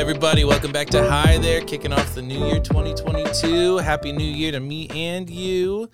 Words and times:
everybody? 0.00 0.44
Welcome 0.44 0.72
back 0.72 0.88
to 0.88 1.08
Hi 1.10 1.36
There, 1.38 1.60
kicking 1.60 1.92
off 1.92 2.14
the 2.14 2.22
new 2.22 2.46
year 2.46 2.58
2022. 2.60 3.76
Happy 3.78 4.12
New 4.12 4.24
Year 4.24 4.52
to 4.52 4.60
me 4.60 4.88
and 4.88 5.28
you. 5.28 5.90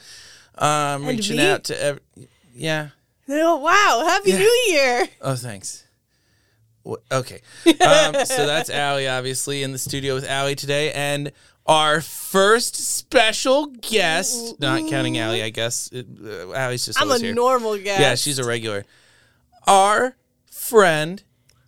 Um, 0.57 0.69
And 1.03 1.07
reaching 1.09 1.37
me? 1.39 1.47
out 1.49 1.65
to 1.65 1.83
ev- 1.83 2.01
yeah. 2.55 2.89
Oh 3.29 3.57
wow! 3.57 4.05
Happy 4.07 4.31
Yeah. 4.31 4.39
New 4.39 4.65
Year! 4.69 5.09
Oh, 5.21 5.35
thanks. 5.35 5.85
Okay, 7.11 7.41
um, 7.67 8.15
so 8.25 8.47
that's 8.47 8.71
Ali, 8.71 9.09
obviously, 9.09 9.65
in 9.65 9.73
the 9.73 9.79
studio 9.79 10.15
with 10.15 10.31
Ali 10.31 10.55
today, 10.55 10.93
and 10.93 11.33
our 11.67 12.01
first 12.01 12.77
special 12.77 13.67
guest, 13.67 14.61
not 14.61 14.89
counting 14.89 15.21
Ali, 15.21 15.43
I 15.43 15.51
guess. 15.51 15.91
Uh, 15.93 16.53
Ali's 16.55 16.87
just 16.87 17.01
I'm 17.03 17.11
a 17.11 17.19
here. 17.19 17.35
normal 17.35 17.77
guy. 17.77 17.99
Yeah, 17.99 18.15
she's 18.15 18.39
a 18.39 18.45
regular. 18.45 18.85
Our 19.67 20.17
friend, 20.49 21.25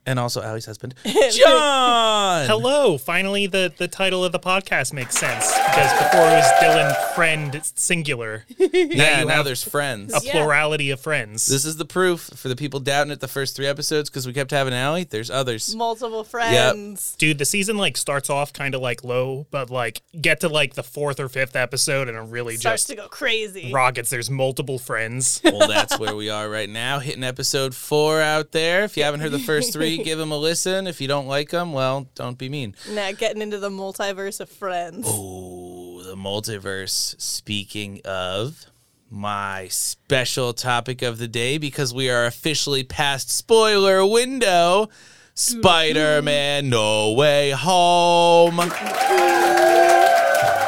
and 0.08 0.18
also 0.18 0.40
Ali's 0.42 0.64
husband, 0.66 0.94
Jon. 1.04 2.46
Hello. 2.46 2.96
Finally, 2.98 3.46
the, 3.46 3.72
the 3.76 3.88
title 3.88 4.24
of 4.24 4.32
the 4.32 4.38
podcast 4.38 4.92
makes 4.92 5.16
sense 5.18 5.46
because 5.52 5.92
before 5.98 6.20
it 6.26 6.36
was 6.36 6.46
Dylan 6.62 7.14
Friend 7.14 7.60
Singular, 7.74 8.44
Yeah, 8.58 9.20
you 9.20 9.26
now 9.26 9.42
there's 9.42 9.62
friends. 9.62 10.12
a 10.14 10.20
Yeah. 10.24 10.32
plurality 10.32 10.90
of 10.90 11.00
friends. 11.00 11.46
This 11.46 11.64
is 11.64 11.76
the 11.76 11.84
proof 11.84 12.30
for 12.34 12.48
the 12.48 12.56
people 12.56 12.80
doubting 12.80 13.12
it 13.12 13.20
the 13.20 13.28
first 13.28 13.54
three 13.56 13.66
episodes 13.66 14.08
because 14.08 14.26
we 14.26 14.32
kept 14.32 14.50
having 14.50 14.72
Ali. 14.74 15.04
There's 15.04 15.30
others. 15.30 15.74
multiple 15.74 16.24
friends. 16.24 17.14
Dude, 17.18 17.38
the 17.38 17.44
season 17.44 17.76
like 17.76 17.96
starts 17.96 18.30
off 18.30 18.52
kind 18.52 18.74
of 18.74 18.80
like 18.80 19.04
low, 19.04 19.46
but 19.50 19.70
like 19.70 20.02
get 20.20 20.40
to 20.40 20.48
like 20.48 20.74
the 20.74 20.82
fourth 20.82 21.20
or 21.20 21.28
fifth 21.28 21.54
episode 21.56 22.08
and 22.08 22.16
it 22.16 22.20
really 22.32 22.56
Starts 22.56 22.82
just 22.82 22.88
to 22.90 22.96
go 22.96 23.08
crazy. 23.08 23.72
rockets. 23.72 24.10
There's 24.10 24.30
multiple 24.30 24.78
friends. 24.78 25.40
Well, 25.44 25.68
that's 25.68 25.98
where 25.98 26.14
we 26.16 26.30
are 26.30 26.48
right 26.48 26.68
now, 26.68 26.98
hitting 26.98 27.24
episode 27.24 27.74
four 27.74 28.20
out 28.20 28.52
there. 28.52 28.84
If 28.84 28.96
you 28.96 29.02
haven't 29.04 29.20
heard 29.20 29.32
the 29.32 29.38
first 29.38 29.72
three, 29.72 29.97
give 30.04 30.18
them 30.18 30.32
a 30.32 30.36
listen. 30.38 30.86
If 30.86 31.00
you 31.00 31.08
don't 31.08 31.26
like 31.26 31.50
them, 31.50 31.72
well, 31.72 32.08
don't 32.14 32.38
be 32.38 32.48
mean. 32.48 32.74
Now 32.90 33.12
getting 33.12 33.42
into 33.42 33.58
the 33.58 33.70
multiverse 33.70 34.40
of 34.40 34.48
friends. 34.48 35.06
Oh, 35.08 36.02
the 36.02 36.14
multiverse. 36.16 37.20
Speaking 37.20 38.00
of 38.04 38.66
my 39.10 39.68
special 39.68 40.52
topic 40.52 41.02
of 41.02 41.18
the 41.18 41.28
day, 41.28 41.58
because 41.58 41.94
we 41.94 42.10
are 42.10 42.26
officially 42.26 42.84
past 42.84 43.30
spoiler 43.30 44.04
window. 44.06 44.88
Spider 45.34 46.20
Man 46.20 46.68
No 46.68 47.12
Way 47.12 47.50
Home. 47.50 48.56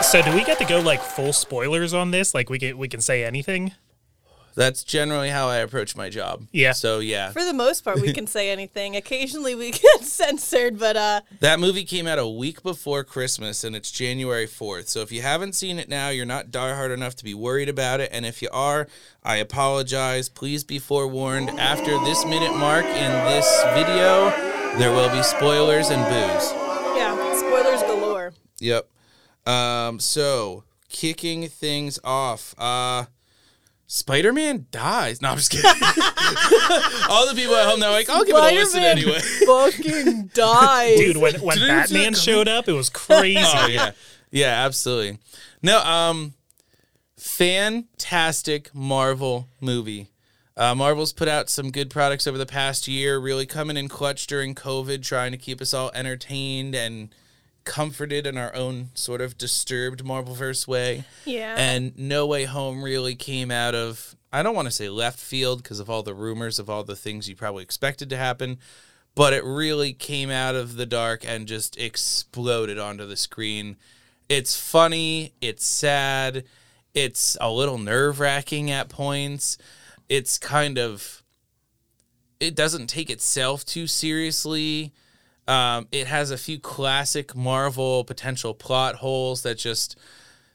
so 0.02 0.22
do 0.22 0.32
we 0.32 0.44
get 0.44 0.58
to 0.58 0.64
go 0.64 0.80
like 0.80 1.02
full 1.02 1.32
spoilers 1.32 1.92
on 1.92 2.12
this? 2.12 2.34
Like 2.34 2.48
we 2.48 2.58
can 2.60 2.78
we 2.78 2.86
can 2.88 3.00
say 3.00 3.24
anything? 3.24 3.72
That's 4.61 4.84
generally 4.84 5.30
how 5.30 5.48
I 5.48 5.56
approach 5.56 5.97
my 5.97 6.11
job. 6.11 6.44
Yeah. 6.53 6.72
So, 6.72 6.98
yeah. 6.98 7.30
For 7.30 7.42
the 7.42 7.55
most 7.55 7.83
part, 7.83 7.98
we 7.98 8.12
can 8.12 8.27
say 8.36 8.50
anything. 8.50 8.94
Occasionally, 8.94 9.55
we 9.55 9.70
get 9.86 10.03
censored, 10.03 10.78
but 10.78 10.98
uh, 10.98 11.22
That 11.41 11.58
movie 11.58 11.84
came 11.84 12.06
out 12.06 12.19
a 12.19 12.28
week 12.28 12.62
before 12.62 13.03
Christmas 13.03 13.64
and 13.64 13.75
it's 13.75 13.91
January 13.91 14.47
4th. 14.47 14.88
So 14.88 15.00
if 15.00 15.11
you 15.12 15.22
haven't 15.22 15.55
seen 15.55 15.78
it 15.78 15.88
now, 15.88 16.11
you're 16.11 16.27
not 16.27 16.50
diehard 16.50 16.92
enough 16.92 17.16
to 17.16 17.25
be 17.25 17.33
worried 17.33 17.70
about 17.70 18.00
it. 18.00 18.11
And 18.12 18.27
if 18.27 18.42
you 18.42 18.50
are, 18.53 18.86
I 19.25 19.36
apologize. 19.36 20.28
Please 20.28 20.62
be 20.62 20.78
forewarned. 20.78 21.48
After 21.58 21.98
this 22.05 22.27
minute 22.27 22.55
mark 22.55 22.84
in 22.84 23.12
this 23.33 23.62
video, 23.72 24.28
there 24.77 24.92
will 24.92 25.08
be 25.08 25.22
spoilers 25.22 25.88
and 25.88 26.03
booze. 26.05 26.53
yeah, 26.98 27.16
spoilers 27.38 27.83
galore. 27.84 28.34
Yep. 28.58 28.91
Um, 29.47 29.98
so 29.98 30.64
kicking 30.91 31.48
things 31.48 31.98
off. 32.05 32.55
Uh 32.58 33.06
Spider-Man 33.92 34.66
dies. 34.70 35.20
No, 35.20 35.30
I'm 35.30 35.36
just 35.36 35.50
kidding. 35.50 35.64
All 37.10 37.26
the 37.26 37.32
people 37.34 37.56
at 37.56 37.69
home, 37.69 37.81
they're 37.81 37.91
like, 37.91 38.09
I'll 38.09 38.25
give 38.25 38.37
it 38.37 38.38
a 38.38 38.54
listen 38.54 38.82
Spider-Man 38.82 38.98
anyway. 38.98 39.19
fucking 39.47 40.31
dies. 40.32 40.97
Dude, 40.97 41.16
when 41.16 41.34
when 41.41 41.59
Did 41.59 41.69
anyone 41.69 41.88
see 41.88 41.94
Batman 41.94 42.12
that 42.12 42.19
showed 42.20 42.47
up, 42.47 42.69
it 42.69 42.72
was 42.72 42.88
crazy. 42.88 43.41
oh 43.44 43.66
yeah, 43.66 43.91
yeah, 44.31 44.64
absolutely. 44.64 45.19
No, 45.60 45.81
um, 45.81 46.34
fantastic 47.16 48.72
Marvel 48.72 49.48
movie. 49.60 50.06
Uh, 50.56 50.76
Marvel's 50.76 51.12
put 51.12 51.26
out 51.26 51.50
some 51.50 51.72
good 51.72 51.91
products 51.91 52.28
over 52.28 52.38
the 52.38 52.47
past 52.47 52.87
year, 52.87 53.19
really 53.19 53.44
coming 53.44 53.76
in 53.76 53.88
clutch 53.88 54.28
during 54.28 54.54
COVID, 54.54 55.03
trying 55.03 55.32
to 55.32 55.38
keep 55.38 55.60
us 55.60 55.75
all 55.75 55.91
entertained 55.94 56.76
and 56.76 57.12
comforted 57.65 58.26
in 58.26 58.37
our 58.37 58.54
own 58.54 58.91
sort 58.94 59.21
of 59.21 59.38
disturbed 59.38 60.04
Marvelverse 60.04 60.66
way. 60.66 61.04
Yeah. 61.25 61.54
And 61.56 61.97
No 61.98 62.26
Way 62.26 62.44
Home 62.44 62.82
really 62.82 63.15
came 63.15 63.50
out 63.50 63.75
of, 63.75 64.16
I 64.32 64.43
don't 64.43 64.54
want 64.54 64.66
to 64.66 64.72
say 64.72 64.88
left 64.88 65.19
field 65.19 65.62
because 65.62 65.81
of 65.81 65.91
all 65.91 66.03
the 66.03 66.15
rumors 66.15 66.59
of 66.59 66.70
all 66.70 66.84
the 66.84 66.97
things 66.97 67.28
you 67.28 67.37
probably 67.37 67.62
expected 67.62 68.10
to 68.10 68.16
happen, 68.16 68.59
but 69.15 69.32
it 69.32 69.44
really 69.44 69.93
came 69.93 70.31
out 70.31 70.54
of 70.54 70.76
the 70.76 70.87
dark 70.87 71.25
and 71.26 71.47
just 71.47 71.76
exploded 71.78 72.78
onto 72.78 73.06
the 73.06 73.16
screen. 73.16 73.76
It's 74.28 74.56
funny, 74.56 75.34
it's 75.41 75.66
sad, 75.66 76.44
it's 76.94 77.37
a 77.41 77.50
little 77.50 77.78
nerve 77.78 78.20
wracking 78.20 78.70
at 78.70 78.88
points. 78.88 79.59
It's 80.09 80.38
kind 80.38 80.78
of, 80.78 81.22
it 82.38 82.54
doesn't 82.54 82.88
take 82.88 83.10
itself 83.10 83.65
too 83.65 83.87
seriously. 83.87 84.93
Um, 85.48 85.88
it 85.90 86.06
has 86.06 86.30
a 86.30 86.38
few 86.38 86.58
classic 86.60 87.34
Marvel 87.34 88.04
potential 88.04 88.54
plot 88.54 88.96
holes 88.96 89.42
that 89.42 89.56
just 89.58 89.96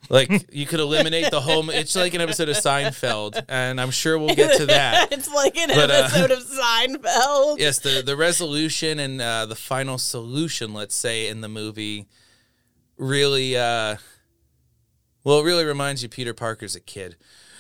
like 0.10 0.48
you 0.54 0.66
could 0.66 0.80
eliminate 0.80 1.32
the 1.32 1.42
whole. 1.42 1.70
It's 1.70 1.96
like 1.96 2.14
an 2.14 2.22
episode 2.22 2.48
of 2.48 2.56
Seinfeld, 2.56 3.44
and 3.50 3.82
I'm 3.82 3.92
sure 3.92 4.18
we'll 4.20 4.36
get 4.36 4.58
to 4.58 4.66
that. 4.68 5.12
it's 5.12 5.34
like 5.34 5.58
an 5.58 5.70
But, 5.70 5.90
uh, 5.92 5.94
episode 6.06 6.32
of 6.32 6.40
Seinfeld. 6.44 7.60
Yes, 7.60 7.80
the 7.80 8.02
the 8.06 8.16
resolution 8.16 9.00
and 9.00 9.20
uh, 9.20 9.46
the 9.48 9.56
final 9.56 9.98
solution, 9.98 10.74
let's 10.74 10.96
say, 10.96 11.28
in 11.28 11.42
the 11.42 11.50
movie, 11.50 12.08
really, 12.98 13.58
uh, 13.58 13.98
well, 15.24 15.40
it 15.40 15.44
really 15.44 15.66
reminds 15.66 16.04
you 16.04 16.10
Peter 16.10 16.34
Parker's 16.34 16.76
a 16.76 16.80
kid. 16.80 17.16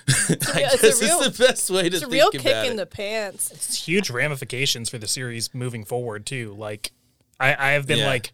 I 0.08 0.14
Yeah, 0.60 0.70
it's 0.74 1.02
a 1.02 1.06
real- 1.06 1.20
is 1.22 1.36
the 1.38 1.44
best 1.48 1.70
way 1.72 1.82
to 1.90 1.96
It's 1.96 1.98
a 1.98 2.00
think 2.02 2.14
real 2.14 2.28
about 2.28 2.42
kick 2.42 2.46
it. 2.46 2.70
in 2.70 2.76
the 2.78 2.86
pants. 2.86 3.50
It's 3.52 3.88
huge 3.88 4.12
ramifications 4.12 4.88
for 4.90 5.00
the 5.00 5.08
series 5.08 5.52
moving 5.56 5.84
forward 5.84 6.28
too. 6.28 6.54
Like 6.58 6.92
I, 7.40 7.56
I 7.56 7.72
have 7.74 7.88
been 7.88 8.00
Yeah. 8.00 8.08
like 8.08 8.34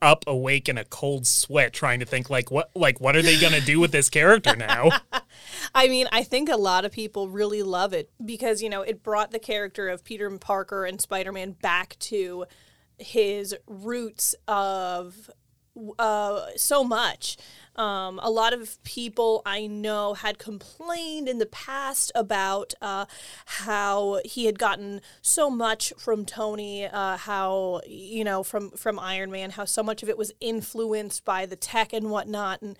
up 0.00 0.24
awake 0.28 0.68
in 0.68 0.78
a 0.78 0.84
cold 0.84 1.26
sweat 1.26 1.72
trying 1.72 1.98
to 1.98 2.06
think 2.06 2.30
like 2.30 2.52
what 2.52 2.70
like 2.76 3.00
what 3.00 3.16
are 3.16 3.22
they 3.22 3.36
gonna 3.40 3.60
do 3.60 3.80
with 3.80 3.90
this 3.90 4.08
character 4.08 4.54
now? 4.54 4.90
I 5.74 5.88
mean, 5.88 6.06
I 6.12 6.22
think 6.22 6.48
a 6.48 6.56
lot 6.56 6.84
of 6.84 6.92
people 6.92 7.28
really 7.28 7.62
love 7.62 7.92
it 7.92 8.10
because, 8.24 8.62
you 8.62 8.68
know, 8.68 8.82
it 8.82 9.02
brought 9.02 9.32
the 9.32 9.38
character 9.38 9.88
of 9.88 10.04
Peter 10.04 10.30
Parker 10.38 10.84
and 10.84 11.00
Spider 11.00 11.32
Man 11.32 11.52
back 11.52 11.96
to 12.00 12.44
his 12.98 13.54
roots 13.66 14.34
of 14.46 15.30
uh, 15.98 16.46
so 16.56 16.84
much. 16.84 17.36
Um, 17.76 18.18
a 18.24 18.30
lot 18.30 18.52
of 18.52 18.82
people 18.82 19.40
I 19.46 19.68
know 19.68 20.14
had 20.14 20.38
complained 20.38 21.28
in 21.28 21.38
the 21.38 21.46
past 21.46 22.10
about 22.16 22.74
uh, 22.82 23.04
how 23.46 24.20
he 24.24 24.46
had 24.46 24.58
gotten 24.58 25.00
so 25.22 25.48
much 25.48 25.92
from 25.96 26.24
Tony, 26.24 26.86
uh, 26.86 27.16
how 27.16 27.80
you 27.86 28.24
know 28.24 28.42
from 28.42 28.70
from 28.72 28.98
Iron 28.98 29.30
Man, 29.30 29.50
how 29.50 29.64
so 29.64 29.84
much 29.84 30.02
of 30.02 30.08
it 30.08 30.18
was 30.18 30.32
influenced 30.40 31.24
by 31.24 31.46
the 31.46 31.54
tech 31.54 31.92
and 31.92 32.10
whatnot, 32.10 32.62
and 32.62 32.76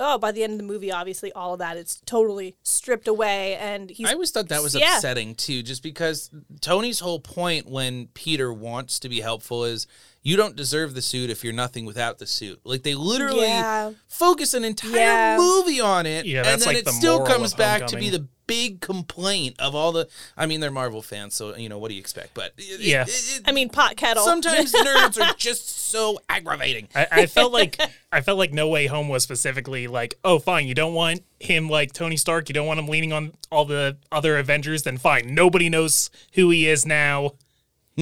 oh, 0.00 0.18
by 0.18 0.32
the 0.32 0.42
end 0.42 0.54
of 0.54 0.58
the 0.58 0.64
movie, 0.64 0.90
obviously 0.90 1.30
all 1.32 1.52
of 1.52 1.60
that 1.60 1.76
is 1.76 2.00
totally 2.04 2.56
stripped 2.64 3.06
away, 3.06 3.54
and 3.54 3.90
he's 3.90 4.08
I 4.08 4.14
always 4.14 4.32
thought 4.32 4.48
that 4.48 4.62
was 4.64 4.74
Yeah. 4.74 4.96
upsetting 4.96 5.36
too, 5.36 5.62
just 5.62 5.84
because 5.84 6.28
Tony's 6.60 6.98
whole 6.98 7.20
point 7.20 7.68
when 7.68 8.08
Peter 8.14 8.52
wants 8.52 8.98
to 8.98 9.08
be 9.08 9.20
helpful 9.20 9.62
is 9.64 9.86
you 10.22 10.36
don't 10.36 10.54
deserve 10.56 10.94
the 10.94 11.02
suit 11.02 11.30
if 11.30 11.42
you're 11.42 11.52
nothing 11.52 11.84
without 11.86 12.18
the 12.18 12.26
suit. 12.26 12.60
Like 12.64 12.82
they 12.82 12.94
literally 12.94 13.46
Yeah. 13.46 13.92
focus 14.08 14.52
an 14.54 14.64
entire 14.64 14.96
Yeah. 14.96 15.36
movie 15.38 15.80
on 15.80 16.04
it, 16.06 16.26
Yeah, 16.26 16.42
and 16.46 16.60
then 16.60 16.66
like 16.68 16.76
it 16.78 16.84
the 16.84 16.92
still 16.92 17.24
comes 17.24 17.54
back 17.54 17.86
to 17.86 17.96
be 17.96 18.10
the 18.10 18.26
big 18.46 18.80
complaint 18.80 19.54
of 19.60 19.76
all 19.76 19.92
the. 19.92 20.08
I 20.36 20.44
mean, 20.46 20.58
they're 20.60 20.72
Marvel 20.72 21.02
fans, 21.02 21.34
so 21.36 21.54
you 21.56 21.68
know 21.68 21.78
what 21.78 21.88
do 21.88 21.94
you 21.94 22.00
expect? 22.00 22.34
But 22.34 22.52
it- 22.58 22.80
Yeah. 22.80 23.02
it- 23.02 23.08
it- 23.08 23.42
I 23.46 23.52
mean, 23.52 23.68
pot 23.70 23.96
kettle. 23.96 24.24
sometimes 24.24 24.72
nerds 24.74 25.24
are 25.24 25.32
just 25.36 25.68
so 25.90 26.18
aggravating. 26.28 26.88
I, 26.94 27.06
I 27.12 27.26
felt 27.26 27.52
like 27.52 27.78
I 28.12 28.20
felt 28.20 28.38
like 28.38 28.52
No 28.52 28.66
Way 28.68 28.86
Home 28.88 29.08
was 29.08 29.22
specifically 29.22 29.86
like, 29.86 30.16
oh, 30.24 30.38
fine, 30.40 30.66
you 30.66 30.74
don't 30.74 30.94
want 30.94 31.22
him 31.38 31.68
like 31.70 31.92
Tony 31.92 32.16
Stark, 32.16 32.48
you 32.48 32.52
don't 32.52 32.66
want 32.66 32.78
him 32.80 32.88
leaning 32.88 33.12
on 33.12 33.32
all 33.52 33.64
the 33.64 33.96
other 34.12 34.36
Avengers, 34.36 34.82
then 34.82 34.98
fine. 34.98 35.32
Nobody 35.32 35.68
knows 35.70 36.10
who 36.32 36.50
he 36.50 36.68
is 36.68 36.84
now. 36.84 37.34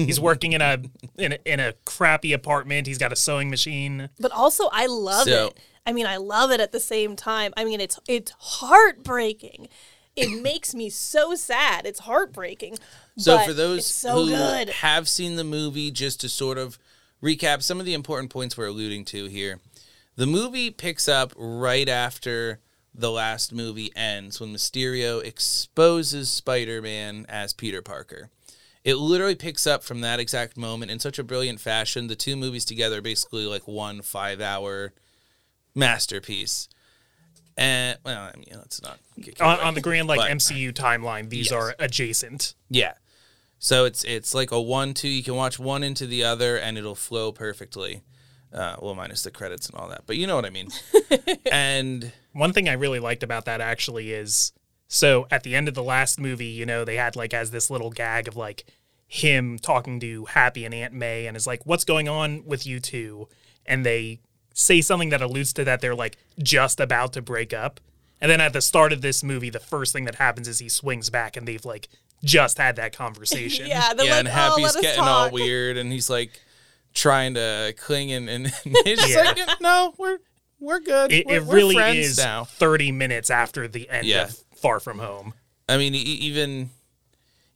He's 0.05 0.19
working 0.29 0.53
in 0.53 0.61
a 0.61 0.81
in 1.17 1.33
a, 1.33 1.37
in 1.45 1.59
a 1.59 1.73
crappy 1.85 2.33
apartment. 2.33 2.87
He's 2.87 2.97
got 2.97 3.11
a 3.11 3.15
sewing 3.15 3.49
machine. 3.49 4.09
But 4.19 4.31
also, 4.31 4.69
I 4.71 4.85
love 4.87 5.25
So- 5.25 5.47
it. 5.47 5.59
I 5.85 5.93
mean, 5.93 6.05
I 6.05 6.17
love 6.17 6.51
it 6.51 6.59
at 6.59 6.71
the 6.71 6.79
same 6.79 7.15
time. 7.15 7.51
I 7.57 7.65
mean, 7.65 7.81
it's 7.81 7.99
it's 8.07 8.31
heartbreaking. 8.37 9.67
It 10.15 10.41
makes 10.43 10.75
me 10.75 10.89
so 10.89 11.35
sad. 11.35 11.85
It's 11.85 12.01
heartbreaking. 12.01 12.77
So 13.17 13.37
but 13.37 13.45
for 13.47 13.53
those 13.53 13.79
it's 13.79 13.87
so 13.87 14.25
who 14.25 14.29
good. 14.29 14.69
have 14.69 15.07
seen 15.09 15.35
the 15.35 15.43
movie, 15.43 15.89
just 15.91 16.21
to 16.21 16.29
sort 16.29 16.57
of 16.57 16.77
recap 17.23 17.63
some 17.63 17.79
of 17.79 17.85
the 17.85 17.93
important 17.93 18.29
points 18.31 18.57
we're 18.57 18.67
alluding 18.67 19.05
to 19.05 19.25
here, 19.25 19.59
the 20.15 20.25
movie 20.27 20.69
picks 20.69 21.07
up 21.07 21.33
right 21.35 21.89
after 21.89 22.59
the 22.93 23.11
last 23.11 23.53
movie 23.53 23.91
ends 23.95 24.39
when 24.39 24.53
Mysterio 24.53 25.23
exposes 25.23 26.29
Spider-Man 26.29 27.25
as 27.29 27.53
Peter 27.53 27.81
Parker. 27.81 28.29
It 28.89 28.95
literally 28.97 29.35
picks 29.35 29.67
up 29.67 29.83
from 29.83 30.01
that 30.01 30.19
exact 30.19 30.57
moment 30.57 30.91
in 30.91 30.99
such 30.99 31.19
a 31.19 31.23
brilliant 31.23 31.59
fashion. 31.59 32.07
The 32.07 32.15
two 32.15 32.35
movies 32.35 32.65
together 32.65 32.97
are 32.99 33.01
basically 33.01 33.45
like 33.45 33.67
one 33.67 34.01
five 34.01 34.41
hour 34.41 34.93
masterpiece. 35.75 36.67
And 37.57 37.97
well, 38.05 38.31
I 38.33 38.37
mean, 38.37 38.47
let's 38.53 38.81
not 38.81 38.99
get 39.19 39.41
On, 39.41 39.59
on 39.59 39.73
the 39.73 39.81
grand 39.81 40.07
like 40.07 40.19
But- 40.19 40.31
MCU 40.31 40.71
timeline, 40.73 41.29
these 41.29 41.51
Yes. 41.51 41.53
are 41.53 41.75
adjacent. 41.77 42.53
Yeah. 42.69 42.93
So 43.59 43.83
it's 43.85 44.03
it's 44.05 44.33
like 44.33 44.51
a 44.51 44.61
one 44.61 44.93
two. 44.93 45.09
You 45.09 45.21
can 45.23 45.35
watch 45.35 45.59
one 45.59 45.83
into 45.83 46.07
the 46.07 46.23
other, 46.23 46.57
and 46.57 46.77
it'll 46.77 46.95
flow 46.95 47.31
perfectly. 47.33 48.03
Uh, 48.53 48.77
well, 48.81 48.95
minus 48.95 49.21
the 49.23 49.29
credits 49.31 49.67
and 49.67 49.77
all 49.77 49.87
that, 49.89 50.03
but 50.07 50.15
you 50.15 50.25
know 50.25 50.35
what 50.35 50.45
I 50.45 50.49
mean. 50.49 50.69
and 51.51 52.11
One 52.31 52.51
thing 52.53 52.67
I 52.67 52.73
really 52.73 52.99
liked 52.99 53.21
about 53.21 53.45
that 53.45 53.61
actually 53.61 54.11
is 54.11 54.53
so 54.87 55.27
at 55.29 55.43
the 55.43 55.55
end 55.55 55.67
of 55.67 55.75
the 55.75 55.83
last 55.83 56.19
movie, 56.19 56.47
you 56.47 56.65
know, 56.65 56.83
they 56.83 56.95
had 56.95 57.15
like 57.15 57.31
as 57.33 57.51
this 57.51 57.69
little 57.69 57.91
gag 57.91 58.27
of 58.27 58.35
like 58.35 58.65
him 59.11 59.57
talking 59.57 59.99
to 59.99 60.25
Happy 60.25 60.63
and 60.65 60.73
Aunt 60.73 60.93
May 60.93 61.25
and 61.25 61.35
is 61.35 61.47
like, 61.47 61.65
What's 61.65 61.83
going 61.83 62.07
on 62.07 62.45
with 62.45 62.65
you 62.67 62.79
two? 62.79 63.27
And 63.65 63.83
they 63.85 64.19
say 64.53 64.81
something 64.81 65.09
that 65.09 65.21
alludes 65.21 65.51
to 65.53 65.63
that 65.63 65.81
they're 65.81 65.95
like 65.95 66.17
just 66.41 66.79
about 66.79 67.11
to 67.13 67.21
break 67.21 67.51
up. 67.53 67.79
And 68.21 68.29
then 68.29 68.39
at 68.39 68.53
the 68.53 68.61
start 68.61 68.93
of 68.93 69.01
this 69.01 69.23
movie, 69.23 69.49
the 69.49 69.59
first 69.59 69.93
thing 69.93 70.05
that 70.05 70.15
happens 70.15 70.47
is 70.47 70.59
he 70.59 70.69
swings 70.69 71.09
back 71.09 71.35
and 71.35 71.47
they've 71.47 71.63
like 71.65 71.89
just 72.23 72.57
had 72.59 72.75
that 72.75 72.95
conversation. 72.95 73.65
Yeah, 73.69 73.93
they're 73.93 74.05
yeah, 74.05 74.11
like, 74.11 74.19
and 74.19 74.27
oh, 74.27 74.31
Happy's 74.31 74.63
let 74.65 74.75
us 74.75 74.81
getting 74.81 75.03
all 75.03 75.31
weird, 75.31 75.77
and 75.77 75.91
he's 75.91 76.09
like 76.09 76.39
trying 76.93 77.33
to 77.35 77.73
cling, 77.77 78.11
and, 78.11 78.29
and 78.29 78.47
he's 78.83 78.99
just 78.99 79.09
Yeah. 79.09 79.33
like, 79.47 79.61
"No, 79.61 79.93
we're 79.97 80.19
we're 80.59 80.81
good. 80.81 81.11
It, 81.13 81.25
we're, 81.25 81.35
it 81.37 81.43
we're 81.45 81.55
really 81.55 81.77
is 81.99 82.17
now." 82.17 82.43
30 82.43 82.91
minutes 82.91 83.29
after 83.29 83.67
the 83.67 83.89
end 83.89 84.05
Yeah. 84.05 84.23
of 84.23 84.35
Far 84.55 84.79
From 84.81 84.99
Home. 84.99 85.33
I 85.69 85.77
mean, 85.77 85.95
e- 85.95 85.99
even 85.99 86.71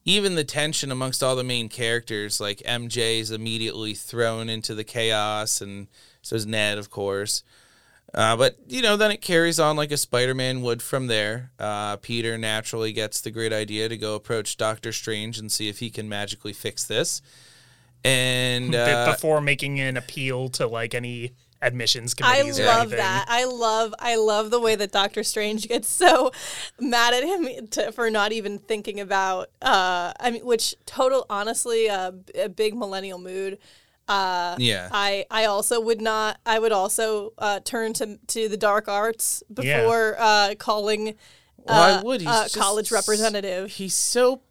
even 0.06 0.36
the 0.36 0.44
tension 0.44 0.92
amongst 0.92 1.24
all 1.24 1.36
the 1.36 1.44
main 1.44 1.70
characters, 1.70 2.42
like 2.42 2.60
MJ 2.60 3.20
is 3.20 3.32
immediately 3.32 3.94
thrown 3.94 4.50
into 4.50 4.76
the 4.76 4.84
chaos, 4.84 5.62
and 5.62 5.88
so 6.22 6.36
is 6.36 6.46
Ned, 6.46 6.78
of 6.78 6.90
course. 6.90 7.44
Uh, 8.14 8.36
but 8.36 8.58
you 8.68 8.82
know, 8.82 8.96
then 8.96 9.12
it 9.12 9.22
carries 9.22 9.60
on 9.60 9.76
like 9.76 9.92
a 9.92 9.98
Spider-Man 9.98 10.62
would 10.62 10.82
from 10.82 11.08
there. 11.08 11.52
Uh, 11.58 11.98
Peter 11.98 12.38
naturally 12.38 12.94
gets 12.94 13.22
the 13.22 13.32
great 13.32 13.52
idea 13.54 13.90
to 13.90 13.98
go 13.98 14.16
approach 14.16 14.58
Doctor 14.58 14.92
Strange 14.92 15.40
and 15.40 15.52
see 15.52 15.68
if 15.68 15.80
he 15.80 15.90
can 15.90 16.08
magically 16.08 16.54
fix 16.54 16.84
this. 16.84 17.22
And 18.04 18.76
uh, 18.76 19.12
before 19.12 19.42
making 19.42 19.80
an 19.80 19.98
appeal 19.98 20.50
to 20.50 20.68
like 20.68 20.94
any 20.94 21.32
admissions 21.64 22.14
I 22.22 22.36
committees 22.36 22.60
or 22.60 22.66
love 22.66 22.80
anything. 22.82 22.98
that. 22.98 23.26
I 23.28 23.46
love 23.46 23.94
I 24.00 24.16
love 24.18 24.52
the 24.52 24.60
way 24.60 24.76
that 24.76 24.92
Doctor 24.92 25.24
Strange 25.24 25.68
gets 25.68 25.88
so 25.88 26.32
mad 26.80 27.14
at 27.14 27.24
him 27.24 27.68
to, 27.70 27.92
for 27.92 28.10
not 28.10 28.32
even 28.32 28.60
thinking 28.60 29.00
about 29.00 29.50
uh 29.62 30.12
I 30.20 30.32
mean 30.32 30.46
which 30.46 30.76
total 30.86 31.26
honestly 31.30 31.90
uh, 31.90 32.12
b- 32.12 32.34
a 32.40 32.50
big 32.50 32.76
millennial 32.76 33.18
mood. 33.20 33.58
Uh 34.08 34.56
yeah, 34.60 34.90
I 34.92 35.26
I 35.32 35.46
also 35.46 35.80
would 35.80 36.02
not 36.02 36.38
I 36.46 36.60
would 36.60 36.74
also 36.74 37.32
uh 37.38 37.62
turn 37.62 37.94
to 37.94 38.20
to 38.28 38.50
the 38.50 38.58
dark 38.58 38.88
arts 38.90 39.42
Yeah. 39.62 39.80
before 39.82 40.16
uh 40.20 40.56
calling 40.60 41.16
well, 41.66 42.00
uh, 42.00 42.04
would. 42.04 42.20
he? 42.20 42.28
uh, 42.28 42.48
college 42.54 42.92
representative. 42.92 43.72
He's 43.72 43.96
so 43.96 44.42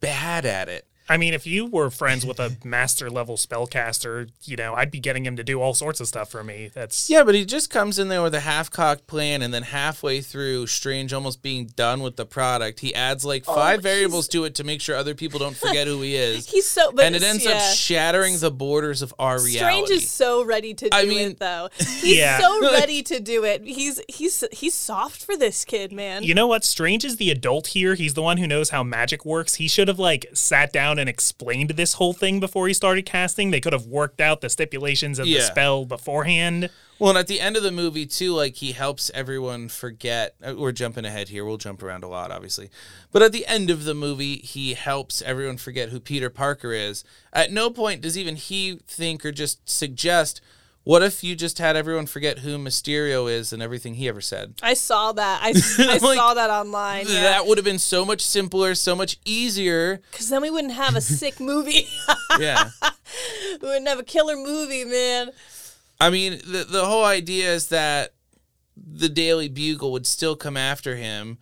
bad 0.00 0.44
at 0.44 0.68
it. 0.68 0.86
I 1.08 1.16
mean, 1.18 1.34
if 1.34 1.46
you 1.46 1.66
were 1.66 1.90
friends 1.90 2.24
with 2.24 2.40
a 2.40 2.56
master 2.64 3.10
level 3.10 3.36
spellcaster, 3.36 4.30
you 4.42 4.56
know, 4.56 4.74
I'd 4.74 4.90
be 4.90 5.00
getting 5.00 5.26
him 5.26 5.36
to 5.36 5.44
do 5.44 5.60
all 5.60 5.74
sorts 5.74 6.00
of 6.00 6.08
stuff 6.08 6.30
for 6.30 6.42
me. 6.42 6.70
That's 6.72 7.10
Yeah, 7.10 7.24
but 7.24 7.34
he 7.34 7.44
just 7.44 7.68
comes 7.68 7.98
in 7.98 8.08
there 8.08 8.22
with 8.22 8.34
a 8.34 8.40
half 8.40 8.70
cocked 8.70 9.06
plan, 9.06 9.42
and 9.42 9.52
then 9.52 9.64
halfway 9.64 10.20
through, 10.20 10.66
Strange 10.66 11.12
almost 11.12 11.42
being 11.42 11.66
done 11.76 12.00
with 12.00 12.16
the 12.16 12.24
product, 12.24 12.80
he 12.80 12.94
adds 12.94 13.24
like 13.24 13.44
oh, 13.46 13.54
five 13.54 13.82
variables 13.82 14.28
to 14.28 14.44
it 14.44 14.54
to 14.56 14.64
make 14.64 14.80
sure 14.80 14.96
other 14.96 15.14
people 15.14 15.38
don't 15.38 15.56
forget 15.56 15.86
who 15.86 16.00
he 16.00 16.14
is. 16.16 16.48
He's 16.48 16.68
so 16.68 16.90
but 16.92 17.04
and 17.04 17.14
it 17.16 17.22
ends 17.22 17.44
yeah. 17.44 17.52
up 17.52 17.60
shattering 17.74 18.38
the 18.38 18.50
borders 18.50 19.02
of 19.02 19.12
our 19.18 19.38
Strange 19.38 19.54
reality. 19.56 19.84
Strange 19.86 20.02
is 20.02 20.10
so 20.10 20.44
ready 20.44 20.72
to 20.74 20.84
do 20.88 20.96
I 20.96 21.04
mean- 21.04 21.30
it 21.32 21.38
though. 21.38 21.68
He's 21.78 22.16
Yeah. 22.16 22.38
so 22.38 22.60
ready 22.72 23.02
to 23.02 23.20
do 23.20 23.44
it. 23.44 23.62
He's 23.64 24.00
he's 24.08 24.42
he's 24.52 24.74
soft 24.74 25.22
for 25.24 25.36
this 25.36 25.64
kid, 25.64 25.92
man. 25.92 26.22
You 26.22 26.34
know 26.34 26.46
what? 26.46 26.64
Strange 26.64 27.04
is 27.04 27.16
the 27.16 27.30
adult 27.30 27.68
here. 27.68 27.94
He's 27.94 28.14
the 28.14 28.22
one 28.22 28.38
who 28.38 28.46
knows 28.46 28.70
how 28.70 28.82
magic 28.82 29.24
works. 29.26 29.56
He 29.56 29.68
should 29.68 29.88
have 29.88 29.98
like 29.98 30.26
sat 30.32 30.72
down 30.72 30.93
and 30.98 31.08
explained 31.08 31.70
this 31.70 31.94
whole 31.94 32.12
thing 32.12 32.40
before 32.40 32.68
he 32.68 32.74
started 32.74 33.04
casting. 33.06 33.50
They 33.50 33.60
could 33.60 33.72
have 33.72 33.86
worked 33.86 34.20
out 34.20 34.40
the 34.40 34.48
stipulations 34.48 35.18
of 35.18 35.26
the 35.26 35.32
spell 35.42 35.84
beforehand. 35.84 36.70
Well, 36.98 37.10
and 37.10 37.18
at 37.18 37.26
the 37.26 37.40
end 37.40 37.56
of 37.56 37.62
the 37.64 37.72
movie 37.72 38.06
too, 38.06 38.32
like 38.32 38.56
he 38.56 38.72
helps 38.72 39.10
everyone 39.14 39.68
forget. 39.68 40.36
uh, 40.46 40.54
We're 40.56 40.72
jumping 40.72 41.04
ahead 41.04 41.28
here. 41.28 41.44
We'll 41.44 41.56
jump 41.56 41.82
around 41.82 42.04
a 42.04 42.08
lot, 42.08 42.30
obviously. 42.30 42.70
But 43.10 43.22
at 43.22 43.32
the 43.32 43.46
end 43.46 43.68
of 43.68 43.84
the 43.84 43.94
movie, 43.94 44.36
he 44.36 44.74
helps 44.74 45.20
everyone 45.22 45.56
forget 45.56 45.88
who 45.88 45.98
Peter 45.98 46.30
Parker 46.30 46.72
is. 46.72 47.02
At 47.32 47.50
no 47.50 47.68
point 47.70 48.00
does 48.00 48.16
even 48.16 48.36
he 48.36 48.78
think 48.86 49.24
or 49.26 49.32
just 49.32 49.68
suggest, 49.68 50.40
"What 50.84 51.02
if 51.02 51.24
you 51.24 51.34
just 51.34 51.58
had 51.58 51.76
everyone 51.76 52.06
forget 52.06 52.38
who 52.40 52.56
Mysterio 52.58 53.30
is 53.30 53.52
and 53.52 53.62
everything 53.62 53.94
he 53.94 54.08
ever 54.08 54.20
said?" 54.20 54.54
I 54.62 54.74
saw 54.74 55.12
that. 55.12 55.40
I, 55.42 55.48
I 55.78 55.98
Like, 55.98 56.16
saw 56.16 56.34
that 56.34 56.50
online. 56.50 57.06
Yeah. 57.08 57.22
That 57.22 57.46
would 57.46 57.58
have 57.58 57.64
been 57.64 57.78
so 57.78 58.04
much 58.04 58.20
simpler, 58.20 58.74
so 58.74 58.94
much 58.94 59.18
easier. 59.24 60.00
Because 60.10 60.28
then 60.28 60.42
we 60.42 60.50
wouldn't 60.50 60.74
have 60.74 60.94
a 60.96 61.00
sick 61.20 61.40
movie. 61.40 61.88
Yeah. 62.38 62.70
we 63.62 63.68
wouldn't 63.68 63.88
have 63.88 63.98
a 63.98 64.04
killer 64.04 64.36
movie, 64.36 64.84
man. 64.84 65.30
I 66.00 66.10
mean, 66.10 66.40
the 66.46 66.64
the 66.68 66.84
whole 66.86 67.04
idea 67.04 67.52
is 67.52 67.68
that 67.68 68.14
the 68.76 69.08
Daily 69.08 69.48
Bugle 69.48 69.92
would 69.92 70.06
still 70.06 70.34
come 70.36 70.56
after 70.56 70.96
him, 70.96 71.38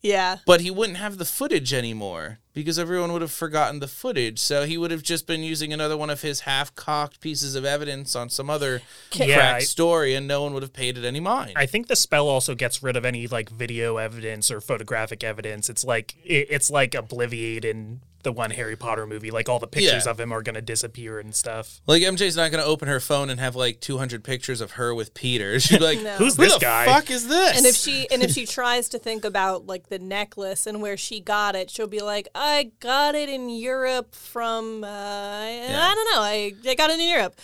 Yeah. 0.00 0.38
but 0.46 0.60
he 0.60 0.70
wouldn't 0.70 0.98
have 0.98 1.18
the 1.18 1.24
footage 1.24 1.74
anymore 1.74 2.38
because 2.54 2.78
everyone 2.78 3.12
would 3.12 3.22
have 3.22 3.32
forgotten 3.32 3.80
the 3.80 3.88
footage. 3.88 4.38
So 4.38 4.64
he 4.66 4.76
would 4.76 4.90
have 4.90 5.02
just 5.02 5.26
been 5.26 5.42
using 5.42 5.72
another 5.72 5.96
one 5.96 6.10
of 6.10 6.22
his 6.22 6.40
half-cocked 6.40 7.20
pieces 7.20 7.54
of 7.54 7.64
evidence 7.64 8.14
on 8.14 8.28
some 8.28 8.50
other 8.50 8.82
Yeah, 9.12 9.34
cracked 9.36 9.62
I- 9.62 9.64
story, 9.64 10.14
and 10.14 10.28
no 10.28 10.42
one 10.42 10.52
would 10.54 10.62
have 10.62 10.72
paid 10.72 10.98
it 10.98 11.04
any 11.04 11.20
mind. 11.20 11.52
I 11.56 11.66
think 11.66 11.86
the 11.88 11.96
spell 11.96 12.28
also 12.28 12.54
gets 12.54 12.82
rid 12.82 12.96
of 12.96 13.04
any 13.04 13.26
like 13.26 13.48
video 13.50 13.96
evidence 13.96 14.50
or 14.50 14.60
photographic 14.60 15.24
evidence. 15.24 15.70
It's 15.70 15.84
like 15.84 16.14
it, 16.24 16.48
it's 16.50 16.70
like 16.70 16.92
Obliviate 16.92 17.64
in 17.64 18.00
the 18.22 18.32
one 18.32 18.50
Harry 18.52 18.76
Potter 18.76 19.06
movie. 19.06 19.30
Like 19.30 19.48
all 19.48 19.58
the 19.58 19.66
pictures 19.66 20.04
Yeah. 20.04 20.10
of 20.10 20.18
him 20.20 20.32
are 20.32 20.42
gonna 20.42 20.60
disappear 20.62 21.18
and 21.18 21.34
stuff. 21.34 21.80
like 21.86 22.02
MJ's 22.02 22.36
not 22.36 22.50
going 22.50 22.62
to 22.62 22.68
open 22.68 22.86
her 22.88 23.00
phone 23.00 23.30
and 23.30 23.40
have 23.40 23.56
like 23.56 23.80
200 23.80 24.22
pictures 24.22 24.60
of 24.60 24.72
her 24.72 24.94
with 24.94 25.12
Peter. 25.14 25.58
She'd 25.60 25.78
be 25.78 25.84
like, 25.84 26.00
No. 26.02 26.16
Who's 26.16 26.36
"Who 26.36 26.44
this 26.44 26.54
the 26.54 26.58
guy?" 26.60 26.84
fuck 26.86 27.10
is 27.10 27.26
this?" 27.28 27.56
And 27.56 27.66
if 27.66 27.74
she 27.74 28.08
and 28.10 28.22
if 28.22 28.30
she 28.32 28.46
tries 28.46 28.88
to 28.90 28.98
think 28.98 29.24
about 29.24 29.66
like 29.66 29.88
the 29.88 29.98
necklace 29.98 30.66
and 30.66 30.80
where 30.80 30.96
she 30.96 31.20
got 31.20 31.56
it, 31.56 31.70
she'll 31.70 31.86
be 31.86 32.00
like, 32.00 32.28
"I 32.34 32.70
got 32.80 33.14
it 33.14 33.28
in 33.28 33.48
Europe 33.48 34.14
from 34.14 34.84
uh, 34.84 34.86
I 34.88 35.92
don't 35.94 36.14
know. 36.14 36.22
I 36.22 36.52
I 36.70 36.74
got 36.74 36.90
it 36.90 37.00
in 37.00 37.08
Europe." 37.08 37.34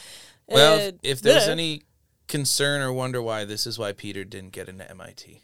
well, 0.47 0.75
Uh, 0.76 0.78
if, 0.78 0.94
if 1.02 1.23
there's 1.23 1.44
ugh. 1.44 1.50
any 1.50 1.82
concern 2.28 2.80
or 2.82 2.92
wonder 2.92 3.20
why, 3.23 3.44
this 3.44 3.66
is 3.66 3.78
why 3.78 3.92
Peter 3.92 4.25
didn't 4.25 4.52
get 4.52 4.68
into 4.68 4.88
MIT. 4.90 5.42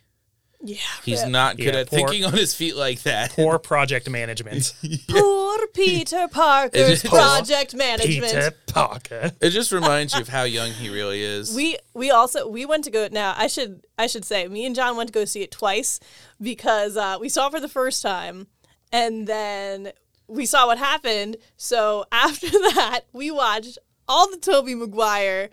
Yeah, 0.66 0.76
He's 1.04 1.20
yeah. 1.22 1.28
not 1.28 1.56
good 1.58 1.74
Yeah, 1.74 1.80
at 1.80 1.90
poor- 1.90 1.98
thinking 2.08 2.24
on 2.24 2.32
his 2.32 2.54
feet 2.54 2.74
like 2.74 3.02
that. 3.02 3.32
Poor 3.32 3.58
project 3.58 4.08
management. 4.08 4.72
poor 5.10 5.66
Peter 5.74 6.26
Parker's 6.28 6.80
It 6.80 6.90
is- 6.90 7.02
project 7.02 7.74
management. 7.74 8.32
Peter 8.32 8.50
Parker. 8.66 9.32
It 9.42 9.50
just 9.50 9.72
reminds 9.72 10.14
you 10.14 10.20
of 10.22 10.28
how 10.28 10.44
young 10.44 10.70
he 10.70 10.88
really 10.88 11.22
is. 11.22 11.54
We 11.54 11.76
we 11.92 12.10
also 12.10 12.48
we 12.48 12.64
went 12.64 12.84
to 12.84 12.90
go 12.90 13.08
now. 13.12 13.34
I 13.36 13.46
should 13.46 13.84
I 13.98 14.06
should 14.06 14.24
say 14.24 14.48
me 14.48 14.64
and 14.64 14.74
Jon 14.74 14.96
went 14.96 15.08
to 15.08 15.12
go 15.12 15.26
see 15.26 15.42
it 15.42 15.50
twice 15.50 16.00
because 16.40 16.96
uh, 16.96 17.18
we 17.20 17.28
saw 17.28 17.48
it 17.48 17.50
for 17.52 17.60
the 17.60 17.68
first 17.68 18.00
time 18.02 18.46
and 18.90 19.26
then 19.26 19.92
we 20.28 20.46
saw 20.46 20.66
what 20.66 20.78
happened. 20.78 21.36
So 21.58 22.06
after 22.12 22.48
that, 22.48 23.00
we 23.12 23.30
watched 23.30 23.76
all 24.08 24.30
the 24.30 24.38
Tobey 24.38 24.74
Maguire 24.74 25.50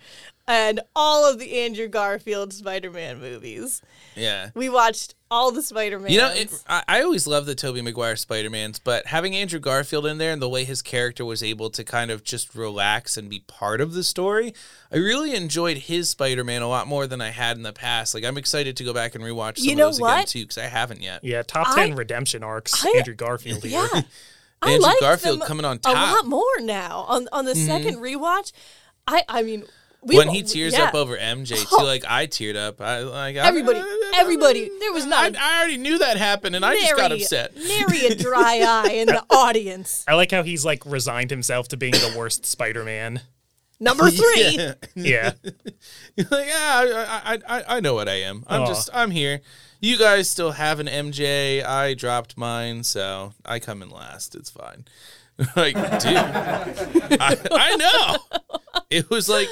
and 0.51 0.81
all 0.93 1.31
of 1.31 1.39
the 1.39 1.59
Andrew 1.61 1.87
Garfield 1.87 2.51
Spider-Man 2.51 3.21
movies. 3.21 3.81
yeah. 4.15 4.49
We 4.53 4.67
watched 4.67 5.15
all 5.29 5.51
the 5.53 5.61
Spider-Man. 5.61 6.11
You 6.11 6.17
know, 6.17 6.33
it, 6.33 6.51
I, 6.67 6.83
I 6.89 7.01
always 7.03 7.25
love 7.25 7.45
the 7.45 7.55
Tobey 7.55 7.81
Maguire 7.81 8.17
Spider-Mans, 8.17 8.77
but 8.79 9.05
having 9.05 9.33
Andrew 9.33 9.61
Garfield 9.61 10.05
in 10.05 10.17
there 10.17 10.33
and 10.33 10.41
the 10.41 10.49
way 10.49 10.65
his 10.65 10.81
character 10.81 11.23
was 11.23 11.41
able 11.41 11.69
to 11.69 11.85
kind 11.85 12.11
of 12.11 12.25
just 12.25 12.53
relax 12.53 13.15
and 13.15 13.29
be 13.29 13.39
part 13.47 13.79
of 13.79 13.93
the 13.93 14.03
story, 14.03 14.53
I 14.91 14.97
really 14.97 15.33
enjoyed 15.35 15.77
his 15.77 16.09
Spider-Man 16.09 16.61
a 16.61 16.67
lot 16.67 16.85
more 16.85 17.07
than 17.07 17.21
I 17.21 17.29
had 17.29 17.55
in 17.55 17.63
the 17.63 17.71
past. 17.71 18.13
Like, 18.13 18.25
I'm 18.25 18.37
excited 18.37 18.75
to 18.75 18.83
go 18.83 18.93
back 18.93 19.15
and 19.15 19.23
rewatch 19.23 19.59
some 19.59 19.65
You 19.67 19.71
of 19.71 19.77
know 19.77 19.85
those 19.85 19.99
again, 19.99 20.25
too, 20.25 20.41
because 20.41 20.57
I 20.57 20.65
haven't 20.67 21.01
yet. 21.01 21.23
Yeah, 21.23 21.43
top 21.43 21.69
I- 21.69 21.87
ten 21.87 21.95
redemption 21.95 22.43
arcs. 22.43 22.85
I- 22.85 22.95
Andrew 22.97 23.15
Garfield 23.15 23.63
here. 23.63 23.87
Yeah. 23.93 24.01
I 24.63 24.73
Andrew 24.73 24.89
liked 24.89 24.99
Garfield 24.99 25.39
them 25.39 25.47
coming 25.47 25.65
on 25.65 25.79
top. 25.79 25.95
a 25.95 26.15
lot 26.17 26.27
more 26.27 26.43
now 26.59 27.05
on 27.07 27.27
on 27.31 27.45
the 27.45 27.53
mm-hmm. 27.53 27.65
second 27.65 27.95
rewatch. 27.95 28.51
I 29.07 29.23
I 29.27 29.41
mean 29.41 29.63
we 30.03 30.17
when 30.17 30.29
he 30.29 30.41
tears 30.41 30.73
yeah. 30.73 30.85
up 30.85 30.95
over 30.95 31.15
MJ 31.15 31.59
too, 31.61 31.67
oh. 31.71 31.83
like 31.83 32.03
I 32.07 32.25
teared 32.25 32.55
up. 32.55 32.81
I 32.81 32.99
like 32.99 33.37
I- 33.37 33.47
Everybody- 33.47 33.81
everybody, 34.15 34.69
there 34.79 34.91
was 34.91 35.05
not 35.05 35.35
I 35.35 35.59
already 35.59 35.77
knew 35.77 35.99
that 35.99 36.17
happened, 36.17 36.55
and 36.55 36.65
I 36.65 36.75
just 36.75 36.95
got 36.95 37.11
upset. 37.11 37.55
Nary 37.67 38.07
a 38.07 38.15
dry 38.15 38.61
eye 38.67 38.91
in 38.93 39.07
the 39.07 39.23
audience. 39.29 40.03
I 40.07 40.15
like 40.15 40.31
how 40.31 40.43
he's 40.43 40.65
like 40.65 40.85
resigned 40.85 41.29
himself 41.29 41.67
to 41.69 41.77
being 41.77 41.93
the 41.93 42.15
worst 42.17 42.45
Spider-Man. 42.45 43.21
Number 43.79 44.09
three. 44.11 44.57
Yeah. 44.57 44.73
Yeah. 44.93 45.31
Like, 46.17 46.47
yeah, 46.47 46.53
I, 46.53 47.39
I, 47.47 47.57
I, 47.57 47.63
I 47.77 47.79
know 47.79 47.95
what 47.95 48.07
I 48.07 48.21
am. 48.21 48.43
I'm 48.45 48.61
Aw. 48.61 48.67
just, 48.67 48.89
I'm 48.93 49.09
here. 49.09 49.41
You 49.79 49.97
guys 49.97 50.29
still 50.29 50.51
have 50.51 50.79
an 50.79 50.85
MJ. 50.85 51.65
I 51.65 51.95
dropped 51.95 52.37
mine, 52.37 52.83
so 52.83 53.33
I 53.43 53.57
come 53.57 53.81
in 53.81 53.89
last. 53.89 54.35
It's 54.35 54.51
fine. 54.51 54.85
like, 55.55 55.73
dude, 55.73 56.15
I, 56.15 57.37
I 57.51 57.75
know. 57.77 58.17
It 58.91 59.09
was 59.09 59.27
like, 59.27 59.47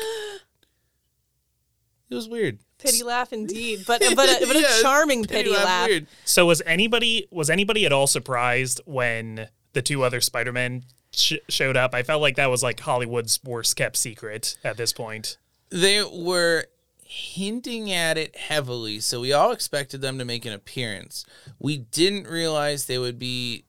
it 2.09 2.15
was 2.15 2.27
weird. 2.29 2.59
Pity 2.77 3.03
laugh 3.03 3.31
indeed, 3.33 3.83
but 3.87 4.01
but 4.15 4.41
a, 4.41 4.45
but 4.47 4.55
a 4.55 4.61
Yeah, 4.61 4.81
charming 4.81 5.25
pity, 5.25 5.49
laugh. 5.51 5.87
weird. 5.87 6.07
So 6.25 6.45
was 6.45 6.61
anybody 6.65 7.27
was 7.31 7.49
anybody 7.49 7.85
at 7.85 7.91
all 7.93 8.07
surprised 8.07 8.81
when 8.85 9.47
the 9.73 9.81
two 9.81 10.03
other 10.03 10.21
Spider-Men 10.21 10.83
sh- 11.11 11.33
showed 11.49 11.77
up? 11.77 11.93
I 11.93 12.03
felt 12.03 12.21
like 12.21 12.35
that 12.37 12.49
was 12.49 12.63
like 12.63 12.79
Hollywood's 12.79 13.39
worst 13.43 13.75
kept 13.75 13.97
secret 13.97 14.57
at 14.63 14.77
this 14.77 14.93
point. 14.93 15.37
They 15.69 16.01
were 16.03 16.65
hinting 17.03 17.91
at 17.91 18.17
it 18.17 18.35
heavily, 18.35 18.99
so 18.99 19.21
we 19.21 19.33
all 19.33 19.51
expected 19.51 19.99
them 20.01 20.17
to 20.19 20.25
make 20.25 20.45
an 20.45 20.53
appearance. 20.53 21.25
We 21.59 21.77
didn't 21.77 22.27
realize 22.27 22.85
they 22.85 22.97
would 22.99 23.19
be 23.19 23.65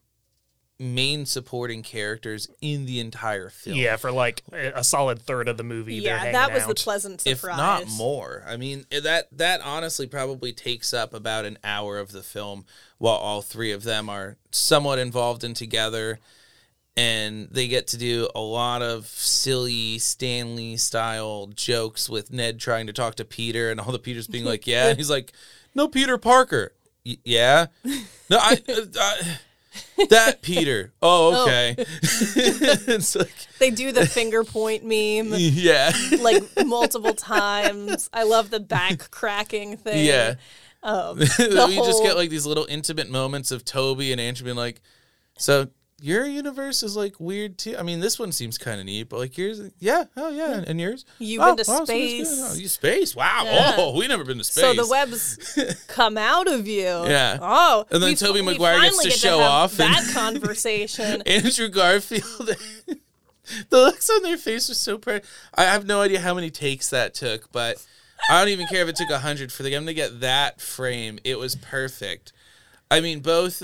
main 0.81 1.27
supporting 1.27 1.83
characters 1.83 2.49
in 2.61 2.87
the 2.87 2.99
entire 3.01 3.51
film. 3.51 3.77
Yeah, 3.77 3.97
for 3.97 4.11
like 4.11 4.43
a 4.53 4.73
a 4.81 4.85
solid 4.85 5.21
third 5.21 5.49
of 5.49 5.57
the 5.57 5.63
movie. 5.63 6.01
they're 6.01 6.17
Yeah, 6.17 6.33
that 6.33 6.53
was 6.53 6.65
the 6.65 6.71
out. 6.71 6.77
pleasant 6.77 7.27
if 7.27 7.41
surprise. 7.41 7.57
not 7.59 7.89
more. 7.91 8.43
I 8.49 8.57
mean, 8.57 8.87
eh, 8.91 9.01
that 9.01 9.29
that 9.33 9.61
honestly 9.61 10.07
probably 10.07 10.53
takes 10.53 10.93
up 10.95 11.13
about 11.15 11.45
an 11.45 11.59
hour 11.63 11.99
of 11.99 12.13
the 12.13 12.23
film 12.23 12.65
while 12.99 13.15
all 13.17 13.43
three 13.43 13.73
of 13.73 13.83
them 13.85 14.09
are 14.09 14.37
somewhat 14.51 14.99
involved 14.99 15.45
in 15.45 15.55
together 15.55 16.19
and 16.97 17.49
they 17.51 17.69
get 17.69 17.87
to 17.89 17.97
do 17.97 18.29
a 18.35 18.41
lot 18.41 18.83
of 18.83 19.07
silly 19.07 19.99
Stanley 19.99 20.77
style 20.77 21.49
jokes 21.55 22.09
with 22.11 22.33
Ned 22.33 22.59
trying 22.59 22.87
to 22.89 22.93
talk 22.93 23.15
to 23.17 23.25
Peter 23.25 23.71
and 23.71 23.79
all 23.81 23.93
the 23.93 23.99
Peters 23.99 24.27
being 24.27 24.45
like, 24.45 24.67
"Yeah." 24.67 24.89
And 24.89 24.99
he's 24.99 25.11
like, 25.11 25.33
"No, 25.75 25.89
Peter 25.89 26.19
Parker." 26.19 26.73
Y- 27.07 27.17
yeah. 27.25 27.67
No, 27.85 28.39
I 28.39 28.61
uh, 28.69 28.83
uh, 28.99 29.15
that 30.09 30.43
Peter. 30.43 30.93
Oh, 31.03 31.45
okay. 31.45 31.75
it's 31.79 33.15
like, 33.15 33.33
They 33.59 33.71
do 33.71 33.93
the 33.93 34.07
finger 34.07 34.45
point 34.45 34.85
meme 34.85 35.33
yeah. 35.37 35.93
like 36.21 36.43
multiple 36.67 37.15
times. 37.15 38.09
I 38.13 38.25
love 38.25 38.51
the 38.51 38.61
back 38.61 39.11
cracking 39.11 39.77
thing. 39.77 40.07
Yeah. 40.07 40.35
Um, 40.83 41.19
we 41.19 41.25
the 41.27 41.83
just 41.85 42.03
get 42.03 42.17
like 42.17 42.31
these 42.31 42.47
little 42.47 42.67
intimate 42.69 43.11
moments 43.11 43.51
of 43.51 43.65
Tobey 43.65 44.13
and 44.13 44.21
Andrew 44.21 44.45
being 44.45 44.57
like, 44.57 44.81
"So 45.37 45.69
your 46.01 46.27
universe 46.27 46.83
is 46.83 46.97
like 46.97 47.19
weird 47.19 47.59
too." 47.59 47.77
I 47.79 47.83
mean, 47.83 48.01
this 48.01 48.19
one 48.19 48.33
seems 48.33 48.59
kind 48.59 48.81
of 48.81 48.87
neat, 48.87 49.09
but 49.09 49.19
like 49.19 49.37
yours, 49.37 49.61
yeah, 49.79 50.05
oh 50.17 50.31
yeah, 50.31 50.65
and 50.67 50.81
yours. 50.81 51.05
You've 51.19 51.43
oh, 51.43 51.55
been 51.55 51.65
to 51.65 51.71
wow, 51.71 51.79
so 51.79 51.85
space. 51.85 52.29
Oh, 52.31 52.55
you 52.55 52.69
space? 52.69 53.15
Wow. 53.15 53.43
Yeah. 53.45 53.75
Oh, 53.79 53.97
we 53.97 54.09
never 54.09 54.25
been 54.25 54.39
to 54.39 54.45
space. 54.45 54.65
So 54.65 54.75
the 54.75 54.87
webs 54.89 55.85
come 55.89 56.19
out 56.19 56.49
of 56.49 56.67
you. 56.67 56.83
Yeah. 56.83 57.39
Oh. 57.41 57.87
And 57.91 58.03
then 58.03 58.15
Tobey 58.15 58.43
Maguire 58.43 58.81
gets 58.81 59.03
to 59.03 59.09
get 59.09 59.19
show 59.19 59.39
have 59.39 59.51
off 59.51 59.81
and- 59.81 59.95
that 59.95 60.13
conversation. 60.13 61.23
Andrew 61.27 61.69
Garfield. 61.69 62.57
the 63.71 63.77
looks 63.77 64.11
on 64.11 64.23
their 64.23 64.39
face 64.39 64.69
were 64.69 64.75
so 64.75 64.99
pretty. 64.99 65.27
I 65.55 65.65
have 65.65 65.87
no 65.87 66.01
idea 66.01 66.21
how 66.21 66.35
many 66.35 66.51
takes 66.51 66.91
that 66.91 67.15
took, 67.15 67.51
but 67.53 67.85
I 68.29 68.39
don't 68.39 68.51
even 68.51 68.67
care 68.67 68.83
if 68.83 68.89
it 68.89 68.97
took 68.97 69.11
a 69.11 69.19
hundred 69.19 69.53
for 69.53 69.63
them 69.63 69.87
to 69.87 69.95
get 69.95 70.21
that 70.21 70.61
frame. 70.61 71.19
It 71.25 71.39
was 71.39 71.57
perfect. 71.57 72.33
I 72.91 73.01
mean, 73.01 73.21
both 73.21 73.63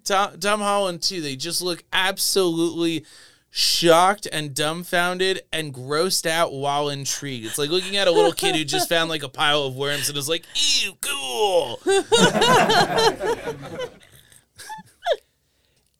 Tom, 0.04 0.40
Tom 0.40 0.60
Holland 0.60 1.02
too. 1.02 1.20
They 1.20 1.36
just 1.36 1.62
look 1.62 1.84
absolutely 1.92 3.04
shocked 3.50 4.26
and 4.32 4.54
dumbfounded 4.54 5.42
and 5.52 5.72
grossed 5.72 6.26
out 6.26 6.52
while 6.52 6.88
intrigued. 6.88 7.46
It's 7.46 7.58
like 7.58 7.70
looking 7.70 7.96
at 7.96 8.08
a 8.08 8.10
little 8.10 8.32
kid 8.32 8.56
who 8.56 8.64
just 8.64 8.88
found 8.88 9.08
like 9.08 9.22
a 9.22 9.28
pile 9.28 9.62
of 9.62 9.76
worms 9.76 10.08
and 10.08 10.18
is 10.18 10.28
like, 10.28 10.44
"Ew, 10.82 10.94
cool." 11.00 11.80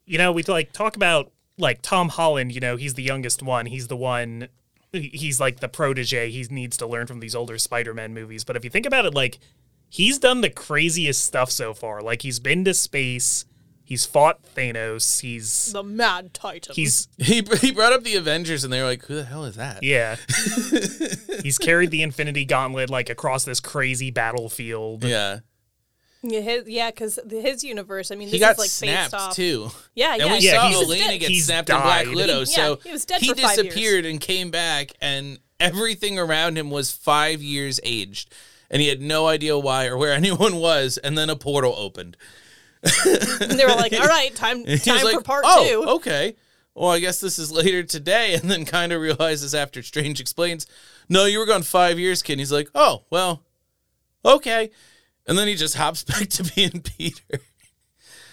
you 0.04 0.18
know, 0.18 0.32
we 0.32 0.42
like 0.42 0.72
talk 0.72 0.96
about 0.96 1.30
like 1.58 1.80
Tom 1.82 2.08
Holland, 2.08 2.52
you 2.52 2.60
know, 2.60 2.76
he's 2.76 2.94
the 2.94 3.02
youngest 3.02 3.42
one. 3.42 3.66
He's 3.66 3.88
the 3.88 3.96
one 3.96 4.48
he's 4.92 5.40
like 5.40 5.60
the 5.60 5.68
protege. 5.68 6.30
He 6.30 6.46
needs 6.50 6.76
to 6.78 6.86
learn 6.86 7.06
from 7.06 7.20
these 7.20 7.34
older 7.34 7.58
Spider-Man 7.58 8.14
movies. 8.14 8.44
But 8.44 8.56
if 8.56 8.64
you 8.64 8.70
think 8.70 8.86
about 8.86 9.04
it 9.04 9.14
like 9.14 9.38
he's 9.88 10.18
done 10.18 10.40
the 10.40 10.50
craziest 10.50 11.24
stuff 11.24 11.50
so 11.50 11.74
far. 11.74 12.02
Like 12.02 12.22
he's 12.22 12.38
been 12.40 12.64
to 12.64 12.74
space, 12.74 13.44
he's 13.84 14.04
fought 14.06 14.40
Thanos, 14.54 15.20
he's 15.20 15.72
the 15.72 15.82
Mad 15.82 16.34
Titan. 16.34 16.74
he's 16.74 17.08
He 17.18 17.42
he 17.60 17.72
brought 17.72 17.92
up 17.92 18.02
the 18.04 18.16
Avengers 18.16 18.64
and 18.64 18.72
they 18.72 18.80
were 18.80 18.86
like, 18.88 19.04
"Who 19.06 19.14
the 19.16 19.24
hell 19.24 19.44
is 19.44 19.56
that?" 19.56 19.82
yeah. 19.82 20.16
he's 21.42 21.58
carried 21.58 21.90
the 21.90 22.02
Infinity 22.02 22.44
Gauntlet 22.44 22.90
like 22.90 23.10
across 23.10 23.44
this 23.44 23.60
crazy 23.60 24.10
battlefield. 24.10 25.04
Yeah. 25.04 25.40
yeah, 26.22 26.40
his, 26.40 26.68
yeah, 26.68 26.90
because 26.90 27.18
his 27.30 27.62
universe. 27.62 28.10
I 28.10 28.16
mean, 28.16 28.28
He 28.28 28.32
this 28.32 28.40
got 28.40 28.52
is 28.52 28.58
like 28.58 28.70
snapped 28.70 29.12
based 29.12 29.22
off. 29.28 29.34
too. 29.36 29.70
Yeah, 29.94 30.12
And 30.14 30.22
yeah. 30.22 30.32
we 30.32 30.38
Yeah, 30.40 30.60
saw 30.62 30.68
he's- 30.68 30.82
Elena 30.84 31.04
dead. 31.08 31.20
get 31.20 31.28
he's 31.30 31.46
snapped 31.46 31.70
in 31.70 31.76
Black 31.76 32.06
died. 32.06 32.14
Widow. 32.14 32.40
He- 32.40 32.46
so 32.46 32.70
yeah, 32.70 32.76
he 32.84 32.92
was 32.92 33.04
dead 33.04 33.20
he 33.20 33.28
for 33.28 33.34
five 33.36 33.56
years. 33.56 33.56
disappeared 33.68 34.06
and 34.06 34.20
came 34.20 34.50
back, 34.50 34.92
and 35.00 35.38
everything 35.60 36.18
around 36.18 36.58
him 36.58 36.70
was 36.70 36.90
five 36.90 37.40
years 37.42 37.78
aged, 37.84 38.32
and 38.70 38.82
he 38.82 38.88
had 38.88 39.00
no 39.00 39.26
idea 39.26 39.58
why 39.58 39.86
or 39.86 39.96
where 39.96 40.12
anyone 40.22 40.56
was. 40.56 40.98
And 40.98 41.16
then 41.16 41.30
a 41.30 41.36
portal 41.36 41.74
opened. 41.76 42.16
And 42.82 43.52
they 43.52 43.64
were 43.64 43.72
like, 43.72 43.92
"All 44.00 44.06
right, 44.06 44.34
time 44.34 44.64
time 44.64 45.04
like, 45.04 45.16
for 45.16 45.22
part 45.22 45.44
oh, 45.46 45.66
two. 45.66 45.90
okay. 45.96 46.36
Well, 46.76 46.90
I 46.90 47.00
guess 47.00 47.20
this 47.20 47.38
is 47.38 47.50
later 47.50 47.82
today, 47.82 48.34
and 48.40 48.50
then 48.50 48.64
kind 48.64 48.92
of 48.92 49.00
realizes 49.00 49.54
after 49.54 49.82
Strange 49.82 50.20
explains, 50.20 50.66
"No, 51.08 51.24
you 51.24 51.38
were 51.38 51.46
gone 51.46 51.62
five 51.62 51.98
years, 51.98 52.22
kid." 52.22 52.34
And 52.34 52.40
he's 52.40 52.52
like, 52.52 52.68
"Oh, 52.74 53.04
well, 53.10 53.42
okay," 54.24 54.70
and 55.26 55.38
then 55.38 55.48
he 55.48 55.54
just 55.54 55.76
hops 55.76 56.04
back 56.04 56.28
to 56.28 56.44
being 56.54 56.82
Peter. 56.82 57.40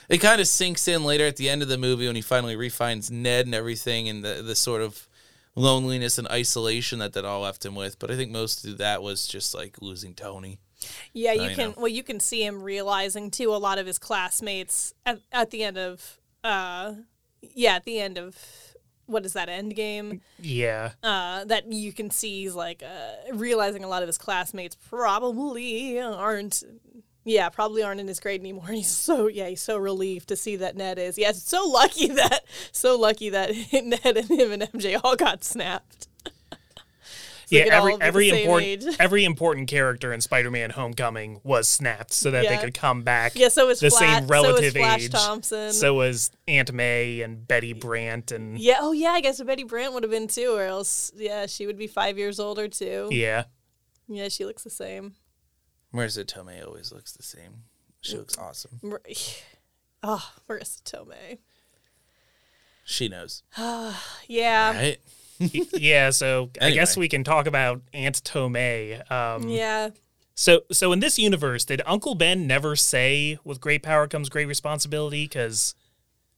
It 0.09 0.17
kind 0.17 0.41
of 0.41 0.47
sinks 0.47 0.87
in 0.87 1.05
later 1.05 1.25
at 1.25 1.37
the 1.37 1.49
end 1.49 1.61
of 1.61 1.69
the 1.69 1.77
movie 1.77 2.05
when 2.05 2.17
he 2.17 2.21
finally 2.21 2.57
refines 2.57 3.09
Ned 3.09 3.45
and 3.45 3.55
everything, 3.55 4.09
and 4.09 4.23
the 4.23 4.43
the 4.45 4.55
sort 4.55 4.81
of 4.81 5.07
loneliness 5.55 6.17
and 6.17 6.27
isolation 6.29 6.99
that 6.99 7.13
that 7.13 7.25
all 7.25 7.41
left 7.41 7.65
him 7.65 7.75
with. 7.75 7.99
But 7.99 8.11
I 8.11 8.15
think 8.15 8.31
most 8.31 8.65
of 8.65 8.77
that 8.77 9.01
was 9.01 9.27
just 9.27 9.53
like 9.53 9.81
losing 9.81 10.13
Tony. 10.13 10.59
Yeah, 11.13 11.33
you 11.33 11.43
I 11.43 11.53
can. 11.53 11.69
know. 11.69 11.75
Well, 11.77 11.87
you 11.87 12.03
can 12.03 12.19
see 12.19 12.43
him 12.43 12.61
realizing 12.61 13.31
too. 13.31 13.53
A 13.53 13.57
lot 13.57 13.77
of 13.77 13.87
his 13.87 13.97
classmates 13.99 14.93
at, 15.05 15.19
at 15.31 15.51
the 15.51 15.63
end 15.63 15.77
of, 15.77 16.19
uh, 16.43 16.93
yeah, 17.41 17.75
at 17.75 17.85
the 17.85 17.99
end 17.99 18.17
of 18.17 18.37
what 19.05 19.25
is 19.25 19.33
that 19.33 19.49
end 19.49 19.75
game? 19.75 20.21
Yeah. 20.39 20.91
Uh, 21.01 21.45
that 21.45 21.71
you 21.71 21.93
can 21.93 22.09
see 22.09 22.43
he's 22.43 22.55
like 22.55 22.83
uh, 22.83 23.33
realizing 23.33 23.83
a 23.83 23.87
lot 23.87 24.01
of 24.01 24.07
his 24.07 24.17
classmates 24.17 24.75
probably 24.75 25.99
aren't. 25.99 26.63
Yeah, 27.25 27.47
probably 27.49 27.83
aren't 27.83 28.01
in 28.01 28.07
his 28.07 28.19
grade 28.19 28.41
anymore. 28.41 28.65
And 28.67 28.75
he's 28.77 28.89
so 28.91 29.27
yeah, 29.27 29.47
he's 29.47 29.61
so 29.61 29.77
relieved 29.77 30.27
to 30.29 30.35
see 30.35 30.57
that 30.57 30.75
Ned 30.75 30.99
is. 30.99 31.17
Yeah, 31.17 31.31
so 31.31 31.65
lucky 31.67 32.07
that 32.07 32.41
so 32.71 32.97
lucky 32.97 33.29
that 33.29 33.51
Ned 33.73 34.17
and 34.17 34.29
him 34.29 34.51
and 34.51 34.63
MJ 34.63 34.99
all 35.03 35.15
got 35.15 35.43
snapped. 35.43 36.07
So 37.45 37.57
yeah, 37.57 37.65
they 37.65 37.69
could 37.71 37.77
all 37.77 37.97
every 38.01 38.29
every 38.29 38.41
important 38.41 38.65
age. 38.87 38.95
every 38.99 39.25
important 39.25 39.67
character 39.67 40.13
in 40.13 40.21
Spider-Man: 40.21 40.71
Homecoming 40.71 41.41
was 41.43 41.67
snapped 41.67 42.13
so 42.13 42.31
that 42.31 42.47
they 42.47 42.57
could 42.57 42.73
come 42.73 43.03
back. 43.03 43.33
Yeah, 43.35 43.49
so 43.49 43.67
was 43.67 43.81
the 43.81 43.89
Flash, 43.89 43.99
same 43.99 44.15
so 44.15 44.21
was 44.21 44.29
relative 44.29 44.73
Flash 44.73 45.03
age. 45.03 45.11
Thompson. 45.11 45.73
So 45.73 45.93
was 45.93 46.31
Aunt 46.47 46.71
May 46.71 47.21
and 47.21 47.45
Betty 47.45 47.73
Brant 47.73 48.31
and 48.31 48.57
Yeah. 48.57 48.77
Oh, 48.79 48.93
yeah. 48.93 49.09
I 49.09 49.19
guess 49.21 49.41
Betty 49.43 49.65
Brant 49.65 49.93
would 49.93 50.03
have 50.03 50.09
been 50.09 50.29
too, 50.29 50.55
or 50.55 50.63
else, 50.63 51.11
yeah, 51.15 51.45
she 51.45 51.67
would 51.67 51.77
be 51.77 51.85
five 51.85 52.17
years 52.17 52.39
older 52.39 52.69
too. 52.69 53.09
yeah. 53.11 53.43
Yeah, 54.07 54.29
she 54.29 54.45
looks 54.45 54.63
the 54.63 54.69
same. 54.69 55.15
Marisa 55.93 56.25
Tomei 56.25 56.65
always 56.65 56.91
looks 56.91 57.11
the 57.13 57.23
same. 57.23 57.63
She 58.01 58.17
looks 58.17 58.37
awesome. 58.37 58.79
Mar- 58.81 59.01
Oh, 60.01 60.31
Marisa 60.49 60.81
Tomei. 60.83 61.37
She 62.85 63.07
knows, 63.07 63.43
Yeah. 64.27 64.71
right? 64.75 64.97
yeah, 65.39 66.09
so 66.09 66.49
I 66.61 66.71
guess 66.71 66.97
we 66.97 67.07
can 67.07 67.23
talk 67.23 67.47
about 67.47 67.81
Aunt 67.93 68.21
Tomei. 68.23 69.09
Um, 69.11 69.47
Yeah. 69.47 69.89
So, 70.35 70.61
so 70.71 70.91
in 70.91 70.99
this 70.99 71.19
universe, 71.19 71.63
did 71.63 71.81
Uncle 71.85 72.15
Ben 72.15 72.47
never 72.47 72.75
say, 72.75 73.37
"With 73.43 73.61
great 73.61 73.83
power 73.83 74.07
comes 74.07 74.29
great 74.29 74.47
responsibility"? 74.47 75.25
Because 75.25 75.75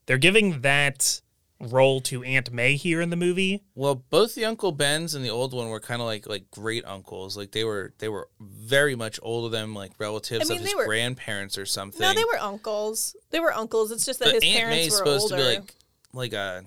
they're 0.06 0.18
giving 0.18 0.62
that 0.62 1.22
role 1.60 2.02
to 2.02 2.24
Aunt 2.24 2.52
May 2.52 2.76
here 2.76 3.00
in 3.02 3.10
the 3.10 3.16
movie. 3.16 3.64
Well, 3.76 3.96
both 3.96 4.36
the 4.36 4.46
Uncle 4.46 4.72
Bens 4.72 5.16
and 5.16 5.24
the 5.24 5.30
old 5.30 5.54
one 5.54 5.70
were 5.70 5.80
kind 5.80 6.02
of 6.02 6.06
like 6.06 6.28
like 6.28 6.50
great 6.52 6.86
uncles. 6.86 7.38
Like 7.38 7.52
they 7.52 7.64
were 7.64 7.94
they 8.00 8.10
were 8.10 8.28
very 8.40 8.96
much 8.96 9.20
older 9.24 9.50
than 9.50 9.74
like 9.74 9.92
relatives 9.98 10.50
I 10.50 10.54
mean, 10.54 10.62
of 10.62 10.66
his 10.66 10.76
were- 10.76 10.86
grandparents 10.86 11.58
or 11.58 11.66
something. 11.66 12.02
No, 12.02 12.14
they 12.14 12.26
were 12.26 12.40
uncles. 12.40 13.16
They 13.30 13.40
were 13.40 13.54
uncles. 13.54 13.92
It's 13.92 14.06
just 14.06 14.20
that 14.20 14.26
But 14.34 14.36
his 14.36 14.44
Aunt 14.44 14.56
parents 14.58 14.76
May's 14.78 14.92
were 14.92 14.98
supposed 14.98 15.32
older. 15.32 15.36
to 15.38 15.50
be 15.50 15.56
like 15.58 15.74
like 16.14 16.34
a 16.34 16.64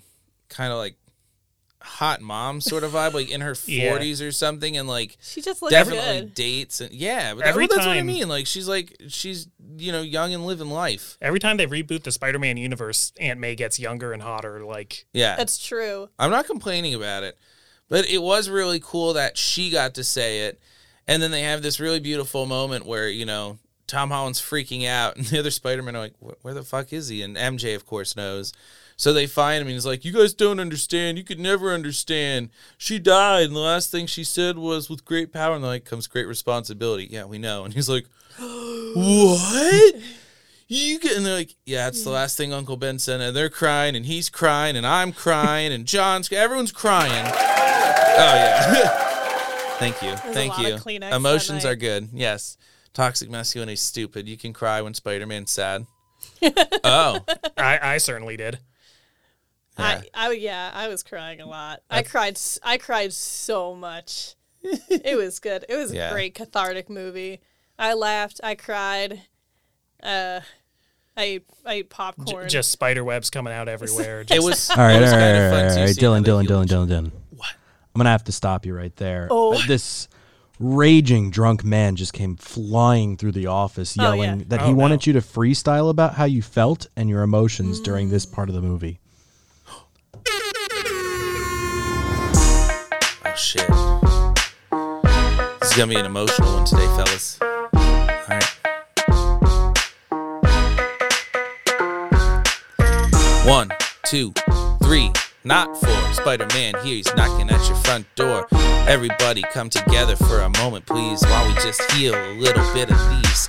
kind 0.48 0.72
of 0.72 0.78
like 0.78 0.96
hot 1.80 2.20
mom 2.20 2.60
sort 2.60 2.82
of 2.84 2.92
vibe, 2.92 3.12
like 3.14 3.30
in 3.30 3.40
her 3.40 3.54
Yeah. 3.66 3.90
forties 3.90 4.20
or 4.20 4.32
something, 4.32 4.76
and 4.76 4.88
like 4.88 5.16
she 5.20 5.40
just 5.42 5.62
looks 5.62 5.72
definitely 5.72 6.20
good. 6.20 6.34
dates 6.34 6.80
and 6.80 6.92
yeah. 6.92 7.34
But 7.34 7.44
Every 7.44 7.66
that, 7.66 7.76
that's 7.76 7.86
what 7.86 7.96
I 7.96 8.02
mean. 8.02 8.28
Like 8.28 8.46
she's 8.46 8.68
like 8.68 8.96
she's 9.08 9.48
you 9.76 9.92
know 9.92 10.02
young 10.02 10.34
and 10.34 10.44
living 10.46 10.70
life. 10.70 11.16
Every 11.20 11.38
time 11.38 11.56
they 11.56 11.66
reboot 11.66 12.02
the 12.02 12.12
Spider-Man 12.12 12.56
universe, 12.56 13.12
Aunt 13.20 13.38
May 13.40 13.54
gets 13.54 13.78
younger 13.78 14.12
and 14.12 14.22
hotter. 14.22 14.64
Like, 14.64 15.06
Yeah, 15.12 15.36
That's 15.36 15.58
true. 15.58 16.08
I'm 16.18 16.30
not 16.30 16.46
complaining 16.46 16.94
about 16.94 17.22
it, 17.22 17.38
But 17.88 18.08
it 18.08 18.22
was 18.22 18.48
really 18.48 18.80
cool 18.82 19.12
that 19.14 19.36
she 19.38 19.70
got 19.70 19.94
to 19.94 20.04
say 20.04 20.46
it. 20.46 20.60
And 21.06 21.22
then 21.22 21.30
they 21.30 21.42
have 21.42 21.62
this 21.62 21.80
really 21.80 22.00
beautiful 22.00 22.44
moment 22.44 22.84
where, 22.84 23.08
you 23.08 23.24
know, 23.24 23.58
Tom 23.86 24.10
Holland's 24.10 24.42
freaking 24.42 24.86
out 24.86 25.16
and 25.16 25.24
the 25.26 25.38
other 25.38 25.50
Spider-Man 25.50 25.96
are 25.96 26.00
like, 26.00 26.14
where 26.42 26.52
the 26.54 26.62
fuck 26.62 26.92
is 26.92 27.08
he? 27.08 27.22
And 27.22 27.36
MJ, 27.36 27.74
of 27.74 27.86
course, 27.86 28.14
knows. 28.16 28.52
So 28.98 29.12
they 29.12 29.28
find 29.28 29.62
him 29.62 29.68
and 29.68 29.74
he's 29.74 29.86
like, 29.86 30.04
you 30.04 30.12
guys 30.12 30.34
don't 30.34 30.58
understand. 30.58 31.18
You 31.18 31.24
could 31.24 31.38
never 31.38 31.72
understand. 31.72 32.50
She 32.76 32.98
died. 32.98 33.46
And 33.46 33.54
the 33.54 33.60
last 33.60 33.92
thing 33.92 34.06
she 34.06 34.24
said 34.24 34.58
was, 34.58 34.90
with 34.90 35.04
great 35.04 35.32
power. 35.32 35.54
And 35.54 35.62
they're 35.62 35.70
like, 35.70 35.84
comes 35.84 36.08
great 36.08 36.26
responsibility. 36.26 37.06
Yeah, 37.08 37.24
we 37.24 37.38
know. 37.38 37.64
And 37.64 37.72
he's 37.72 37.88
like, 37.88 38.06
what? 38.38 39.94
You 40.66 40.98
get, 40.98 41.16
and 41.16 41.24
they're 41.24 41.36
like, 41.36 41.54
yeah, 41.64 41.86
it's 41.86 42.02
the 42.02 42.10
last 42.10 42.36
thing 42.36 42.52
Uncle 42.52 42.76
Ben 42.76 42.98
said. 42.98 43.20
And 43.20 43.34
they're 43.34 43.48
crying, 43.48 43.94
and 43.94 44.04
he's 44.04 44.28
crying, 44.28 44.76
and 44.76 44.86
I'm 44.86 45.12
crying, 45.12 45.72
and 45.72 45.86
Jon's, 45.86 46.30
everyone's 46.30 46.72
crying. 46.72 47.24
Oh, 47.24 48.34
yeah. 48.34 48.88
Thank 49.78 50.02
you. 50.02 50.10
a 50.10 50.16
Thank 50.16 50.58
lot 50.58 50.86
you. 50.86 50.98
of 51.02 51.12
Emotions 51.14 51.64
are 51.64 51.76
good. 51.76 52.08
Yes. 52.12 52.58
Toxic 52.92 53.30
masculinity 53.30 53.74
is 53.74 53.80
stupid. 53.80 54.28
You 54.28 54.36
can 54.36 54.52
cry 54.52 54.82
when 54.82 54.92
Spider 54.92 55.24
Man's 55.24 55.52
sad. 55.52 55.86
oh. 56.42 57.24
I, 57.56 57.78
I 57.80 57.98
certainly 57.98 58.36
did. 58.36 58.58
Yeah. 59.78 60.02
I, 60.14 60.28
I 60.28 60.32
yeah, 60.32 60.70
I 60.74 60.88
was 60.88 61.02
crying 61.02 61.40
a 61.40 61.46
lot. 61.46 61.80
I 61.90 62.02
cried. 62.02 62.34
s- 62.34 62.58
I 62.62 62.78
cried 62.78 63.12
so 63.12 63.74
much. 63.74 64.34
it 64.62 65.16
was 65.16 65.38
good. 65.38 65.64
It 65.68 65.76
was 65.76 65.92
Yeah. 65.92 66.10
a 66.10 66.12
great 66.12 66.34
cathartic 66.34 66.90
movie. 66.90 67.40
I 67.78 67.94
laughed. 67.94 68.40
I 68.42 68.54
cried. 68.56 69.22
Uh, 70.02 70.40
I 71.16 71.22
ate, 71.22 71.44
I 71.66 71.72
ate 71.74 71.84
J- 71.84 71.88
popcorn. 71.88 72.48
just 72.48 72.70
spider 72.70 73.02
webs 73.04 73.30
coming 73.30 73.52
out 73.52 73.68
everywhere. 73.68 74.20
It 74.22 74.28
Just, 74.28 74.44
was, 74.46 74.70
All 74.70 74.76
right, 74.78 74.96
it 74.96 75.00
was 75.00 75.10
right, 75.12 75.18
kind 75.18 75.36
all 75.36 75.42
of 75.44 75.52
right, 75.52 75.58
fun 75.58 75.68
all 75.68 75.74
too, 75.74 75.80
right. 75.80 75.94
seeing 75.94 76.12
how 76.12 76.20
Dylan, 76.20 76.24
Dylan, 76.24 76.46
Dylan, 76.46 76.66
Dylan, 76.66 76.88
Dylan. 76.88 77.12
What? 77.36 77.48
I'm 77.94 77.98
gonna 77.98 78.10
have 78.10 78.24
to 78.24 78.32
stop 78.32 78.64
you 78.66 78.74
right 78.74 78.94
there. 78.96 79.28
Oh. 79.30 79.54
Uh, 79.54 79.66
This 79.66 80.08
raging 80.60 81.30
drunk 81.30 81.64
man 81.64 81.94
just 81.96 82.12
came 82.12 82.36
flying 82.36 83.16
through 83.16 83.32
the 83.32 83.46
office, 83.46 83.96
Oh, 83.98 84.02
yelling 84.02 84.38
yeah. 84.40 84.44
that 84.48 84.62
Oh, 84.62 84.66
he 84.66 84.70
no. 84.72 84.76
wanted 84.78 85.06
you 85.06 85.12
to 85.14 85.20
freestyle 85.20 85.88
about 85.90 86.14
how 86.14 86.24
you 86.24 86.42
felt 86.42 86.86
and 86.96 87.08
your 87.08 87.22
emotions 87.22 87.80
during 87.80 88.10
this 88.10 88.26
part 88.26 88.48
of 88.48 88.54
the 88.56 88.62
movie. 88.62 89.00
To 95.78 95.86
be 95.86 95.94
an 95.94 96.06
emotional 96.06 96.54
one 96.54 96.64
today, 96.64 96.86
fellas. 96.96 97.38
All 97.40 97.48
right. 98.28 98.44
One, 103.46 103.70
two, 104.04 104.32
three, 104.82 105.12
not 105.44 105.80
four. 105.80 106.12
Spider 106.14 106.48
Man 106.52 106.74
here, 106.82 106.96
he's 106.96 107.14
knocking 107.14 107.48
at 107.48 107.64
your 107.68 107.76
front 107.76 108.12
door. 108.16 108.48
Everybody 108.88 109.42
come 109.52 109.70
together 109.70 110.16
for 110.16 110.40
a 110.40 110.48
moment, 110.58 110.84
please, 110.84 111.22
while 111.22 111.46
we 111.46 111.54
just 111.62 111.80
heal 111.92 112.12
a 112.12 112.34
little 112.34 112.74
bit 112.74 112.90
of 112.90 112.98
these. 113.22 113.48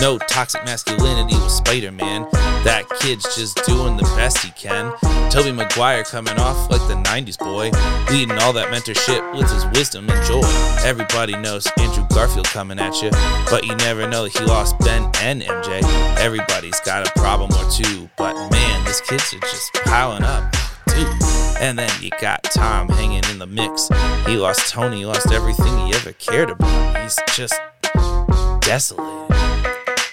No 0.00 0.16
toxic 0.16 0.64
masculinity 0.64 1.34
with 1.34 1.50
Spider 1.50 1.92
Man. 1.92 2.26
That 2.64 2.86
kid's 3.00 3.36
just 3.36 3.62
doing 3.66 3.98
the 3.98 4.02
best 4.16 4.38
he 4.38 4.50
can. 4.52 4.94
Tobey 5.30 5.52
Maguire 5.52 6.04
coming 6.04 6.38
off 6.38 6.70
like 6.70 6.80
the 6.88 6.94
90s 6.94 7.38
boy, 7.38 7.70
leading 8.10 8.38
all 8.38 8.54
that 8.54 8.72
mentorship 8.72 9.36
with 9.36 9.50
his 9.50 9.66
wisdom 9.76 10.08
and 10.08 10.26
joy. 10.26 10.40
Everybody 10.88 11.36
knows 11.36 11.68
Andrew 11.78 12.06
Garfield 12.14 12.46
coming 12.46 12.78
at 12.78 13.02
you, 13.02 13.10
but 13.50 13.66
you 13.66 13.74
never 13.76 14.08
know 14.08 14.24
that 14.24 14.36
he 14.38 14.42
lost 14.46 14.78
Ben 14.78 15.10
and 15.20 15.42
MJ. 15.42 15.82
Everybody's 16.16 16.80
got 16.80 17.06
a 17.06 17.12
problem 17.20 17.50
or 17.52 17.70
two, 17.70 18.08
but 18.16 18.34
man, 18.50 18.84
these 18.86 19.02
kids 19.02 19.34
are 19.34 19.40
just 19.40 19.74
piling 19.84 20.24
up. 20.24 20.50
And 21.60 21.78
then 21.78 21.90
you 22.00 22.10
got 22.22 22.42
Tom 22.44 22.88
hanging 22.88 23.22
in 23.30 23.38
the 23.38 23.46
mix. 23.46 23.88
He 24.26 24.36
lost 24.38 24.70
Tony, 24.70 25.04
lost 25.04 25.30
everything 25.30 25.76
he 25.86 25.92
ever 25.92 26.12
cared 26.12 26.48
about. 26.48 27.02
He's 27.02 27.18
just 27.34 27.60
desolated. 28.62 29.49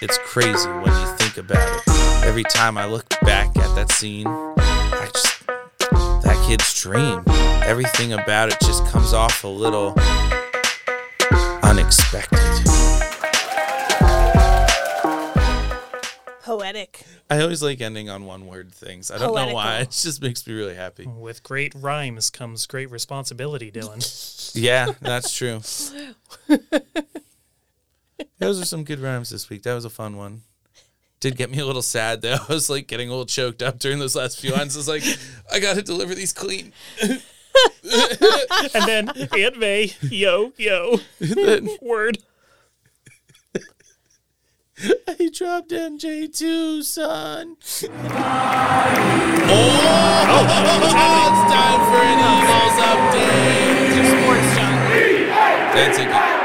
It's 0.00 0.16
crazy 0.18 0.68
when 0.68 0.86
you 0.86 1.16
think 1.16 1.38
about 1.38 1.76
it. 1.86 2.24
Every 2.24 2.44
time 2.44 2.78
I 2.78 2.86
look 2.86 3.08
back 3.22 3.48
at 3.56 3.74
that 3.74 3.90
scene, 3.90 4.26
I 4.28 5.10
just 5.12 5.46
that 5.46 6.44
kid's 6.46 6.80
dream. 6.80 7.22
Everything 7.64 8.12
about 8.12 8.48
it 8.50 8.58
just 8.60 8.84
comes 8.86 9.12
off 9.12 9.42
a 9.42 9.48
little 9.48 9.94
unexpected. 11.64 12.38
Poetic. 16.42 17.04
I 17.28 17.40
always 17.42 17.62
like 17.62 17.80
ending 17.80 18.08
on 18.08 18.24
one 18.24 18.46
word 18.46 18.72
things. 18.72 19.10
I 19.10 19.18
don't 19.18 19.34
know 19.34 19.52
why. 19.52 19.80
It 19.80 19.90
just 19.90 20.22
makes 20.22 20.46
me 20.46 20.54
really 20.54 20.74
happy. 20.76 21.06
with 21.06 21.42
great 21.42 21.74
rhymes 21.74 22.30
comes 22.30 22.66
great 22.66 22.90
responsibility, 22.90 23.70
Dylan. 23.72 24.04
Yeah, 24.54 24.92
that's 25.02 25.36
true. 25.36 25.60
Those 28.38 28.60
are 28.60 28.64
some 28.64 28.84
good 28.84 29.00
rhymes 29.00 29.30
this 29.30 29.50
week. 29.50 29.62
That 29.64 29.74
was 29.74 29.84
a 29.84 29.90
fun 29.90 30.16
one. 30.16 30.42
Did 31.20 31.36
get 31.36 31.50
me 31.50 31.58
a 31.58 31.66
little 31.66 31.82
sad 31.82 32.22
though. 32.22 32.36
I 32.48 32.52
was 32.52 32.70
like 32.70 32.86
getting 32.86 33.08
a 33.08 33.12
little 33.12 33.26
choked 33.26 33.62
up 33.62 33.78
during 33.78 33.98
those 33.98 34.14
last 34.14 34.40
few 34.40 34.52
lines. 34.52 34.76
I 34.76 34.78
was 34.78 34.88
like, 34.88 35.02
I 35.52 35.58
gotta 35.58 35.82
deliver 35.82 36.14
these 36.14 36.32
clean. 36.32 36.72
and 37.02 37.20
then 38.86 39.08
Aunt 39.36 39.58
May, 39.58 39.92
yo, 40.02 40.52
yo, 40.56 41.00
word. 41.82 42.18
He 45.16 45.28
dropped 45.30 45.70
MJ 45.70 46.32
too, 46.32 46.84
son. 46.84 47.56
Oh, 47.60 47.88
it's 50.84 51.42
time 51.50 51.80
for 51.90 52.02
an 52.04 52.18
Eagles 52.22 52.78
update. 52.86 54.06
Sports 54.22 54.50
Jon. 54.56 54.78
That's 55.74 55.98
a 55.98 56.04
good. 56.04 56.37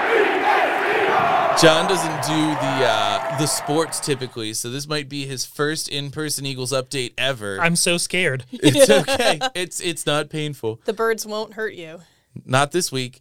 Jon 1.61 1.87
doesn't 1.87 2.23
do 2.23 2.47
the 2.47 2.85
uh, 2.85 3.37
the 3.37 3.45
sports 3.45 3.99
typically, 3.99 4.53
so 4.53 4.69
this 4.69 4.87
might 4.87 5.07
be 5.07 5.25
his 5.25 5.45
first 5.45 5.87
in-person 5.87 6.45
Eagles 6.45 6.71
update 6.71 7.13
ever. 7.17 7.59
I'm 7.61 7.75
so 7.75 7.97
scared. 7.97 8.45
it's 8.51 8.89
okay. 9.09 9.39
It's 9.53 9.79
it's 9.79 10.05
not 10.05 10.29
painful. 10.29 10.81
The 10.85 10.93
birds 10.93 11.25
won't 11.25 11.53
hurt 11.53 11.75
you. 11.75 12.01
Not 12.45 12.71
this 12.71 12.91
week. 12.91 13.19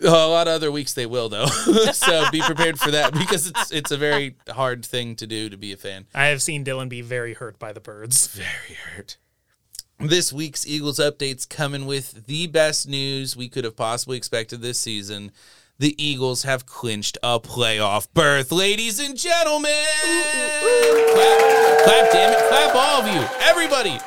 A 0.00 0.08
lot 0.10 0.46
of 0.46 0.54
other 0.54 0.72
weeks 0.72 0.94
they 0.94 1.06
will 1.06 1.28
though. 1.28 1.46
so 1.92 2.30
be 2.30 2.40
prepared 2.40 2.78
for 2.78 2.90
that 2.90 3.12
because 3.12 3.48
it's 3.48 3.70
it's 3.70 3.90
a 3.90 3.96
very 3.96 4.36
hard 4.48 4.84
thing 4.84 5.14
to 5.16 5.26
do 5.26 5.48
to 5.48 5.56
be 5.56 5.72
a 5.72 5.76
fan. 5.76 6.06
I 6.14 6.26
have 6.26 6.40
seen 6.40 6.64
Dylan 6.64 6.88
be 6.88 7.02
very 7.02 7.34
hurt 7.34 7.58
by 7.58 7.72
the 7.72 7.80
birds. 7.80 8.28
Very 8.28 8.78
hurt. 8.94 9.18
This 10.00 10.32
week's 10.32 10.66
Eagles 10.66 11.00
updates 11.00 11.48
coming 11.48 11.84
with 11.84 12.26
the 12.26 12.46
best 12.46 12.88
news 12.88 13.36
we 13.36 13.48
could 13.48 13.64
have 13.64 13.76
possibly 13.76 14.16
expected 14.16 14.62
this 14.62 14.78
season. 14.78 15.32
The 15.80 15.94
Eagles 16.02 16.42
have 16.42 16.66
clinched 16.66 17.18
a 17.22 17.38
playoff 17.38 18.08
berth, 18.12 18.50
ladies 18.50 18.98
and 18.98 19.16
gentlemen. 19.16 19.70
Clap, 21.12 21.84
clap, 21.84 22.12
damn 22.12 22.32
it. 22.32 22.48
Clap, 22.48 22.74
all 22.74 23.02
of 23.02 23.06
you. 23.14 23.24
Everybody. 23.42 23.98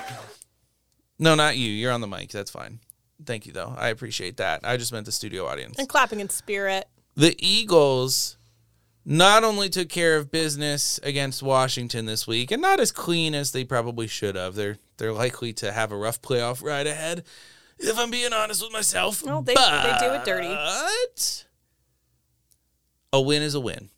No, 1.17 1.35
not 1.35 1.55
you. 1.57 1.69
You're 1.69 1.93
on 1.93 2.01
the 2.01 2.07
mic. 2.07 2.29
That's 2.31 2.51
fine. 2.51 2.79
Thank 3.25 3.45
you, 3.45 3.53
though. 3.53 3.73
I 3.77 3.87
appreciate 3.89 4.37
that. 4.37 4.61
I 4.63 4.75
just 4.75 4.91
meant 4.91 5.05
the 5.05 5.11
studio 5.13 5.45
audience. 5.45 5.77
And 5.79 5.87
clapping 5.87 6.19
in 6.19 6.27
spirit. 6.29 6.89
The 7.15 7.35
Eagles 7.39 8.37
not 9.05 9.43
only 9.45 9.69
took 9.69 9.87
care 9.87 10.17
of 10.17 10.29
business 10.29 10.99
against 11.03 11.41
Washington 11.41 12.05
this 12.05 12.27
week, 12.27 12.51
and 12.51 12.61
not 12.61 12.79
as 12.81 12.91
clean 12.91 13.33
as 13.33 13.51
they 13.51 13.63
probably 13.63 14.07
should 14.07 14.35
have. 14.35 14.55
They're 14.55 14.77
they're 14.97 15.13
likely 15.13 15.53
to 15.53 15.71
have 15.71 15.91
a 15.91 15.97
rough 15.97 16.21
playoff 16.21 16.61
ride 16.63 16.85
ahead, 16.87 17.23
if 17.79 17.97
I'm 17.97 18.11
being 18.11 18.33
honest 18.33 18.61
with 18.61 18.73
myself. 18.73 19.23
Well, 19.23 19.41
they- 19.41 19.53
they 19.55 19.95
do 19.99 20.13
it 20.13 20.25
dirty. 20.25 20.47
But 20.49 21.45
a 23.13 23.21
win 23.21 23.41
is 23.41 23.55
a 23.55 23.59
win. 23.59 23.89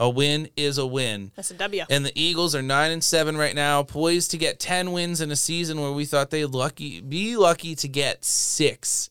A 0.00 0.08
win 0.08 0.48
is 0.56 0.78
a 0.78 0.86
win. 0.86 1.32
That's 1.34 1.50
a 1.50 1.54
W. 1.54 1.84
And 1.90 2.06
the 2.06 2.12
Eagles 2.14 2.54
are 2.54 2.62
nine 2.62 2.92
and 2.92 3.02
seven 3.02 3.36
right 3.36 3.54
now, 3.54 3.82
poised 3.82 4.30
to 4.30 4.38
get 4.38 4.60
ten 4.60 4.92
wins 4.92 5.20
in 5.20 5.32
a 5.32 5.36
season 5.36 5.80
where 5.80 5.92
we 5.92 6.04
thought 6.04 6.30
they'd 6.30 6.46
lucky 6.46 7.00
be 7.00 7.36
lucky 7.36 7.74
to 7.74 7.88
get 7.88 8.24
six. 8.24 9.10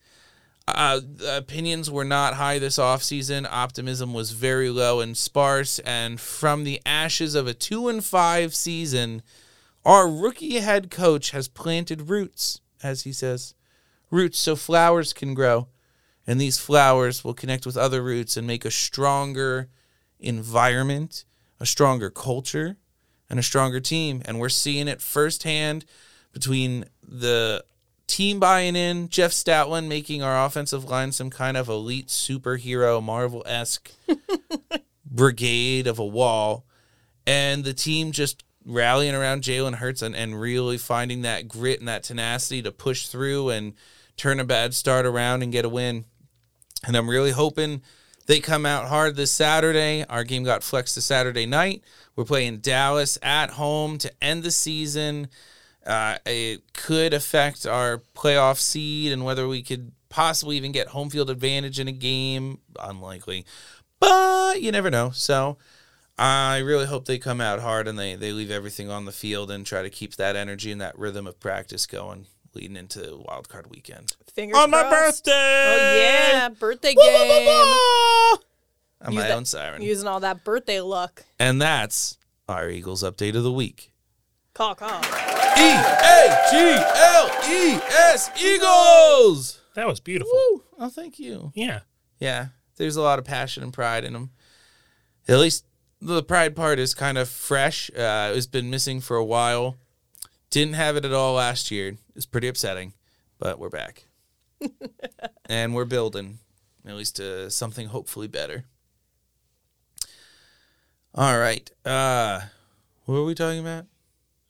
Uh, 0.67 0.99
the 1.01 1.37
opinions 1.37 1.89
were 1.89 2.03
not 2.03 2.33
high 2.33 2.59
this 2.59 2.77
offseason. 2.77 3.47
Optimism 3.49 4.13
was 4.13 4.31
very 4.31 4.69
low 4.69 4.99
and 4.99 5.15
sparse. 5.15 5.79
And 5.79 6.19
from 6.19 6.63
the 6.63 6.81
ashes 6.85 7.35
of 7.35 7.47
a 7.47 7.53
two 7.53 7.87
and 7.87 8.03
five 8.03 8.53
season, 8.53 9.21
our 9.85 10.09
rookie 10.09 10.59
head 10.59 10.91
coach 10.91 11.31
has 11.31 11.47
planted 11.47 12.09
roots, 12.09 12.59
as 12.83 13.03
he 13.03 13.13
says, 13.13 13.55
roots 14.11 14.39
so 14.39 14.55
flowers 14.55 15.13
can 15.13 15.33
grow. 15.33 15.67
And 16.27 16.39
these 16.41 16.57
flowers 16.57 17.23
will 17.23 17.33
connect 17.33 17.65
with 17.65 17.77
other 17.77 18.03
roots 18.03 18.35
and 18.35 18.45
make 18.45 18.65
a 18.65 18.71
stronger 18.71 19.69
environment, 20.19 21.23
a 21.59 21.65
stronger 21.65 22.09
culture, 22.09 22.75
and 23.29 23.39
a 23.39 23.43
stronger 23.43 23.79
team. 23.79 24.21
And 24.25 24.39
we're 24.39 24.49
seeing 24.49 24.87
it 24.87 25.01
firsthand 25.01 25.85
between 26.33 26.85
the 27.01 27.63
team 28.07 28.39
buying 28.39 28.75
in, 28.75 29.09
Jeff 29.09 29.31
Stoutland 29.31 29.87
making 29.87 30.23
our 30.23 30.45
offensive 30.45 30.85
line 30.85 31.11
some 31.11 31.29
kind 31.29 31.57
of 31.57 31.69
elite 31.69 32.07
superhero, 32.07 33.01
Marvel 33.01 33.43
esque 33.45 33.91
brigade 35.05 35.87
of 35.87 35.99
a 35.99 36.05
wall, 36.05 36.65
and 37.25 37.63
the 37.63 37.73
team 37.73 38.11
just 38.11 38.43
rallying 38.65 39.15
around 39.15 39.43
Jalen 39.43 39.75
Hurts 39.75 40.01
and, 40.01 40.15
and 40.15 40.39
really 40.39 40.77
finding 40.77 41.21
that 41.21 41.47
grit 41.47 41.79
and 41.79 41.87
that 41.87 42.03
tenacity 42.03 42.61
to 42.61 42.71
push 42.71 43.07
through 43.07 43.49
and 43.49 43.73
turn 44.17 44.39
a 44.39 44.43
bad 44.43 44.73
start 44.73 45.05
around 45.05 45.41
and 45.41 45.51
get 45.51 45.65
a 45.65 45.69
win. 45.69 46.05
And 46.85 46.95
I'm 46.95 47.09
really 47.09 47.31
hoping 47.31 47.81
they 48.27 48.39
come 48.39 48.65
out 48.65 48.87
hard 48.87 49.15
this 49.15 49.31
Saturday. 49.31 50.05
Our 50.05 50.23
game 50.23 50.43
got 50.43 50.63
flexed 50.63 50.95
to 50.95 51.01
Saturday 51.01 51.45
night. 51.45 51.83
We're 52.15 52.25
playing 52.25 52.57
Dallas 52.57 53.17
at 53.21 53.51
home 53.51 53.97
to 53.99 54.11
end 54.21 54.43
the 54.43 54.51
season. 54.51 55.29
Uh, 55.85 56.17
it 56.25 56.73
could 56.73 57.13
affect 57.13 57.65
our 57.65 58.01
playoff 58.15 58.57
seed 58.57 59.13
and 59.13 59.23
whether 59.23 59.47
we 59.47 59.61
could 59.61 59.93
possibly 60.09 60.57
even 60.57 60.73
get 60.73 60.89
home 60.89 61.09
field 61.09 61.29
advantage 61.29 61.79
in 61.79 61.87
a 61.87 61.93
game. 61.93 62.59
Unlikely, 62.79 63.45
but 63.99 64.61
you 64.61 64.71
never 64.71 64.89
know. 64.89 65.11
So 65.11 65.57
I 66.17 66.57
really 66.57 66.87
hope 66.87 67.05
they 67.05 67.17
come 67.17 67.39
out 67.39 67.61
hard 67.61 67.87
and 67.87 67.97
they, 67.97 68.15
they 68.15 68.33
leave 68.33 68.51
everything 68.51 68.89
on 68.89 69.05
the 69.05 69.11
field 69.13 69.49
and 69.49 69.65
try 69.65 69.81
to 69.81 69.89
keep 69.89 70.15
that 70.15 70.35
energy 70.35 70.71
and 70.71 70.81
that 70.81 70.97
rhythm 70.99 71.27
of 71.27 71.39
practice 71.39 71.85
going 71.85 72.25
leading 72.57 72.75
into 72.77 73.23
wild 73.27 73.47
card 73.49 73.69
weekend. 73.69 74.15
Fingers 74.33 74.57
on 74.57 74.69
my 74.71 74.89
birthday. 74.89 75.31
Oh 75.31 76.31
yeah, 76.33 76.49
birthday 76.49 76.93
game. 76.93 78.37
I'm 79.01 79.13
Use 79.13 79.21
my 79.21 79.27
that- 79.27 79.37
own 79.37 79.45
siren. 79.45 79.81
Using 79.81 80.07
all 80.07 80.19
that 80.21 80.43
birthday 80.43 80.81
luck. 80.81 81.23
and 81.39 81.61
that's 81.61 82.17
our 82.49 82.69
Eagles 82.69 83.03
update 83.03 83.35
of 83.35 83.43
the 83.43 83.51
week. 83.51 83.91
Call, 84.53 84.73
call. 84.75 84.99
E 85.01 85.69
A 85.69 86.47
G 86.51 86.57
L 86.57 87.29
E 87.47 87.79
S 88.13 88.29
Eagles. 88.41 89.61
That 89.75 89.87
was 89.87 89.99
beautiful. 89.99 90.33
Woo. 90.33 90.63
Oh, 90.79 90.89
thank 90.89 91.19
you. 91.19 91.51
Yeah. 91.55 91.81
Yeah, 92.19 92.47
there's 92.77 92.95
a 92.95 93.01
lot 93.01 93.19
of 93.19 93.25
passion 93.25 93.61
and 93.61 93.71
pride 93.71 94.03
in 94.03 94.13
them. 94.13 94.31
At 95.27 95.37
least 95.37 95.65
the 96.01 96.23
pride 96.23 96.55
part 96.55 96.79
is 96.79 96.95
kind 96.95 97.17
of 97.19 97.29
fresh. 97.29 97.91
Uh, 97.95 98.31
it's 98.35 98.47
been 98.47 98.71
missing 98.71 99.01
for 99.01 99.15
a 99.17 99.25
while. 99.25 99.75
Didn't 100.49 100.75
have 100.75 100.95
it 100.95 101.05
at 101.05 101.13
all 101.13 101.33
last 101.33 101.71
year. 101.71 101.97
It's 102.15 102.25
pretty 102.25 102.47
upsetting, 102.47 102.93
but 103.37 103.59
we're 103.59 103.69
back, 103.69 104.05
and 105.45 105.75
we're 105.75 105.85
building 105.85 106.39
at 106.85 106.95
least 106.95 107.17
to 107.17 107.49
something 107.51 107.87
hopefully 107.87 108.27
better. 108.27 108.65
All 111.13 111.37
right. 111.37 111.69
Uh, 111.83 112.41
what 113.05 113.15
were 113.15 113.25
we 113.25 113.35
talking 113.35 113.59
about? 113.59 113.85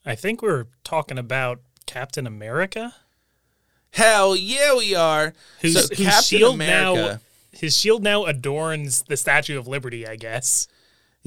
I 0.06 0.14
think 0.14 0.40
we're 0.42 0.66
talking 0.84 1.18
about 1.18 1.60
Captain 1.86 2.26
America, 2.26 2.94
Hell 3.90 4.36
yeah, 4.36 4.76
we 4.76 4.94
are. 4.94 5.32
whose, 5.60 5.74
so 5.74 5.94
whose 5.94 6.06
Captain 6.06 6.22
shield 6.38 6.54
America. 6.54 6.94
now 7.14 7.20
his 7.50 7.76
shield 7.76 8.02
now 8.02 8.24
adorns 8.24 9.02
the 9.02 9.16
Statue 9.16 9.58
of 9.58 9.66
Liberty. 9.66 10.06
I 10.06 10.16
guess. 10.16 10.68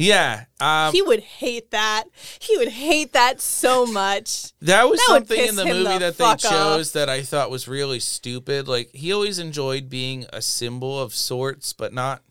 Yeah. 0.01 0.45
Um, 0.59 0.91
he 0.91 1.01
would 1.01 1.19
hate 1.19 1.71
that. 1.71 2.05
He 2.39 2.57
would 2.57 2.69
hate 2.69 3.13
that 3.13 3.39
so 3.41 3.85
much. 3.85 4.51
That 4.61 4.89
was 4.89 4.99
That 4.99 5.07
something 5.07 5.47
in 5.47 5.55
the 5.55 5.65
movie 5.65 5.83
the 5.83 5.99
that 5.99 6.17
they 6.17 6.35
chose 6.35 6.93
that 6.93 7.09
I 7.09 7.21
thought 7.21 7.51
was 7.51 7.67
really 7.67 7.99
stupid. 7.99 8.67
Like 8.67 8.89
he 8.93 9.13
always 9.13 9.39
enjoyed 9.39 9.89
being 9.89 10.25
a 10.33 10.41
symbol 10.41 10.99
of 10.99 11.13
sorts, 11.13 11.73
but 11.73 11.93
not 11.93 12.21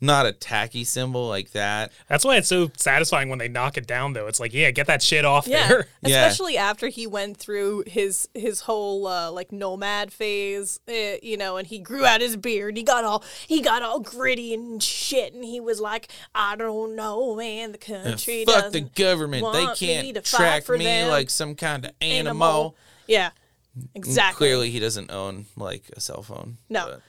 not 0.00 0.26
a 0.26 0.32
tacky 0.32 0.84
symbol 0.84 1.28
like 1.28 1.50
that. 1.52 1.90
That's 2.08 2.24
why 2.24 2.36
it's 2.36 2.48
so 2.48 2.70
satisfying 2.76 3.28
when 3.28 3.38
they 3.38 3.48
knock 3.48 3.76
it 3.76 3.86
down. 3.86 4.12
Though 4.12 4.26
it's 4.28 4.38
like, 4.38 4.54
yeah, 4.54 4.70
get 4.70 4.86
that 4.86 5.02
shit 5.02 5.24
off 5.24 5.46
Yeah, 5.48 5.66
there. 5.68 5.86
Yeah. 6.02 6.24
especially 6.26 6.56
after 6.56 6.88
he 6.88 7.06
went 7.06 7.36
through 7.36 7.84
his 7.86 8.28
his 8.34 8.60
whole 8.62 9.06
uh, 9.08 9.30
like 9.32 9.50
nomad 9.50 10.12
phase, 10.12 10.78
uh, 10.88 11.16
you 11.22 11.36
know, 11.36 11.56
and 11.56 11.66
he 11.66 11.78
grew 11.80 12.04
out 12.04 12.20
his 12.20 12.36
beard. 12.36 12.76
He 12.76 12.82
got 12.82 13.04
all 13.04 13.24
he 13.46 13.60
got 13.60 13.82
all 13.82 14.00
gritty 14.00 14.54
and 14.54 14.82
shit, 14.82 15.34
and 15.34 15.44
he 15.44 15.58
was 15.60 15.80
like, 15.80 16.08
"I 16.34 16.54
don't 16.56 16.94
know, 16.94 17.34
man. 17.34 17.72
The 17.72 17.92
And 17.94 18.04
country 18.04 18.44
fuck 18.44 18.70
the 18.72 18.82
government. 18.82 19.44
They 19.52 19.66
can't 19.74 20.14
to 20.14 20.22
fight 20.22 20.36
track 20.38 20.62
for 20.64 20.78
me 20.78 20.84
them. 20.84 21.08
like 21.10 21.30
some 21.30 21.54
kind 21.56 21.84
of 21.86 21.90
animal. 22.00 22.30
animal." 22.46 22.76
Yeah, 23.08 23.30
And 23.74 23.88
exactly. 23.94 24.46
Clearly, 24.46 24.70
he 24.70 24.78
doesn't 24.80 25.10
own 25.10 25.46
like 25.56 25.82
a 25.96 26.00
cell 26.00 26.22
phone. 26.22 26.58
No. 26.68 26.86
but- 26.86 27.02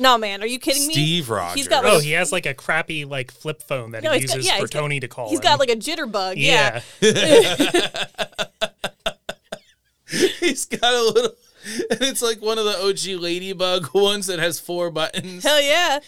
No, 0.00 0.16
man, 0.18 0.42
are 0.42 0.46
you 0.46 0.58
kidding 0.58 0.86
me? 0.86 0.94
Steve 0.94 1.06
He's 1.24 1.28
Rogers. 1.28 1.68
got 1.68 1.84
like 1.84 1.92
Oh, 1.92 1.98
he 2.00 2.12
has 2.12 2.32
like 2.32 2.46
a 2.46 2.54
crappy 2.54 3.04
like 3.04 3.30
flip 3.30 3.62
phone 3.62 3.90
that 3.92 4.02
No, 4.02 4.12
he 4.12 4.20
he's 4.20 4.30
got- 4.30 4.36
uses 4.38 4.50
yeah, 4.50 4.56
for 4.56 4.62
he's 4.62 4.70
got- 4.70 4.80
Tony 4.80 4.98
to 5.00 5.08
call. 5.08 5.28
He's 5.28 5.38
him. 5.38 5.42
got 5.44 5.58
like 5.60 5.70
a 5.70 5.76
jitterbug. 5.76 6.34
Yeah. 6.36 6.80
yeah. 7.00 8.06
He's 10.40 10.64
got 10.66 10.92
a 10.92 11.02
little, 11.02 11.30
and 11.90 12.00
it's 12.02 12.20
like 12.20 12.42
one 12.42 12.58
of 12.58 12.64
the 12.64 12.76
OG 12.84 13.20
Ladybug 13.20 13.94
ones 13.94 14.26
that 14.26 14.40
has 14.40 14.58
four 14.58 14.90
buttons. 14.90 15.44
Hell 15.44 15.60
yeah. 15.62 16.00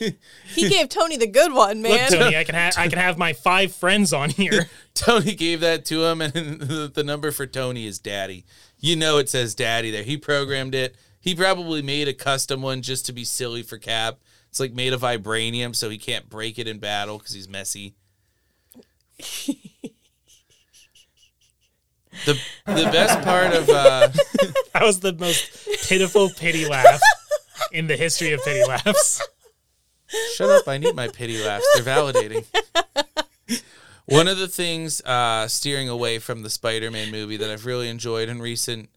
He 0.54 0.68
gave 0.68 0.88
Tony 0.88 1.16
the 1.16 1.28
good 1.28 1.52
one, 1.52 1.82
Look, 1.82 1.92
man. 1.92 2.10
Tony, 2.10 2.36
I 2.36 2.42
can 2.42 2.56
have 2.56 2.74
I 2.76 2.88
can 2.88 2.98
have 2.98 3.16
my 3.16 3.32
five 3.32 3.72
friends 3.72 4.12
on 4.12 4.30
here. 4.30 4.68
Tony 4.94 5.34
gave 5.36 5.60
that 5.60 5.84
to 5.86 6.04
him, 6.06 6.20
and 6.20 6.32
the, 6.60 6.90
the 6.92 7.04
number 7.04 7.30
for 7.30 7.46
Tony 7.46 7.86
is 7.86 8.00
Daddy. 8.00 8.44
You 8.80 8.96
know 8.96 9.18
it 9.18 9.28
says 9.28 9.54
Daddy 9.54 9.92
there. 9.92 10.02
He 10.02 10.16
programmed 10.16 10.74
it. 10.74 10.96
He 11.22 11.34
probably 11.36 11.82
made 11.82 12.08
a 12.08 12.12
custom 12.12 12.62
one 12.62 12.82
just 12.82 13.06
to 13.06 13.12
be 13.12 13.24
silly 13.24 13.62
for 13.62 13.78
Cap. 13.78 14.18
It's 14.50 14.58
like 14.58 14.74
made 14.74 14.92
of 14.92 15.00
vibranium, 15.00 15.74
so 15.74 15.88
he 15.88 15.96
can't 15.96 16.28
break 16.28 16.58
it 16.58 16.66
in 16.66 16.78
battle 16.78 17.16
because 17.16 17.32
he's 17.32 17.48
messy. 17.48 17.94
the 22.26 22.38
the 22.66 22.88
best 22.92 23.22
part 23.22 23.54
of 23.54 23.68
uh, 23.70 24.08
That 24.74 24.82
was 24.82 25.00
the 25.00 25.12
most 25.12 25.68
pitiful 25.88 26.28
pity 26.30 26.66
laugh 26.66 27.00
in 27.70 27.86
the 27.86 27.96
history 27.96 28.32
of 28.32 28.42
pity 28.44 28.64
laughs. 28.66 29.22
Shut 30.34 30.50
up! 30.50 30.66
I 30.66 30.76
need 30.78 30.96
my 30.96 31.06
pity 31.06 31.42
laughs. 31.42 31.66
They're 31.74 31.84
validating. 31.84 32.44
One 34.06 34.26
of 34.26 34.38
the 34.38 34.48
things 34.48 35.00
uh, 35.02 35.46
steering 35.46 35.88
away 35.88 36.18
from 36.18 36.42
the 36.42 36.50
Spider-Man 36.50 37.12
movie 37.12 37.36
that 37.36 37.48
I've 37.48 37.64
really 37.64 37.88
enjoyed 37.88 38.28
in 38.28 38.42
recent 38.42 38.90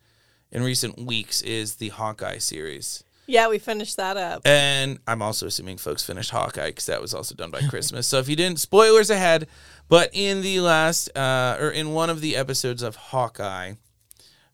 in 0.51 0.63
recent 0.63 0.97
weeks 0.99 1.41
is 1.41 1.75
the 1.75 1.89
Hawkeye 1.89 2.37
series. 2.37 3.03
Yeah, 3.27 3.47
we 3.47 3.57
finished 3.57 3.97
that 3.97 4.17
up. 4.17 4.41
And 4.45 4.99
I'm 5.07 5.21
also 5.21 5.47
assuming 5.47 5.77
folks 5.77 6.03
finished 6.03 6.29
Hawkeye 6.29 6.67
because 6.67 6.85
that 6.85 7.01
was 7.01 7.13
also 7.13 7.33
done 7.33 7.49
by 7.49 7.61
Christmas. 7.69 8.05
so 8.07 8.19
if 8.19 8.29
you 8.29 8.35
didn't, 8.35 8.59
spoilers 8.59 9.09
ahead. 9.09 9.47
But 9.87 10.09
in 10.13 10.41
the 10.41 10.59
last, 10.59 11.15
uh, 11.17 11.57
or 11.59 11.69
in 11.69 11.93
one 11.93 12.09
of 12.09 12.21
the 12.21 12.35
episodes 12.35 12.83
of 12.83 12.95
Hawkeye, 12.95 13.73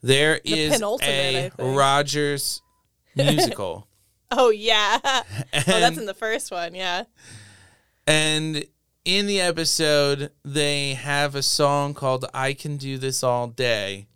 there 0.01 0.39
is 0.43 0.73
penultimate, 0.73 1.53
I 1.57 1.61
a. 1.61 1.75
Rogers 1.75 2.61
musical. 3.15 3.87
Oh 4.31 4.49
yeah. 4.49 4.99
oh, 5.03 5.23
that's 5.53 5.97
in 5.97 6.05
the 6.05 6.13
first 6.13 6.51
one. 6.51 6.73
Yeah. 6.73 7.03
And 8.07 8.65
in 9.03 9.27
the 9.27 9.41
episode, 9.41 10.31
they 10.43 10.93
have 10.93 11.35
a 11.35 11.43
song 11.43 11.93
called 11.93 12.25
I 12.33 12.53
Can 12.53 12.77
Do 12.77 12.97
This 12.97 13.23
All 13.23 13.47
Day. 13.47 14.07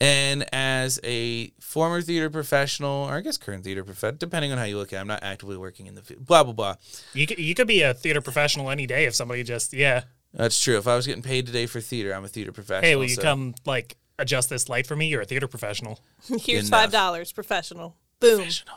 And 0.00 0.46
as 0.54 0.98
a 1.04 1.52
former 1.60 2.00
theater 2.00 2.30
professional, 2.30 3.06
or 3.08 3.12
I 3.16 3.20
guess 3.20 3.36
current 3.36 3.64
theater 3.64 3.84
professional, 3.84 4.16
depending 4.18 4.50
on 4.50 4.56
how 4.56 4.64
you 4.64 4.78
look 4.78 4.94
at 4.94 4.96
it, 4.96 5.00
I'm 5.00 5.06
not 5.06 5.22
actively 5.22 5.58
working 5.58 5.86
in 5.86 5.94
the 5.94 6.00
field, 6.00 6.24
blah, 6.24 6.42
blah, 6.42 6.54
blah. 6.54 6.76
You 7.12 7.26
could, 7.26 7.38
you 7.38 7.54
could 7.54 7.66
be 7.68 7.82
a 7.82 7.92
theater 7.92 8.22
professional 8.22 8.70
any 8.70 8.86
day 8.86 9.04
if 9.04 9.14
somebody 9.14 9.42
just 9.42 9.74
yeah. 9.74 10.04
That's 10.32 10.62
true. 10.62 10.78
If 10.78 10.86
I 10.86 10.96
was 10.96 11.06
getting 11.06 11.22
paid 11.22 11.44
today 11.46 11.66
for 11.66 11.80
theater, 11.80 12.14
I'm 12.14 12.24
a 12.24 12.28
theater 12.28 12.52
professional. 12.52 12.88
Hey, 12.88 12.96
will 12.96 13.04
you 13.04 13.10
so- 13.16 13.22
come 13.22 13.54
like 13.66 13.98
adjust 14.18 14.48
this 14.48 14.68
light 14.70 14.86
for 14.86 14.96
me? 14.96 15.08
You're 15.08 15.22
a 15.22 15.26
theater 15.26 15.48
professional. 15.48 16.00
Here's 16.28 16.68
Enough. 16.68 16.80
five 16.80 16.92
dollars, 16.92 17.32
professional. 17.32 17.96
Boom. 18.20 18.36
Professional. 18.36 18.76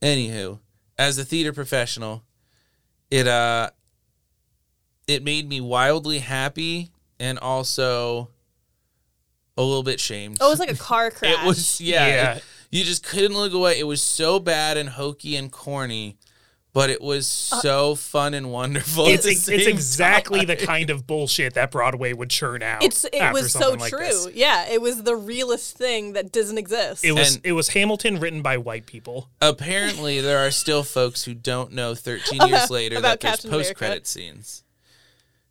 Anywho, 0.00 0.58
as 0.98 1.16
a 1.18 1.24
theater 1.24 1.52
professional, 1.52 2.24
it 3.10 3.28
uh 3.28 3.70
it 5.06 5.22
made 5.22 5.48
me 5.48 5.60
wildly 5.60 6.18
happy 6.20 6.90
and 7.20 7.38
also 7.38 8.30
a 9.56 9.62
little 9.62 9.82
bit 9.82 10.00
shamed. 10.00 10.38
Oh, 10.40 10.46
it 10.48 10.50
was 10.50 10.58
like 10.60 10.70
a 10.70 10.76
car 10.76 11.10
crash. 11.12 11.32
It 11.42 11.46
was 11.46 11.80
yeah. 11.80 12.06
Yeah. 12.06 12.34
it- 12.36 12.44
you 12.70 12.84
just 12.84 13.04
couldn't 13.04 13.34
look 13.36 13.52
away. 13.52 13.78
It 13.78 13.86
was 13.86 14.00
so 14.00 14.40
bad 14.40 14.78
and 14.78 14.88
hokey 14.88 15.36
and 15.36 15.52
corny, 15.52 16.16
but 16.72 16.88
it 16.88 17.02
was 17.02 17.50
uh, 17.52 17.60
so 17.60 17.94
fun 17.94 18.32
and 18.32 18.50
wonderful. 18.50 19.08
at 19.08 19.12
It's 19.12 19.24
the 19.24 19.32
ex- 19.32 19.40
same 19.42 19.58
it's 19.58 19.66
exactly 19.68 20.46
the 20.46 20.56
kind 20.56 20.88
of 20.88 21.06
bullshit 21.06 21.52
that 21.52 21.70
Broadway 21.70 22.14
would 22.14 22.30
churn 22.30 22.62
out. 22.62 22.82
It's 22.82 23.04
it 23.04 23.16
after 23.16 23.34
was 23.42 23.52
so 23.52 23.72
like 23.74 23.90
true. 23.90 23.98
this. 23.98 24.30
yeah, 24.32 24.70
it 24.70 24.80
was 24.80 25.02
the 25.02 25.14
realest 25.14 25.76
thing 25.76 26.14
that 26.14 26.32
doesn't 26.32 26.56
exist. 26.56 27.04
It 27.04 27.12
was 27.12 27.34
And- 27.36 27.44
it 27.44 27.52
was 27.52 27.68
Hamilton 27.68 28.18
written 28.18 28.40
by 28.40 28.56
white 28.56 28.86
people. 28.86 29.28
Apparently, 29.42 30.22
there 30.22 30.38
are 30.38 30.50
still 30.50 30.82
folks 30.82 31.24
who 31.24 31.34
don't 31.34 31.72
know 31.72 31.94
13 31.94 32.40
years 32.48 32.70
later 32.70 32.96
about 32.96 33.20
that 33.20 33.20
there's 33.20 33.32
Captain 33.34 33.50
America. 33.50 33.68
post 33.68 33.76
credit 33.76 34.06
scenes. 34.06 34.64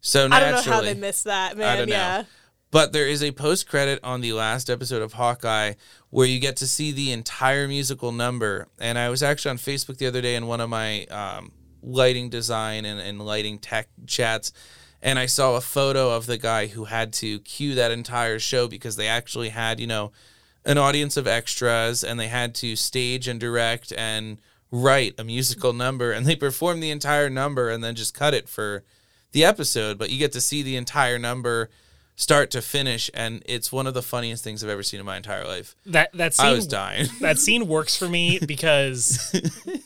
So 0.02 0.28
naturally, 0.28 0.48
I 0.48 0.56
don't 0.56 0.66
know 0.66 0.72
how 0.74 0.82
they 0.82 0.94
missed 0.96 1.26
that, 1.26 1.56
man. 1.56 1.78
don't 1.78 1.90
know. 1.90 2.26
But 2.72 2.94
there 2.94 3.08
is 3.08 3.22
a 3.22 3.32
post 3.32 3.68
credit 3.68 4.00
on 4.02 4.22
the 4.22 4.32
last 4.32 4.70
episode 4.70 5.02
of 5.02 5.14
Hawkeye 5.14 5.74
where 6.10 6.26
you 6.26 6.40
get 6.40 6.56
to 6.58 6.68
see 6.68 6.94
the 6.94 7.12
entire 7.12 7.68
musical 7.68 8.14
number. 8.14 8.70
And 8.80 8.98
I 8.98 9.10
was 9.10 9.22
actually 9.22 9.52
on 9.52 9.58
Facebook 9.58 9.98
the 9.98 10.08
other 10.08 10.22
day 10.22 10.36
in 10.36 10.48
one 10.48 10.62
of 10.62 10.70
my 10.70 11.04
um, 11.06 11.52
lighting 11.84 12.30
design 12.30 12.86
and, 12.86 13.00
and 13.00 13.20
lighting 13.22 13.60
tech 13.60 13.90
chats. 14.08 14.54
And 15.02 15.20
I 15.20 15.26
saw 15.26 15.56
a 15.56 15.62
photo 15.62 16.16
of 16.16 16.28
the 16.28 16.38
guy 16.38 16.68
who 16.68 16.86
had 16.86 17.12
to 17.14 17.40
cue 17.40 17.76
that 17.76 17.92
entire 17.92 18.40
show 18.40 18.70
because 18.70 18.96
they 18.96 19.08
actually 19.08 19.50
had, 19.50 19.82
you 19.82 19.88
know, 19.88 20.14
an 20.64 20.78
audience 20.78 21.18
of 21.18 21.28
extras 21.28 22.06
and 22.06 22.18
they 22.18 22.30
had 22.30 22.56
to 22.56 22.78
stage 22.78 23.28
and 23.28 23.40
direct 23.40 23.92
and 23.98 24.38
write 24.72 25.16
a 25.20 25.26
musical 25.26 25.74
number. 25.74 26.14
And 26.14 26.26
they 26.26 26.38
performed 26.38 26.82
the 26.82 26.92
entire 26.92 27.30
number 27.30 27.70
and 27.70 27.84
then 27.84 27.96
just 27.96 28.14
cut 28.14 28.34
it 28.34 28.48
for 28.48 28.86
the 29.34 29.44
episode. 29.44 29.98
But 29.98 30.10
you 30.10 30.18
get 30.18 30.32
to 30.34 30.42
see 30.42 30.64
the 30.64 30.78
entire 30.78 31.20
number 31.20 31.70
start 32.16 32.52
to 32.52 32.62
finish, 32.62 33.10
and 33.14 33.42
it's 33.46 33.72
one 33.72 33.88
of 33.88 33.94
the 33.94 34.02
funniest 34.02 34.44
things 34.44 34.64
I've 34.64 34.70
ever 34.70 34.84
seen 34.84 35.00
in 35.00 35.06
my 35.06 35.18
entire 35.18 35.46
life. 35.46 35.76
That 35.86 36.12
that 36.14 36.34
scene 36.34 36.46
I 36.48 36.52
was 36.52 36.68
dying. 36.68 37.08
that 37.22 37.40
scene 37.40 37.68
works 37.68 37.96
for 37.96 38.08
me 38.08 38.40
because 38.48 39.36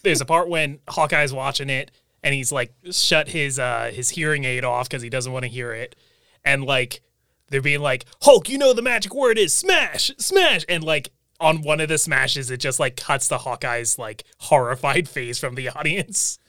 there's 0.04 0.22
a 0.22 0.26
part 0.26 0.50
when 0.50 0.80
Hawkeye's 0.88 1.34
watching 1.34 1.70
it 1.70 1.92
and 2.24 2.34
he's 2.34 2.52
like 2.52 2.74
shut 2.92 3.30
his 3.30 3.60
uh 3.60 3.92
his 3.94 4.10
hearing 4.10 4.44
aid 4.44 4.64
off 4.64 4.90
because 4.90 5.02
he 5.02 5.10
doesn't 5.10 5.32
want 5.32 5.44
to 5.44 5.50
hear 5.50 5.74
it, 5.74 5.96
and 6.44 6.66
like 6.66 7.02
they're 7.50 7.62
being 7.62 7.82
like 7.82 8.06
Hulk, 8.24 8.50
you 8.50 8.58
know 8.58 8.74
the 8.74 8.82
magic 8.82 9.14
word 9.14 9.38
is 9.38 9.54
smash, 9.54 10.12
smash, 10.18 10.66
and 10.68 10.84
like 10.84 11.12
on 11.40 11.62
one 11.62 11.82
of 11.82 11.90
the 11.90 11.98
smashes 11.98 12.50
it 12.50 12.58
just 12.58 12.80
like 12.80 12.96
cuts 12.96 13.28
the 13.28 13.40
Hawkeye's 13.40 14.00
like 14.00 14.24
horrified 14.40 15.08
face 15.08 15.38
from 15.38 15.56
the 15.56 15.70
audience. 15.70 16.40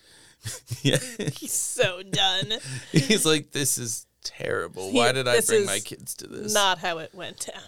yeah. 0.82 0.98
He's 1.32 1.52
so 1.52 2.02
done. 2.02 2.54
He's 2.92 3.26
like, 3.26 3.52
this 3.52 3.78
is 3.78 4.05
terrible. 4.26 4.92
Why 4.92 5.12
did 5.12 5.26
I 5.28 5.36
This 5.36 5.46
bring 5.46 5.60
is 5.62 5.66
my 5.66 5.78
kids 5.78 6.14
to 6.16 6.26
this? 6.26 6.52
Not 6.52 6.78
how 6.78 6.98
it 6.98 7.14
went 7.14 7.46
down. 7.46 7.62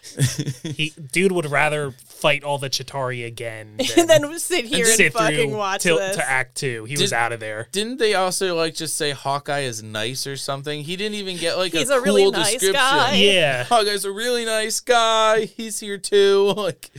He 0.78 0.92
dude 1.12 1.32
would 1.32 1.46
rather 1.50 1.92
fight 1.92 2.44
all 2.44 2.58
the 2.58 2.68
Chitauri 2.68 3.26
again 3.26 3.76
than 3.96 3.98
and 3.98 4.10
then 4.10 4.38
sit 4.38 4.64
here 4.64 4.84
and, 4.86 4.94
sit 4.94 5.12
fucking 5.12 5.50
through 5.50 5.56
watch 5.58 5.82
till, 5.82 5.98
this. 5.98 6.16
to 6.16 6.28
Act 6.28 6.56
Two. 6.56 6.84
He 6.84 6.94
was 6.94 7.10
Did- 7.10 7.12
out 7.16 7.32
of 7.32 7.40
there. 7.40 7.68
Didn't 7.72 7.98
they 7.98 8.14
also 8.14 8.54
like 8.56 8.74
just 8.74 8.96
say 8.96 9.10
Hawkeye 9.12 9.60
is 9.60 9.82
nice 9.82 10.26
or 10.26 10.36
something? 10.36 10.82
He 10.82 10.96
didn't 10.96 11.14
even 11.16 11.36
get 11.36 11.56
like 11.56 11.72
He's 11.72 11.90
a, 11.90 11.98
a 11.98 12.00
really 12.02 12.22
cool 12.22 12.32
nice 12.32 12.52
description. 12.52 12.74
guy. 12.74 13.14
Yeah. 13.14 13.64
Hawkeye's 13.64 14.04
a 14.04 14.12
really 14.12 14.44
nice 14.44 14.80
guy. 14.80 15.44
He's 15.46 15.80
here 15.80 15.98
too. 15.98 16.54
Like 16.68 16.90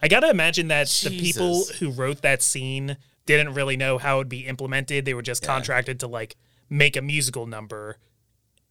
I 0.00 0.06
gotta 0.08 0.30
imagine 0.30 0.68
that 0.68 0.86
the 0.88 1.10
people 1.10 1.54
Jesus. 1.60 1.78
who 1.78 1.90
wrote 1.90 2.22
that 2.22 2.40
scene 2.42 2.96
didn't 3.26 3.54
really 3.54 3.76
know 3.76 3.98
how 3.98 4.16
it 4.16 4.18
would 4.18 4.28
be 4.28 4.46
implemented. 4.46 5.04
They 5.04 5.14
were 5.14 5.22
just 5.22 5.42
contracted 5.44 6.00
to 6.00 6.06
like 6.06 6.36
make 6.70 6.96
a 6.96 7.02
musical 7.02 7.46
number. 7.46 7.96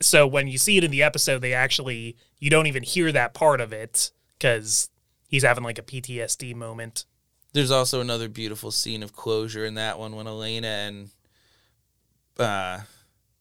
So 0.02 0.28
when 0.28 0.48
you 0.48 0.58
see 0.58 0.78
it 0.78 0.84
in 0.84 0.92
the 0.92 1.02
episode, 1.04 1.40
they 1.42 1.54
actually 1.54 2.16
you 2.40 2.50
don't 2.50 2.68
even 2.68 2.84
hear 2.84 3.12
that 3.12 3.34
part 3.34 3.60
of 3.62 3.74
it 3.74 4.12
because 4.38 4.90
he's 5.28 5.44
having 5.44 5.64
like 5.64 5.80
a 5.80 5.82
PTSD 5.84 6.56
moment. 6.56 7.06
there's 7.54 7.72
also 7.72 8.00
another 8.02 8.30
beautiful 8.30 8.70
scene 8.72 9.02
of 9.02 9.14
closure 9.16 9.66
in 9.66 9.74
that 9.76 9.98
one 9.98 10.16
when 10.16 10.28
Elena 10.28 10.68
and 10.68 11.10
uh 12.38 12.80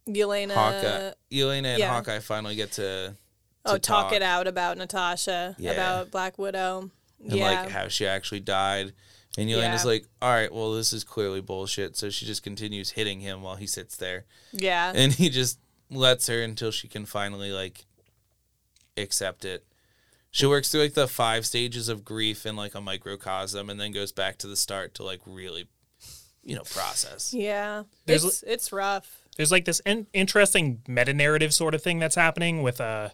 Yelena. 0.09 0.53
Hawkeye 0.55 1.13
Elena 1.33 1.69
and 1.71 1.79
yeah. 1.79 1.89
Hawkeye 1.93 2.21
finally 2.21 2.55
get 2.55 2.73
to, 2.73 3.17
oh, 3.65 3.73
to 3.75 3.79
talk, 3.79 4.13
it 4.13 4.23
out 4.23 4.47
about 4.47 4.79
Natasha, 4.79 5.57
Yeah. 5.59 5.73
about 5.73 6.11
Black 6.13 6.39
Widow. 6.39 6.91
and 7.23 7.33
yeah. 7.33 7.63
like 7.63 7.71
how 7.71 7.89
she 7.89 8.07
actually 8.07 8.41
died. 8.41 8.93
And 9.37 9.51
Elena's 9.51 9.83
Yeah. 9.85 9.91
like, 9.91 10.07
all 10.23 10.31
right, 10.31 10.51
well, 10.53 10.73
this 10.73 10.93
is 10.95 11.03
clearly 11.05 11.41
bullshit. 11.43 11.97
So 11.97 12.09
she 12.09 12.25
just 12.25 12.43
continues 12.43 12.93
hitting 12.93 13.21
him 13.21 13.43
while 13.43 13.57
he 13.57 13.67
sits 13.67 13.97
there. 13.97 14.25
yeah. 14.53 14.93
And 14.95 15.13
he 15.13 15.29
just 15.29 15.59
lets 15.91 16.27
her 16.29 16.43
until 16.43 16.71
she 16.71 16.89
can 16.89 17.07
finally, 17.07 17.53
like, 17.53 17.85
accept 18.97 19.45
it. 19.45 19.65
She 20.31 20.47
works 20.47 20.71
through, 20.71 20.83
like, 20.83 20.95
the 20.95 21.09
five 21.09 21.47
stages 21.47 21.89
of 21.89 22.05
grief 22.05 22.45
in, 22.45 22.57
like, 22.57 22.75
a 22.75 22.81
microcosm 22.81 23.71
and 23.71 23.81
then 23.81 23.93
goes 23.93 24.13
back 24.13 24.39
to 24.39 24.47
the 24.47 24.57
start 24.57 24.95
to, 24.95 25.03
like, 25.03 25.21
really, 25.27 25.67
you 26.43 26.55
know, 26.55 26.63
process. 26.63 27.33
yeah. 27.35 27.85
There's- 28.07 28.25
It's, 28.25 28.43
it's 28.43 28.73
rough. 28.73 29.23
There's 29.37 29.53
like 29.53 29.67
this 29.67 29.81
in- 29.85 30.07
interesting 30.15 30.81
meta 30.89 31.13
narrative 31.13 31.53
sort 31.53 31.75
of 31.75 31.83
thing 31.83 31.99
that's 31.99 32.15
happening 32.15 32.63
with 32.63 32.81
uh 32.81 33.11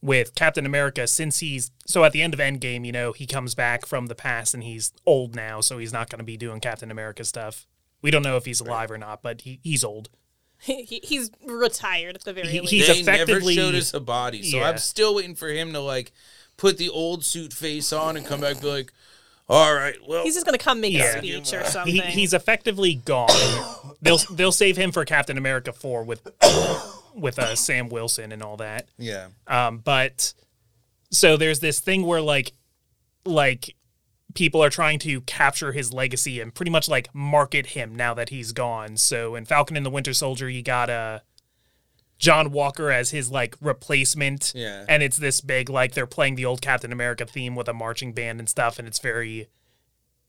with 0.00 0.36
Captain 0.36 0.64
America 0.64 1.08
since 1.08 1.40
he's 1.40 1.72
so 1.88 2.04
at 2.04 2.12
the 2.12 2.22
end 2.22 2.34
of 2.34 2.38
Endgame, 2.38 2.86
you 2.86 2.92
know, 2.92 3.10
he 3.10 3.26
comes 3.26 3.56
back 3.56 3.84
from 3.84 4.06
the 4.06 4.14
past 4.14 4.54
and 4.54 4.62
he's 4.62 4.92
old 5.06 5.34
now, 5.34 5.60
so 5.60 5.78
he's 5.78 5.92
not 5.92 6.08
going 6.08 6.18
to 6.20 6.24
be 6.24 6.36
doing 6.36 6.60
Captain 6.60 6.88
America 6.88 7.24
stuff. 7.24 7.66
We 8.00 8.12
don't 8.12 8.22
know 8.22 8.36
if 8.36 8.44
he's 8.44 8.60
alive 8.60 8.92
or 8.92 8.98
not, 8.98 9.22
but 9.22 9.40
he, 9.40 9.58
he's 9.64 9.82
old. 9.82 10.08
he, 10.60 11.00
he's 11.02 11.30
retired 11.46 12.14
at 12.16 12.24
the 12.24 12.32
very 12.32 12.48
He- 12.48 12.60
least. 12.60 12.72
he's 12.72 13.04
they 13.06 13.16
never 13.24 13.40
showed 13.40 13.74
us 13.74 13.92
a 13.94 14.00
body. 14.00 14.42
So 14.42 14.58
Yeah. 14.58 14.68
I'm 14.68 14.78
still 14.78 15.14
waiting 15.16 15.34
for 15.34 15.48
him 15.48 15.72
to, 15.72 15.80
like, 15.80 16.12
put 16.56 16.78
the 16.78 16.88
old 16.88 17.24
suit 17.24 17.52
face 17.52 17.92
on 17.92 18.16
and 18.16 18.24
come 18.24 18.40
back 18.40 18.52
and 18.52 18.60
be 18.60 18.66
like, 18.68 18.92
all 19.48 19.74
right, 19.74 19.96
well, 20.08 20.22
He's 20.24 20.32
just 20.34 20.46
gonna 20.46 20.56
come 20.56 20.80
make 20.80 20.94
Yeah. 20.94 21.16
a 21.16 21.18
speech 21.18 21.52
or 21.52 21.64
something. 21.64 21.92
He, 21.94 22.00
he's 22.00 22.32
effectively 22.32 22.94
gone. 22.94 23.28
they'll 24.00 24.16
they'll 24.30 24.52
save 24.52 24.76
him 24.78 24.90
for 24.90 25.04
Captain 25.04 25.36
America 25.36 25.70
4 25.72 26.02
with 26.04 26.26
with 27.14 27.38
uh, 27.38 27.54
Sam 27.54 27.90
Wilson 27.90 28.32
and 28.32 28.42
all 28.42 28.56
that. 28.56 28.88
yeah. 28.96 29.26
Um, 29.46 29.78
but 29.78 30.32
so 31.10 31.36
there's 31.36 31.60
this 31.60 31.78
thing 31.80 32.06
where 32.06 32.22
like 32.22 32.52
like 33.26 33.76
people 34.34 34.62
are 34.62 34.70
trying 34.70 34.98
to 35.00 35.20
capture 35.22 35.72
his 35.72 35.92
legacy 35.92 36.40
and 36.40 36.54
pretty 36.54 36.70
much 36.70 36.88
like 36.88 37.12
market 37.14 37.66
him 37.68 37.94
now 37.94 38.14
that 38.14 38.28
he's 38.28 38.52
gone. 38.52 38.96
So 38.96 39.34
in 39.34 39.44
Falcon 39.44 39.76
and 39.76 39.86
the 39.86 39.90
Winter 39.90 40.12
Soldier, 40.12 40.48
you 40.48 40.62
got 40.62 40.90
uh, 40.90 41.20
John 42.18 42.50
Walker 42.50 42.90
as 42.90 43.10
his 43.10 43.30
like 43.30 43.56
replacement. 43.60 44.52
Yeah. 44.54 44.84
And 44.88 45.02
it's 45.02 45.16
this 45.16 45.40
big 45.40 45.70
like 45.70 45.92
they're 45.92 46.06
playing 46.06 46.34
the 46.34 46.44
old 46.44 46.60
Captain 46.60 46.92
America 46.92 47.24
theme 47.26 47.54
with 47.54 47.68
a 47.68 47.74
marching 47.74 48.12
band 48.12 48.40
and 48.40 48.48
stuff, 48.48 48.78
and 48.78 48.88
it's 48.88 48.98
very 48.98 49.48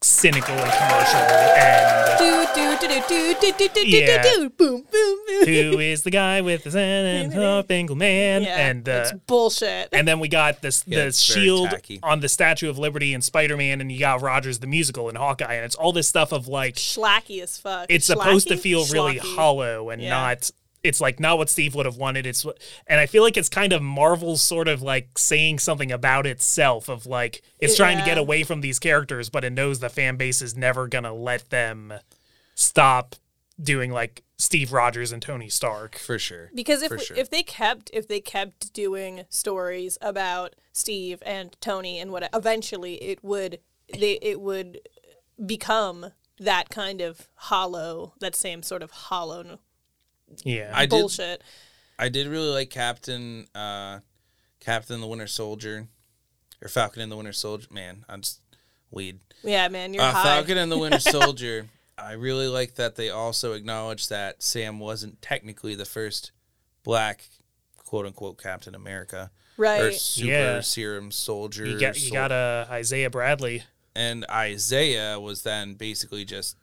cynical 0.06 0.54
and 0.54 0.72
commercial 0.72 1.20
and 1.58 2.06
yeah. 3.92 4.38
boom 4.38 4.52
boom 4.58 4.86
boom. 4.92 5.46
Who 5.46 5.80
is 5.80 6.04
the 6.04 6.12
guy 6.12 6.42
with 6.42 6.64
the 6.64 6.72
Zen 6.72 7.34
and 7.34 7.68
Bengal 7.68 7.96
man? 7.96 8.44
Yeah, 8.44 8.68
and 8.68 8.88
uh, 8.88 9.06
it's 9.06 9.14
bullshit. 9.26 9.90
And 9.92 10.08
then 10.08 10.20
we 10.20 10.28
got 10.28 10.62
this 10.62 10.84
yeah, 10.86 11.06
the 11.06 11.12
shield 11.12 11.74
on 12.04 12.20
the 12.20 12.30
Statue 12.30 12.70
of 12.70 12.78
Liberty 12.78 13.14
and 13.14 13.24
Spider 13.24 13.58
Man, 13.58 13.82
and 13.82 13.92
you 13.92 14.00
got 14.00 14.22
Rogers 14.22 14.60
the 14.60 14.68
musical 14.68 15.10
and 15.10 15.18
Hawkeye, 15.18 15.56
and 15.56 15.66
it's 15.66 15.76
all 15.76 15.92
this 15.92 16.08
stuff 16.08 16.32
of 16.32 16.48
like 16.48 16.76
slacky 16.76 17.42
as 17.42 17.58
fuck. 17.58 17.88
It's 17.90 18.10
Schlacky? 18.10 18.18
supposed 18.18 18.48
to 18.50 18.58
feel 18.58 18.84
Schlacky. 18.84 18.94
really 18.94 19.18
hollow 19.18 19.90
and 19.90 20.02
yeah. 20.02 20.10
not 20.10 20.52
it's 20.86 21.02
like 21.02 21.20
not 21.20 21.38
what 21.38 21.50
Steve 21.50 21.76
would 21.76 21.86
have 21.86 21.98
wanted. 21.98 22.26
It's 22.26 22.46
what, 22.46 22.60
and 22.88 23.00
I 23.00 23.06
feel 23.06 23.24
like 23.24 23.38
it's 23.38 23.50
kind 23.50 23.74
of 23.74 23.82
Marvel 23.82 24.38
sort 24.38 24.68
of 24.68 24.82
like 24.82 25.18
saying 25.18 25.60
something 25.60 25.92
about 25.92 26.26
itself 26.28 26.88
of 26.90 27.06
like 27.06 27.42
it's 27.60 27.76
trying 27.76 27.98
to 27.98 28.06
get 28.06 28.18
away 28.18 28.44
from 28.44 28.62
these 28.62 28.80
characters, 28.80 29.30
but 29.30 29.44
it 29.44 29.54
knows 29.54 29.80
the 29.80 29.90
fan 29.90 30.16
base 30.16 30.42
is 30.42 30.56
never 30.56 30.88
gonna 30.88 31.14
let 31.14 31.50
them 31.50 31.94
stop 32.54 33.16
doing 33.62 33.92
like 33.92 34.24
Steve 34.38 34.74
Rogers 34.74 35.12
and 35.12 35.22
Tony 35.22 35.50
Stark. 35.50 35.98
For 35.98 36.20
sure. 36.20 36.52
Because 36.54 36.82
if 36.82 36.90
For 36.90 37.00
sure. 37.00 37.18
if 37.18 37.30
they 37.30 37.44
kept 37.44 37.90
if 37.94 38.08
they 38.08 38.20
kept 38.20 38.74
doing 38.74 39.26
stories 39.30 39.98
about 40.02 40.56
Steve 40.74 41.24
and 41.26 41.56
Tony 41.62 42.00
and 42.00 42.12
what 42.12 42.30
eventually 42.34 42.96
it 42.96 43.24
would 43.24 43.60
they 43.98 44.20
it 44.22 44.42
would 44.42 44.82
become 45.46 46.12
that 46.40 46.70
kind 46.70 47.02
of 47.02 47.30
hollow 47.36 48.14
that 48.20 48.36
same 48.36 48.62
sort 48.62 48.84
of 48.84 48.92
hollow 48.92 49.60
Yeah, 50.44 50.72
I 50.74 50.82
did 50.86 50.90
bullshit. 50.92 51.42
I 51.98 52.10
did 52.10 52.28
really 52.28 52.50
like 52.50 52.70
Captain 52.70 53.48
uh 53.56 54.00
Captain 54.60 55.00
the 55.02 55.08
Winter 55.08 55.28
Soldier 55.28 55.88
or 56.62 56.68
Falcon 56.68 57.02
and 57.02 57.12
the 57.12 57.16
Winter 57.18 57.34
Soldier. 57.34 57.68
Man, 57.72 58.04
I'm 58.10 58.22
just 58.22 58.42
weed. 58.92 59.20
Yeah, 59.44 59.68
man, 59.68 59.94
you're 59.94 60.04
Uh, 60.04 60.12
high. 60.12 60.24
Falcon 60.24 60.58
and 60.58 60.72
the 60.72 60.78
Winter 60.78 61.00
Soldier. 61.12 61.68
I 61.98 62.14
really 62.14 62.48
like 62.48 62.76
that 62.76 62.96
they 62.96 63.10
also 63.10 63.54
acknowledged 63.54 64.10
that 64.10 64.44
Sam 64.44 64.80
wasn't 64.80 65.22
technically 65.22 65.76
the 65.76 65.86
first 65.86 66.32
black 66.84 67.24
quote 67.78 68.06
unquote 68.06 68.42
Captain 68.42 68.76
America 68.76 69.32
Right. 69.58 69.80
or 69.80 69.86
right. 69.86 69.94
super 69.96 70.28
Yeah. 70.32 70.60
serum 70.62 71.12
soldier. 71.12 71.66
you 71.66 71.80
got 71.80 71.96
you 71.96 72.10
sol- 72.10 72.14
got 72.16 72.32
uh, 72.34 72.66
Isaiah 72.70 73.10
Bradley. 73.10 73.64
and 73.96 74.26
Isaiah 74.30 75.18
was 75.20 75.44
then 75.44 75.76
basically 75.76 76.26
just 76.26 76.58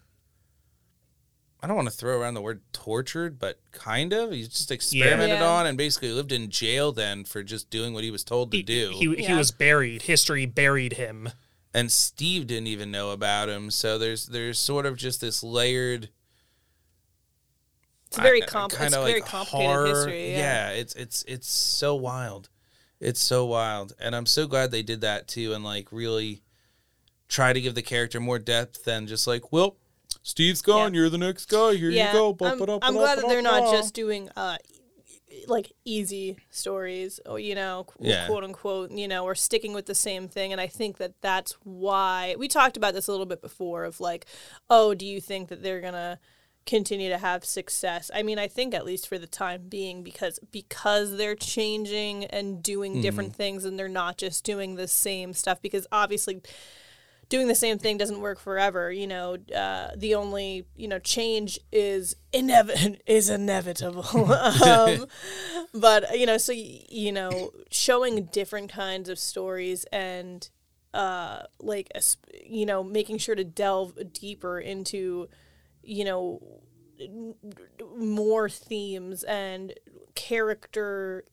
I 1.62 1.68
don't 1.68 1.76
want 1.76 1.88
to 1.88 1.94
throw 1.96 2.18
around 2.20 2.34
the 2.34 2.40
word 2.40 2.60
tortured, 2.72 3.38
but 3.38 3.60
kind 3.70 4.12
of. 4.12 4.32
He 4.32 4.42
just 4.42 4.70
experimented 4.72 5.38
Yeah. 5.38 5.46
on 5.48 5.66
and 5.66 5.78
basically 5.78 6.10
lived 6.10 6.32
in 6.32 6.50
jail 6.50 6.90
then 6.90 7.24
for 7.24 7.42
just 7.44 7.70
doing 7.70 7.94
what 7.94 8.02
he 8.02 8.10
was 8.10 8.24
told 8.24 8.50
to 8.50 8.56
He, 8.56 8.62
do. 8.64 8.90
he, 8.94 9.14
he 9.14 9.22
Yeah. 9.24 9.38
was 9.38 9.52
buried. 9.52 10.02
History 10.02 10.44
buried 10.46 10.94
him. 10.94 11.30
and 11.74 11.90
Steve 11.90 12.46
didn't 12.48 12.66
even 12.66 12.90
know 12.90 13.12
about 13.12 13.48
him. 13.48 13.70
So 13.70 13.96
there's 13.96 14.26
there's 14.26 14.58
sort 14.58 14.84
of 14.84 14.96
just 14.98 15.20
this 15.22 15.42
layered 15.42 16.10
It's 18.08 18.18
very 18.18 18.42
I- 18.42 18.44
I- 18.44 18.48
comp- 18.48 18.72
kinda 18.72 19.02
very 19.02 19.20
complicated 19.22 19.66
horror- 19.70 19.86
history. 19.86 20.32
Yeah. 20.32 20.70
it's 20.70 20.94
it's 20.94 21.24
it's 21.26 21.50
so 21.50 21.94
wild. 21.94 22.48
It's 23.00 23.22
so 23.22 23.46
wild, 23.46 23.94
and 23.98 24.14
I'm 24.14 24.26
so 24.26 24.46
glad 24.46 24.70
they 24.70 24.82
did 24.82 25.00
that 25.00 25.26
too, 25.28 25.54
and 25.54 25.64
like 25.64 25.90
really 25.90 26.42
try 27.28 27.52
to 27.54 27.60
give 27.60 27.74
the 27.74 27.82
character 27.82 28.20
more 28.20 28.38
depth 28.38 28.84
than 28.84 29.06
just 29.06 29.26
like, 29.26 29.50
well, 29.50 29.76
Steve's 30.22 30.62
gone, 30.62 30.94
Yeah. 30.94 31.00
you're 31.00 31.10
the 31.10 31.18
next 31.18 31.46
guy. 31.46 31.74
Here 31.74 31.90
Yeah, 31.90 32.12
you 32.12 32.36
go. 32.36 32.46
I'm, 32.46 32.62
I'm 32.82 32.94
glad 32.94 33.18
that 33.18 33.28
they're 33.28 33.42
not 33.42 33.72
just 33.72 33.92
doing 33.94 34.28
uh, 34.36 34.56
like 35.48 35.72
easy 35.84 36.36
stories, 36.50 37.18
or 37.26 37.38
you 37.40 37.54
know, 37.54 37.86
Yeah. 37.98 38.26
quote 38.28 38.44
unquote, 38.44 38.90
you 38.92 39.08
know, 39.08 39.24
or 39.24 39.34
sticking 39.34 39.72
with 39.72 39.86
the 39.86 39.94
same 39.94 40.28
thing. 40.28 40.52
And 40.52 40.60
I 40.60 40.66
think 40.68 40.98
that 40.98 41.14
that's 41.20 41.52
why 41.64 42.36
we 42.38 42.48
talked 42.48 42.76
about 42.76 42.94
this 42.94 43.08
a 43.08 43.10
little 43.10 43.26
bit 43.26 43.42
before. 43.42 43.84
Of 43.84 43.98
like, 44.00 44.26
oh, 44.70 44.94
do 44.94 45.04
you 45.06 45.20
think 45.20 45.48
that 45.48 45.62
they're 45.62 45.80
gonna 45.80 46.20
continue 46.66 47.08
to 47.08 47.18
have 47.18 47.44
success? 47.44 48.08
I 48.14 48.22
mean, 48.22 48.38
I 48.38 48.46
think 48.46 48.74
at 48.74 48.84
least 48.84 49.08
for 49.08 49.18
the 49.18 49.26
time 49.26 49.62
being, 49.68 50.04
because 50.04 50.38
because 50.52 51.16
they're 51.16 51.34
changing 51.34 52.26
and 52.26 52.62
doing 52.62 53.00
different 53.02 53.34
things, 53.34 53.64
and 53.64 53.76
they're 53.76 53.88
not 53.88 54.18
just 54.18 54.44
doing 54.44 54.76
the 54.76 54.86
same 54.86 55.32
stuff. 55.32 55.60
Because 55.60 55.86
obviously. 55.90 56.42
Doing 57.32 57.48
the 57.48 57.54
same 57.54 57.78
thing 57.78 57.96
doesn't 57.96 58.20
work 58.20 58.38
forever. 58.38 58.92
You 58.92 59.06
know, 59.06 59.38
uh, 59.56 59.88
the 59.96 60.14
only 60.14 60.66
you 60.76 60.86
know 60.86 60.98
change 60.98 61.58
is 61.72 62.14
inevit 62.32 63.00
is 63.06 63.30
inevitable. 63.30 64.32
um, 64.34 65.06
but 65.72 66.18
you 66.18 66.26
know, 66.26 66.36
so 66.36 66.52
you 66.52 67.10
know, 67.10 67.50
showing 67.70 68.26
different 68.26 68.70
kinds 68.70 69.08
of 69.08 69.18
stories 69.18 69.84
and 69.84 70.50
uh, 70.92 71.44
like 71.58 71.90
you 72.44 72.66
know, 72.66 72.84
making 72.84 73.16
sure 73.16 73.34
to 73.34 73.44
delve 73.44 74.12
deeper 74.12 74.60
into 74.60 75.30
you 75.82 76.04
know 76.04 76.60
more 77.96 78.50
themes 78.50 79.24
and 79.24 79.72
character 80.14 81.24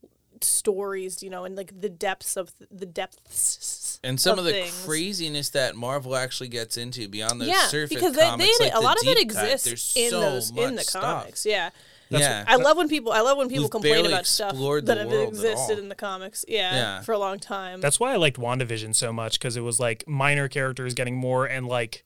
stories, 0.43 1.21
you 1.23 1.29
know, 1.29 1.45
and 1.45 1.55
like 1.55 1.79
the 1.81 1.89
depths 1.89 2.37
of 2.37 2.51
the 2.71 2.85
depths 2.85 3.99
and 4.03 4.19
some 4.19 4.39
of, 4.39 4.45
the 4.45 4.51
things. 4.51 4.85
craziness 4.85 5.49
that 5.49 5.75
Marvel 5.75 6.15
actually 6.15 6.49
gets 6.49 6.77
into 6.77 7.07
beyond 7.07 7.41
those 7.41 7.49
yeah, 7.49 7.67
surface 7.67 7.95
because 7.95 8.15
they, 8.15 8.21
comics, 8.21 8.57
they 8.57 8.65
like 8.65 8.73
a 8.73 8.77
the 8.77 8.81
lot 8.81 8.97
of 8.97 9.07
it 9.07 9.17
deep 9.17 9.29
cut, 9.31 9.43
exists 9.51 9.95
in 9.95 10.09
so 10.09 10.19
those 10.19 10.49
in 10.51 10.75
the 10.75 10.83
stuff. 10.83 11.01
comics. 11.01 11.45
Yeah. 11.45 11.69
yeah, 12.09 12.43
I 12.47 12.55
love 12.55 12.77
when 12.77 12.87
people 12.89 13.11
I 13.11 13.21
love 13.21 13.37
when 13.37 13.49
people 13.49 13.69
complain 13.69 14.05
about 14.05 14.25
stuff 14.25 14.55
that 14.83 14.97
have 14.97 15.11
existed 15.11 15.77
in 15.77 15.89
the 15.89 15.95
comics. 15.95 16.43
Yeah, 16.47 16.73
Yeah. 16.73 17.01
for 17.01 17.11
a 17.13 17.19
long 17.19 17.39
time. 17.39 17.81
That's 17.81 17.99
why 17.99 18.13
I 18.13 18.15
liked 18.15 18.37
WandaVision 18.37 18.95
so 18.95 19.13
much 19.13 19.37
because 19.39 19.55
it 19.57 19.61
was 19.61 19.79
like 19.79 20.07
minor 20.07 20.47
characters 20.47 20.93
getting 20.93 21.15
more 21.15 21.45
and 21.45 21.67
like 21.67 22.03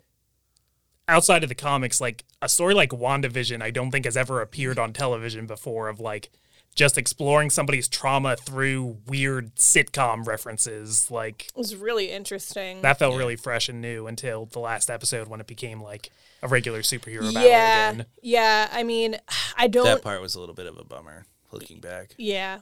outside 1.07 1.43
of 1.43 1.49
the 1.49 1.55
comics, 1.55 1.99
like 2.01 2.23
a 2.41 2.49
story 2.49 2.73
like 2.73 2.89
WandaVision, 2.89 3.61
I 3.61 3.71
don't 3.71 3.91
think 3.91 4.05
has 4.05 4.17
ever 4.17 4.41
appeared 4.41 4.79
on 4.79 4.93
television 4.93 5.45
before 5.45 5.89
of 5.89 5.99
like 5.99 6.31
just 6.73 6.97
exploring 6.97 7.49
somebody's 7.49 7.87
trauma 7.87 8.35
through 8.35 8.97
weird 9.07 9.55
sitcom 9.55 10.25
references. 10.25 11.09
Like 11.11 11.47
it 11.47 11.57
was 11.57 11.75
really 11.75 12.11
interesting. 12.11 12.81
that 12.81 12.99
felt 12.99 13.15
really 13.15 13.35
fresh 13.35 13.69
and 13.69 13.81
new 13.81 14.07
until 14.07 14.45
the 14.47 14.59
last 14.59 14.89
episode 14.89 15.27
when 15.27 15.39
it 15.39 15.47
became 15.47 15.81
like 15.81 16.09
a 16.41 16.47
regular 16.47 16.81
superhero 16.81 17.33
battle 17.33 17.49
yeah, 17.49 17.89
again. 17.91 18.05
yeah. 18.21 18.69
I 18.71 18.83
mean, 18.83 19.17
I 19.57 19.67
don't. 19.67 19.85
that 19.85 20.01
part 20.01 20.21
was 20.21 20.35
a 20.35 20.39
little 20.39 20.55
bit 20.55 20.67
of 20.67 20.77
a 20.77 20.83
bummer. 20.83 21.25
Looking 21.51 21.79
back, 21.79 22.15
yeah, 22.17 22.61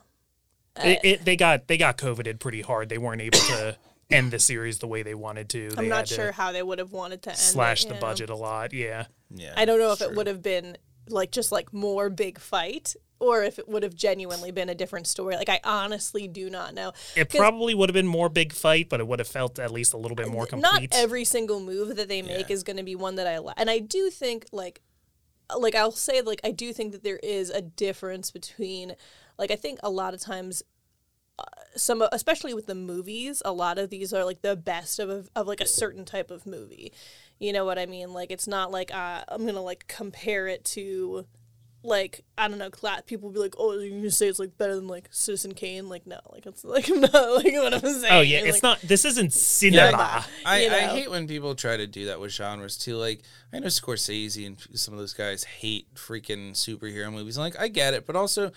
It, 0.75 0.97
uh, 0.97 1.01
it, 1.01 1.25
they 1.25 1.37
got 1.37 1.69
they 1.69 1.77
got 1.77 1.95
coveted 1.95 2.41
pretty 2.41 2.61
hard. 2.61 2.89
They 2.89 2.97
weren't 2.97 3.21
able 3.21 3.39
to 3.39 3.77
end 4.11 4.31
the 4.31 4.39
series 4.39 4.79
the 4.79 4.87
way 4.87 5.01
they 5.01 5.15
wanted 5.15 5.47
to. 5.51 5.69
They 5.69 5.77
I'm 5.77 5.83
had 5.85 5.89
not 5.89 6.05
to 6.07 6.13
sure 6.15 6.31
how 6.33 6.51
they 6.51 6.61
would 6.61 6.79
have 6.79 6.91
wanted 6.91 7.21
to 7.23 7.29
end 7.29 7.39
slash 7.39 7.85
it, 7.85 7.87
the 7.87 7.93
yeah. 7.93 8.01
budget 8.01 8.29
a 8.29 8.35
lot. 8.35 8.73
Yeah. 8.73 9.05
yeah, 9.33 9.53
I 9.55 9.63
don't 9.63 9.79
know 9.79 9.93
if 9.93 10.01
it 10.01 10.13
would 10.13 10.27
have 10.27 10.41
been 10.41 10.77
like 11.11 11.31
just 11.31 11.51
like 11.51 11.73
more 11.73 12.09
big 12.09 12.39
fight 12.39 12.95
or 13.19 13.43
if 13.43 13.59
it 13.59 13.69
would 13.69 13.83
have 13.83 13.93
genuinely 13.95 14.51
been 14.51 14.67
a 14.67 14.73
different 14.75 15.05
story. 15.05 15.35
Like 15.35 15.49
I 15.49 15.59
honestly 15.63 16.27
do 16.27 16.49
not 16.49 16.73
know. 16.73 16.91
It 17.15 17.29
probably 17.29 17.75
would 17.75 17.87
have 17.89 17.93
been 17.93 18.07
more 18.07 18.29
big 18.29 18.51
fight, 18.51 18.89
but 18.89 18.99
it 18.99 19.07
would 19.07 19.19
have 19.19 19.27
felt 19.27 19.59
at 19.59 19.71
least 19.71 19.93
a 19.93 19.97
little 19.97 20.15
bit 20.15 20.27
more 20.27 20.47
complete. 20.47 20.91
not 20.91 20.99
every 20.99 21.23
single 21.23 21.59
move 21.59 21.95
that 21.97 22.07
they 22.07 22.21
make 22.23 22.49
Yeah. 22.49 22.53
is 22.55 22.63
going 22.63 22.77
to 22.77 22.83
be 22.83 22.95
one 22.95 23.15
that 23.15 23.27
I 23.27 23.37
like. 23.37 23.55
And 23.57 23.69
I 23.69 23.79
do 23.79 24.09
think 24.09 24.45
like 24.51 24.81
like 25.55 25.75
I'll 25.75 25.91
say 25.91 26.21
like 26.21 26.41
I 26.43 26.51
do 26.51 26.73
think 26.73 26.93
that 26.93 27.03
there 27.03 27.19
is 27.21 27.49
a 27.49 27.61
difference 27.61 28.31
between 28.31 28.95
like 29.37 29.51
I 29.51 29.55
think 29.55 29.79
a 29.83 29.89
lot 29.89 30.13
of 30.13 30.21
times 30.21 30.63
some 31.75 32.01
especially 32.11 32.53
with 32.53 32.65
the 32.67 32.75
movies 32.75 33.41
a 33.45 33.51
lot 33.51 33.77
of 33.77 33.89
these 33.89 34.13
are 34.13 34.25
like 34.25 34.41
the 34.41 34.55
best 34.55 34.99
of 34.99 35.09
a, 35.09 35.23
of 35.35 35.47
like 35.47 35.61
a 35.61 35.67
certain 35.67 36.05
type 36.05 36.29
of 36.29 36.45
movie 36.45 36.91
you 37.39 37.53
know 37.53 37.65
what 37.65 37.79
i 37.79 37.85
mean 37.85 38.13
like 38.13 38.31
it's 38.31 38.47
not 38.47 38.71
like 38.71 38.93
uh, 38.93 39.23
i'm 39.29 39.45
gonna 39.45 39.61
like 39.61 39.87
compare 39.87 40.47
it 40.47 40.63
to 40.65 41.25
like 41.83 42.23
i 42.37 42.47
don't 42.47 42.59
know 42.59 42.69
cla- 42.69 43.01
people 43.07 43.29
be 43.31 43.39
like 43.39 43.55
oh 43.57 43.73
you 43.79 43.89
gonna 43.89 44.11
say 44.11 44.27
it's 44.27 44.37
like 44.37 44.55
better 44.57 44.75
than 44.75 44.87
like 44.87 45.07
citizen 45.11 45.53
kane 45.53 45.89
like 45.89 46.05
no 46.05 46.19
like 46.31 46.45
it's 46.45 46.63
like 46.63 46.87
i'm 46.91 47.01
not 47.01 47.13
like 47.13 47.53
what 47.53 47.73
i'm 47.73 47.79
saying 47.79 48.05
oh 48.13 48.21
yeah, 48.21 48.39
it's 48.39 48.61
Like, 48.61 48.63
not. 48.63 48.81
This 48.81 49.05
isn't 49.05 49.33
cinema. 49.33 49.91
Yeah, 49.91 50.23
I, 50.45 50.61
you 50.61 50.69
I 50.69 50.79
hate 50.79 51.09
when 51.09 51.27
people 51.27 51.55
try 51.55 51.77
to 51.77 51.87
do 51.87 52.05
that 52.05 52.19
with 52.19 52.31
genres 52.31 52.77
too. 52.77 52.97
Like 52.97 53.21
I 53.51 53.59
know 53.59 53.67
Scorsese 53.67 54.45
and 54.45 54.57
some 54.77 54.93
of 54.93 54.99
those 54.99 55.13
guys 55.13 55.43
hate 55.43 55.91
freaking 55.95 56.51
superhero 56.51 57.11
movies. 57.11 57.37
I'm 57.37 57.43
like 57.43 57.59
I 57.59 57.67
get 57.67 57.95
it, 57.95 58.05
but 58.05 58.15
also 58.15 58.51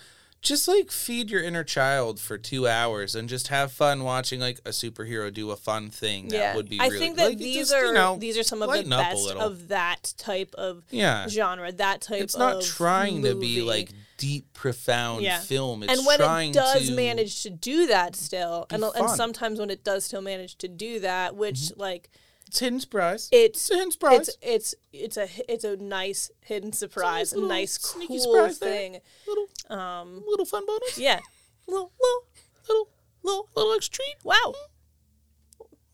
just 0.45 0.67
like 0.67 0.91
feed 0.91 1.29
your 1.29 1.41
inner 1.43 1.63
child 1.63 2.19
for 2.19 2.37
two 2.37 2.67
hours 2.67 3.15
and 3.15 3.27
just 3.27 3.47
have 3.49 3.71
fun 3.71 4.03
watching 4.03 4.39
like 4.39 4.59
a 4.65 4.69
superhero 4.69 5.33
do 5.33 5.49
a 5.51 5.55
fun 5.55 5.89
thing. 5.89 6.29
That 6.29 6.35
yeah 6.37 6.55
would 6.55 6.69
be. 6.69 6.79
i 6.79 6.85
really, 6.87 6.99
think 6.99 7.17
that 7.17 7.29
like, 7.29 7.37
these 7.37 7.55
just, 7.69 7.73
are 7.73 7.87
you 7.87 7.93
know, 7.93 8.15
these 8.17 8.37
are 8.37 8.43
some 8.43 8.61
of 8.61 8.69
the 8.69 8.75
lighten 8.75 8.93
up 8.93 9.11
a 9.11 9.15
best 9.15 9.31
of 9.31 9.67
that 9.69 10.13
type 10.17 10.53
of 10.55 10.83
Yeah. 10.91 11.27
genre 11.27 11.71
that 11.71 12.01
type 12.01 12.21
It's 12.21 12.37
not 12.37 12.61
trying 12.61 13.23
to 13.23 13.35
be 13.35 13.61
like 13.61 13.89
deep, 14.17 14.53
profound 14.53 15.23
Yeah. 15.23 15.39
film. 15.39 15.83
It's 15.83 15.91
and 15.97 16.05
when 16.05 16.21
it 16.21 16.53
does 16.53 16.87
to 16.87 16.95
manage 16.95 17.43
to 17.43 17.49
do 17.49 17.87
that 17.87 18.15
still 18.15 18.65
and, 18.69 18.81
and 18.83 18.93
fun. 18.93 19.03
Mm-hmm. 19.03 19.15
sometimes 19.15 19.59
when 19.59 19.69
it 19.69 19.83
does 19.83 20.05
still 20.05 20.21
manage 20.21 20.55
to 20.59 20.67
do 20.67 20.99
that 21.01 21.35
which 21.35 21.75
like 21.75 22.09
It's 22.47 22.59
hidden 22.59 22.79
surprise. 22.79 23.29
it's 23.31 23.69
It's 23.69 23.71
a 23.71 23.75
hidden 23.75 23.91
surprise. 23.91 24.29
it's 24.29 24.37
it's 24.41 24.75
it's 24.93 25.17
a 25.17 25.51
it's 25.51 25.63
a 25.63 25.75
nice 25.77 26.31
hidden 26.41 26.73
surprise 26.73 27.33
a 27.33 27.41
nice 27.41 27.73
sneaky 27.79 28.07
cool 28.19 28.33
surprise 28.33 28.59
there. 28.59 28.71
thing 28.71 29.01
little, 29.27 29.77
um, 29.77 30.23
little 30.27 30.45
fun 30.45 30.65
bonus. 30.65 30.97
yeah 30.97 31.19
little 31.67 31.91
little 31.99 32.21
Little, 32.67 32.89
little 33.23 33.49
little 33.55 33.73
extra 33.73 33.95
treat. 33.95 34.15
wow 34.23 34.53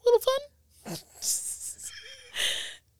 Little 0.05 0.19
fun. 0.21 0.97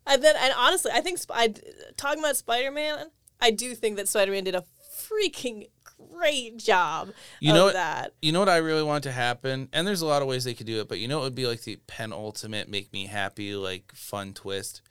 and 0.07 0.23
then 0.23 0.35
and 0.37 0.53
honestly 0.57 0.91
i 0.93 1.01
think 1.01 1.17
Sp- 1.19 1.31
I, 1.33 1.53
talking 1.97 2.19
about 2.19 2.35
spider-man 2.37 3.07
i 3.39 3.49
do 3.51 3.73
think 3.75 3.97
that 3.97 4.07
spider-man 4.07 4.43
did 4.43 4.55
a 4.55 4.63
freaking 5.07 5.69
great 6.13 6.57
job 6.57 7.11
You 7.39 7.53
know 7.53 7.65
what? 7.65 7.73
that 7.73 8.13
You 8.21 8.31
know 8.31 8.39
what 8.39 8.49
I 8.49 8.57
really 8.57 8.83
want 8.83 9.03
to 9.03 9.11
happen, 9.11 9.69
and 9.73 9.87
there's 9.87 10.01
a 10.01 10.05
lot 10.05 10.21
of 10.21 10.27
ways 10.27 10.43
they 10.43 10.53
could 10.53 10.67
do 10.67 10.79
it, 10.81 10.87
but 10.87 10.99
you 10.99 11.07
know 11.07 11.19
it 11.19 11.23
would 11.23 11.35
be 11.35 11.47
like 11.47 11.61
the 11.61 11.79
penultimate 11.87 12.69
make 12.69 12.91
me 12.93 13.07
happy, 13.07 13.55
like 13.55 13.91
fun 13.93 14.33
twist? 14.33 14.81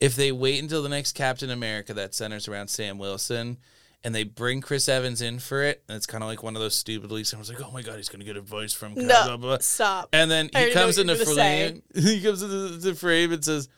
If 0.00 0.14
they 0.14 0.30
wait 0.32 0.62
until 0.62 0.82
the 0.82 0.88
next 0.88 1.12
Captain 1.12 1.50
America 1.50 1.94
that 1.94 2.14
centers 2.14 2.48
around 2.48 2.68
Sam 2.68 2.98
Wilson 2.98 3.56
and 4.04 4.14
they 4.14 4.22
bring 4.22 4.60
Chris 4.60 4.88
Evans 4.88 5.20
in 5.20 5.38
for 5.38 5.62
it, 5.62 5.82
and 5.88 5.96
it's 5.96 6.06
kind 6.06 6.22
of 6.22 6.28
like 6.28 6.42
one 6.42 6.54
of 6.54 6.62
those 6.62 6.74
stupid 6.74 7.10
leaks. 7.10 7.30
Someone's 7.30 7.48
like, 7.48 7.60
"Oh 7.60 7.72
my 7.72 7.82
god, 7.82 7.96
he's 7.96 8.08
gonna 8.08 8.24
get 8.24 8.36
advice 8.36 8.72
from 8.72 8.94
no 8.94 9.04
blah, 9.04 9.36
blah." 9.36 9.58
stop 9.58 10.10
and 10.12 10.30
then 10.30 10.48
he 10.54 10.72
comes 10.72 10.98
into 10.98 11.16
frame. 11.16 11.82
He 11.94 12.22
comes 12.22 12.42
into 12.42 12.76
the, 12.78 12.94
frame 12.94 13.32
and 13.32 13.44
says, 13.44 13.68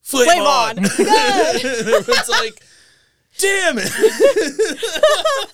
"Flame, 0.00 0.24
Flame 0.24 0.42
on!" 0.42 0.78
on. 0.78 0.84
everyone's 0.98 2.28
like, 2.30 2.62
"Damn 3.38 3.78
it!" 3.78 3.92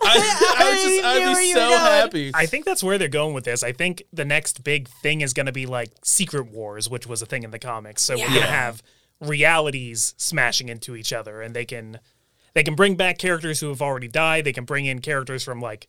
I, 0.00 0.54
I 0.58 0.70
was 0.70 0.82
just, 0.82 1.04
I 1.04 1.30
I'd 1.30 1.36
be 1.36 1.52
so 1.52 1.70
happy. 1.70 2.30
I 2.34 2.46
think 2.46 2.64
that's 2.64 2.82
where 2.82 2.98
they're 2.98 3.08
going 3.08 3.34
with 3.34 3.44
this. 3.44 3.62
I 3.62 3.72
think 3.72 4.02
the 4.12 4.24
next 4.24 4.64
big 4.64 4.88
thing 4.88 5.20
is 5.20 5.32
going 5.32 5.46
to 5.46 5.52
be 5.52 5.66
like 5.66 5.90
Secret 6.02 6.46
Wars, 6.50 6.88
which 6.88 7.06
was 7.06 7.22
a 7.22 7.26
thing 7.26 7.42
in 7.42 7.50
the 7.50 7.58
comics. 7.58 8.02
So 8.02 8.16
we're 8.16 8.28
going 8.28 8.40
to 8.40 8.46
have 8.46 8.82
realities 9.20 10.14
smashing 10.16 10.68
into 10.68 10.96
each 10.96 11.12
other, 11.12 11.42
and 11.42 11.54
they 11.54 11.64
can 11.64 12.00
they 12.54 12.62
can 12.62 12.74
bring 12.74 12.96
back 12.96 13.18
characters 13.18 13.60
who 13.60 13.68
have 13.68 13.82
already 13.82 14.08
died. 14.08 14.44
They 14.44 14.52
can 14.52 14.64
bring 14.64 14.86
in 14.86 15.00
characters 15.00 15.44
from 15.44 15.60
like 15.60 15.88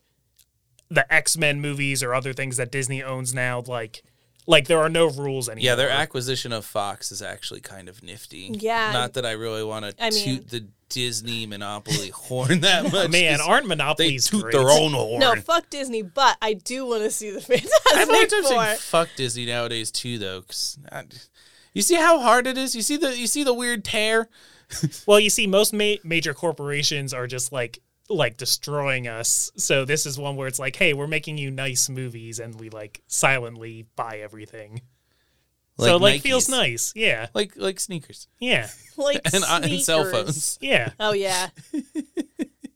the 0.90 1.10
X 1.12 1.36
Men 1.36 1.60
movies 1.60 2.02
or 2.02 2.14
other 2.14 2.32
things 2.32 2.56
that 2.58 2.70
Disney 2.70 3.02
owns 3.02 3.32
now. 3.32 3.62
Like 3.66 4.02
like 4.46 4.66
there 4.66 4.80
are 4.80 4.88
no 4.88 5.08
rules 5.08 5.48
anymore. 5.48 5.64
Yeah, 5.64 5.74
their 5.76 5.90
acquisition 5.90 6.52
of 6.52 6.64
Fox 6.64 7.12
is 7.12 7.22
actually 7.22 7.60
kind 7.60 7.88
of 7.88 8.02
nifty. 8.02 8.50
Yeah. 8.52 8.92
Not 8.92 9.14
that 9.14 9.24
I 9.24 9.32
really 9.32 9.64
want 9.64 9.84
to 9.86 10.04
I 10.04 10.10
mean- 10.10 10.24
toot 10.24 10.48
the 10.50 10.66
Disney 10.90 11.46
monopoly 11.46 12.08
horn 12.14 12.60
that 12.60 12.84
much. 12.92 13.10
Man, 13.10 13.38
'cause 13.38 13.46
aren't 13.48 13.64
they 13.64 13.68
monopolies 13.68 14.26
toot 14.28 14.42
great? 14.42 14.52
their 14.52 14.68
own 14.70 14.92
horn. 14.92 15.20
no 15.20 15.34
fuck 15.36 15.70
disney 15.70 16.02
but 16.02 16.36
i 16.42 16.52
do 16.52 16.84
want 16.84 17.02
to 17.02 17.10
see 17.10 17.30
the 17.30 17.38
I 17.94 17.98
have 18.00 18.08
a 18.08 18.12
hard 18.12 18.30
fantastic 18.30 18.42
four 18.42 18.64
saying 18.64 18.78
fuck 18.78 19.08
Disney 19.16 19.46
nowadays 19.46 19.90
too, 19.90 20.18
though. 20.18 20.42
'cause 20.42 20.78
I- 20.92 21.04
you 21.72 21.82
see 21.82 21.94
how 21.94 22.18
hard 22.20 22.46
it 22.48 22.58
is. 22.58 22.74
You 22.74 22.82
see 22.82 22.96
the 22.96 23.16
you 23.16 23.26
see 23.28 23.44
the 23.44 23.54
weird 23.54 23.84
tear. 23.84 24.28
Well, 25.06 25.20
you 25.20 25.30
see, 25.30 25.46
most 25.46 25.72
ma- 25.72 25.94
major 26.04 26.34
corporations 26.34 27.14
are 27.14 27.26
just 27.28 27.52
like 27.52 27.78
like 28.08 28.36
destroying 28.36 29.06
us. 29.06 29.52
So 29.56 29.84
this 29.84 30.04
is 30.04 30.18
one 30.18 30.34
where 30.34 30.48
it's 30.48 30.58
like, 30.58 30.74
hey, 30.74 30.94
we're 30.94 31.06
making 31.06 31.38
you 31.38 31.48
nice 31.52 31.88
movies, 31.88 32.40
and 32.40 32.58
we 32.58 32.70
like 32.70 33.02
silently 33.06 33.86
buy 33.94 34.18
everything. 34.18 34.80
So 35.80 35.92
Like 35.96 36.00
like 36.14 36.22
feels 36.22 36.48
nice. 36.48 36.92
Yeah, 36.96 37.28
Like 37.34 37.52
like 37.56 37.80
sneakers 37.80 38.28
yeah, 38.38 38.68
like 38.96 39.20
and, 39.32 39.42
uh, 39.44 39.60
and 39.62 39.80
cell 39.80 40.04
sneakers. 40.04 40.12
phones. 40.24 40.58
yeah. 40.62 40.90
oh 41.00 41.12
yeah 41.12 41.48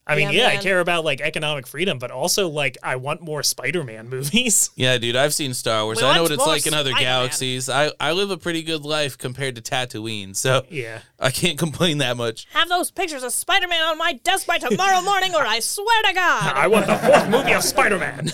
I 0.06 0.16
mean, 0.16 0.32
Yeah, 0.32 0.42
yeah, 0.42 0.48
I 0.48 0.54
man. 0.54 0.62
care 0.62 0.80
about 0.80 1.02
like 1.06 1.22
economic 1.22 1.66
freedom, 1.66 1.98
but 1.98 2.10
also 2.10 2.48
like 2.50 2.76
I 2.82 2.96
want 2.96 3.22
more 3.22 3.42
Spider-Man 3.42 4.10
movies. 4.10 4.68
Yeah, 4.76 4.98
dude, 4.98 5.16
I've 5.16 5.32
seen 5.32 5.54
Star 5.54 5.82
Wars. 5.84 5.96
We 5.98 6.06
I 6.06 6.16
know 6.16 6.24
what 6.24 6.32
it's 6.32 6.46
like 6.46 6.66
in 6.66 6.74
other 6.74 6.90
Spider-Man. 6.90 7.02
galaxies. 7.20 7.70
I, 7.70 7.90
I 7.98 8.12
live 8.12 8.30
a 8.30 8.36
pretty 8.36 8.62
good 8.62 8.84
life 8.84 9.16
compared 9.16 9.54
to 9.56 9.62
Tatooine, 9.62 10.36
so 10.36 10.66
yeah. 10.68 10.98
I 11.18 11.30
can't 11.30 11.58
complain 11.58 11.98
that 11.98 12.18
much. 12.18 12.46
have 12.52 12.68
those 12.68 12.90
pictures 12.90 13.22
of 13.22 13.32
spider-man 13.32 13.80
on 13.82 13.96
my 13.96 14.12
desk 14.24 14.46
by 14.46 14.58
tomorrow 14.58 15.00
morning 15.00 15.34
or 15.34 15.40
i 15.46 15.60
swear 15.60 16.02
to 16.02 16.12
god 16.12 16.52
I 16.54 16.66
want 16.66 16.86
the 16.86 16.96
fourth 16.98 17.30
movie 17.30 17.52
of 17.52 17.62
Spider-Man. 17.62 18.30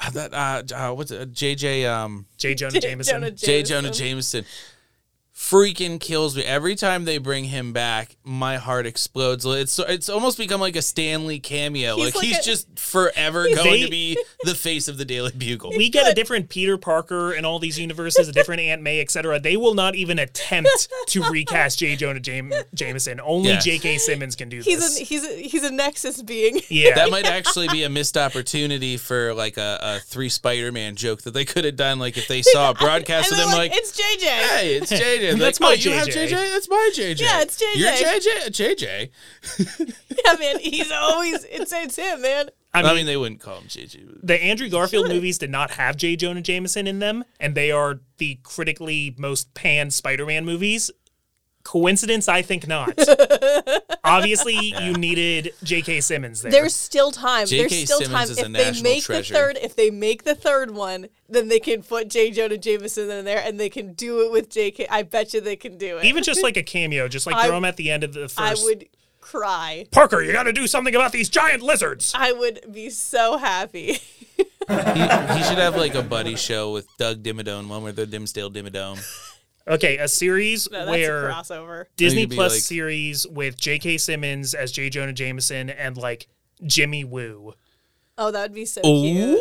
Uh, 0.00 0.10
that 0.10 0.34
uh, 0.34 0.62
uh 0.74 0.94
what's 0.94 1.10
it? 1.10 1.32
JJ 1.32 1.86
um 1.88 2.26
J. 2.38 2.54
Jonah 2.54 2.80
Jameson. 2.80 3.14
Jonah 3.14 3.30
J 3.30 3.62
Jonah 3.62 3.90
Jameson. 3.90 4.44
Freaking 5.40 5.98
kills 5.98 6.36
me 6.36 6.44
every 6.44 6.76
time 6.76 7.06
they 7.06 7.16
bring 7.16 7.44
him 7.44 7.72
back. 7.72 8.14
My 8.22 8.58
heart 8.58 8.84
explodes. 8.86 9.46
It's 9.46 9.78
it's 9.78 10.10
almost 10.10 10.36
become 10.36 10.60
like 10.60 10.76
a 10.76 10.82
Stan 10.82 11.26
Lee 11.26 11.40
cameo. 11.40 11.96
He's 11.96 12.04
like, 12.04 12.14
like 12.16 12.24
he's 12.26 12.38
a- 12.38 12.42
just 12.42 12.78
forever 12.78 13.44
going 13.44 13.56
They- 13.80 13.84
to 13.84 13.90
be 13.90 14.18
the 14.44 14.54
face 14.54 14.86
of 14.86 14.98
the 14.98 15.04
Daily 15.06 15.32
Bugle. 15.36 15.70
We 15.76 15.88
get 15.88 16.06
a 16.06 16.14
different 16.14 16.50
Peter 16.50 16.76
Parker 16.76 17.32
in 17.32 17.46
all 17.46 17.58
these 17.58 17.78
universes, 17.78 18.28
a 18.28 18.32
different 18.32 18.60
Aunt 18.60 18.82
May, 18.82 19.00
etc. 19.00 19.40
They 19.40 19.56
will 19.56 19.72
not 19.74 19.94
even 19.96 20.18
attempt 20.18 20.88
to 21.08 21.22
recast 21.30 21.78
J. 21.78 21.96
Jonah 21.96 22.20
Jam- 22.20 22.52
Jameson. 22.74 23.18
Only 23.18 23.48
Yeah. 23.48 23.60
J.K. 23.60 23.96
Simmons 23.96 24.36
can 24.36 24.50
do 24.50 24.58
He's 24.60 24.78
this. 24.78 25.00
a 25.00 25.04
he's 25.04 25.24
a 25.24 25.42
he's 25.42 25.64
a 25.64 25.70
Nexus 25.72 26.20
being. 26.22 26.60
yeah, 26.68 26.94
that 26.94 27.10
might 27.10 27.24
actually 27.26 27.66
be 27.68 27.82
a 27.84 27.88
missed 27.88 28.18
opportunity 28.18 28.98
for 28.98 29.32
like 29.32 29.56
a, 29.56 29.78
a 29.80 30.00
three 30.00 30.28
Spider-Man 30.28 30.96
joke 30.96 31.22
that 31.22 31.32
they 31.32 31.46
could 31.46 31.64
have 31.64 31.76
done. 31.76 31.98
Like 31.98 32.18
if 32.18 32.28
they 32.28 32.42
saw 32.42 32.70
a 32.70 32.74
broadcast 32.74 33.32
And 33.32 33.40
of 33.40 33.46
them 33.46 33.50
them, 33.52 33.58
like, 33.58 33.72
it's 33.74 33.98
JJ. 33.98 34.26
"Hey, 34.26 34.74
it's 34.76 34.92
JJ." 34.92 35.29
And 35.30 35.40
That's 35.40 35.60
like, 35.60 35.68
my 35.68 35.72
oh, 35.72 35.90
you 35.90 35.90
have 35.92 36.08
JJ. 36.08 36.28
JJ. 36.28 36.52
That's 36.52 36.68
my 36.68 36.90
JJ. 36.94 37.20
Yeah, 37.20 37.42
it's 37.42 37.62
JJ. 37.62 37.76
You're 37.76 37.92
JJ. 37.92 38.76
JJ. 38.76 39.96
Yeah, 40.24 40.34
man. 40.38 40.58
He's 40.58 40.90
always 40.92 41.44
it's 41.44 41.72
it's 41.72 41.96
him, 41.96 42.20
man. 42.20 42.50
I 42.74 42.80
I 42.80 42.82
mean, 42.82 42.96
mean, 42.96 43.06
they 43.06 43.16
wouldn't 43.16 43.40
call 43.40 43.56
him 43.58 43.64
JJ. 43.68 44.20
the 44.22 44.40
Andrew 44.42 44.68
Garfield 44.68 45.08
movies 45.08 45.38
did 45.38 45.50
not 45.50 45.72
have 45.72 45.96
J. 45.96 46.14
Jonah 46.14 46.42
Jameson 46.42 46.86
in 46.86 46.98
them, 46.98 47.24
and 47.40 47.54
they 47.54 47.70
are 47.70 48.00
the 48.18 48.38
critically 48.42 49.14
most 49.18 49.54
panned 49.54 49.92
Spider-Man 49.94 50.44
movies. 50.44 50.90
Coincidence? 51.62 52.26
I 52.28 52.42
think 52.42 52.66
not. 52.66 52.98
Obviously, 54.04 54.54
you 54.56 54.92
needed 54.94 55.52
J.K. 55.62 56.00
Simmons 56.00 56.42
there. 56.42 56.50
There's 56.50 56.74
still 56.74 57.10
time. 57.10 57.46
J.K. 57.46 57.68
There's 57.68 57.84
still 57.84 58.00
Simmons 58.00 58.14
time. 58.14 58.30
is 58.30 58.38
a 58.38 58.40
If 58.40 58.46
they 58.46 58.52
national 58.64 58.82
make 58.92 59.04
treasure. 59.04 59.32
the 59.34 59.38
third, 59.38 59.58
if 59.62 59.76
they 59.76 59.90
make 59.90 60.24
the 60.24 60.34
third 60.34 60.70
one, 60.72 61.08
then 61.28 61.48
they 61.48 61.60
can 61.60 61.82
put 61.82 62.08
J. 62.08 62.30
Jonah 62.30 62.56
Jameson 62.58 63.10
in 63.10 63.24
there, 63.24 63.42
and 63.44 63.60
they 63.60 63.68
can 63.68 63.92
do 63.92 64.22
it 64.26 64.32
with 64.32 64.48
J.K. 64.50 64.86
I 64.90 65.02
bet 65.02 65.34
you 65.34 65.40
they 65.40 65.56
can 65.56 65.76
do 65.78 65.98
it. 65.98 66.04
Even 66.04 66.22
just 66.22 66.42
like 66.42 66.56
a 66.56 66.62
cameo, 66.62 67.08
just 67.08 67.26
like 67.26 67.36
I- 67.36 67.46
throw 67.46 67.56
him 67.58 67.64
at 67.64 67.76
the 67.76 67.90
end 67.90 68.04
of 68.04 68.12
the 68.14 68.28
first. 68.28 68.38
I 68.40 68.54
would 68.64 68.86
cry. 69.20 69.86
Parker, 69.90 70.22
you 70.22 70.32
got 70.32 70.44
to 70.44 70.52
do 70.52 70.66
something 70.66 70.94
about 70.94 71.12
these 71.12 71.28
giant 71.28 71.62
lizards. 71.62 72.12
I 72.16 72.32
would 72.32 72.72
be 72.72 72.90
so 72.90 73.36
happy. 73.36 73.98
He, 74.68 74.74
he 74.76 75.42
should 75.42 75.58
have 75.58 75.76
like 75.76 75.94
a 75.96 76.02
buddy 76.02 76.36
show 76.36 76.72
with 76.72 76.86
Doug 76.96 77.22
Dimmadome, 77.22 77.68
one 77.68 77.82
where 77.82 77.92
the 77.92 78.06
Dimmsdale 78.06 78.52
Dimmadome. 78.52 78.98
Okay, 79.68 79.98
a 79.98 80.08
series 80.08 80.68
No, 80.70 80.78
that's 80.86 80.90
where 80.90 81.28
a 81.28 81.32
crossover. 81.32 81.84
Disney 81.96 82.22
Maybe, 82.22 82.36
Plus 82.36 82.52
like- 82.54 82.62
series 82.62 83.26
with 83.26 83.56
J.K. 83.56 83.98
Simmons 83.98 84.54
as 84.54 84.72
J. 84.72 84.88
Jonah 84.90 85.12
Jameson 85.12 85.70
and 85.70 85.96
like 85.96 86.26
Jimmy 86.64 87.04
Woo, 87.04 87.54
Oh, 88.18 88.30
that 88.30 88.42
would 88.42 88.54
be 88.54 88.66
so 88.66 88.82
cute. 88.82 89.40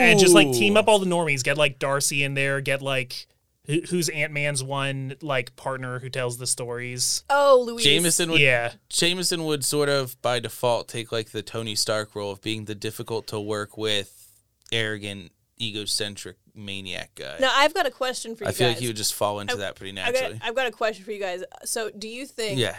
and 0.00 0.18
just 0.18 0.34
like 0.34 0.52
team 0.52 0.76
up 0.76 0.86
all 0.88 0.98
the 0.98 1.06
normies. 1.06 1.42
Get 1.42 1.56
like 1.56 1.78
Darcy 1.78 2.22
in 2.24 2.34
there. 2.34 2.60
Get 2.60 2.82
like 2.82 3.26
who- 3.66 3.80
who's 3.88 4.08
Ant 4.10 4.32
Man's 4.32 4.62
one 4.62 5.14
like 5.22 5.54
partner 5.56 5.98
who 6.00 6.08
tells 6.10 6.36
the 6.38 6.46
stories. 6.46 7.24
Oh, 7.30 7.62
Luis. 7.66 7.84
Jameson 7.84 8.30
would 8.30 8.40
Yeah, 8.40 8.72
Jameson 8.90 9.44
would 9.44 9.64
sort 9.64 9.88
of 9.88 10.20
by 10.22 10.40
default 10.40 10.88
take 10.88 11.10
like 11.12 11.30
the 11.30 11.42
Tony 11.42 11.74
Stark 11.74 12.14
role 12.14 12.32
of 12.32 12.40
being 12.42 12.64
the 12.66 12.74
difficult 12.74 13.26
to 13.28 13.40
work 13.40 13.78
with, 13.78 14.30
arrogant, 14.72 15.32
egocentric 15.60 16.36
maniac 16.54 17.10
guy. 17.14 17.36
Now 17.40 17.52
I've 17.54 17.74
got 17.74 17.86
a 17.86 17.90
question 17.90 18.34
for 18.36 18.44
you 18.44 18.50
I 18.50 18.52
feel 18.52 18.68
guys. 18.68 18.76
like 18.76 18.80
he 18.80 18.86
would 18.88 18.96
just 18.96 19.14
fall 19.14 19.40
into 19.40 19.54
I- 19.54 19.58
that 19.58 19.74
pretty 19.76 19.98
I've 19.98 20.12
got, 20.12 20.20
naturally. 20.20 20.40
I've 20.42 20.54
got 20.54 20.66
a 20.66 20.70
question 20.72 21.04
for 21.04 21.12
you 21.12 21.20
guys. 21.20 21.42
So, 21.64 21.90
do 21.90 22.08
you 22.08 22.26
think 22.26 22.58
yeah. 22.58 22.76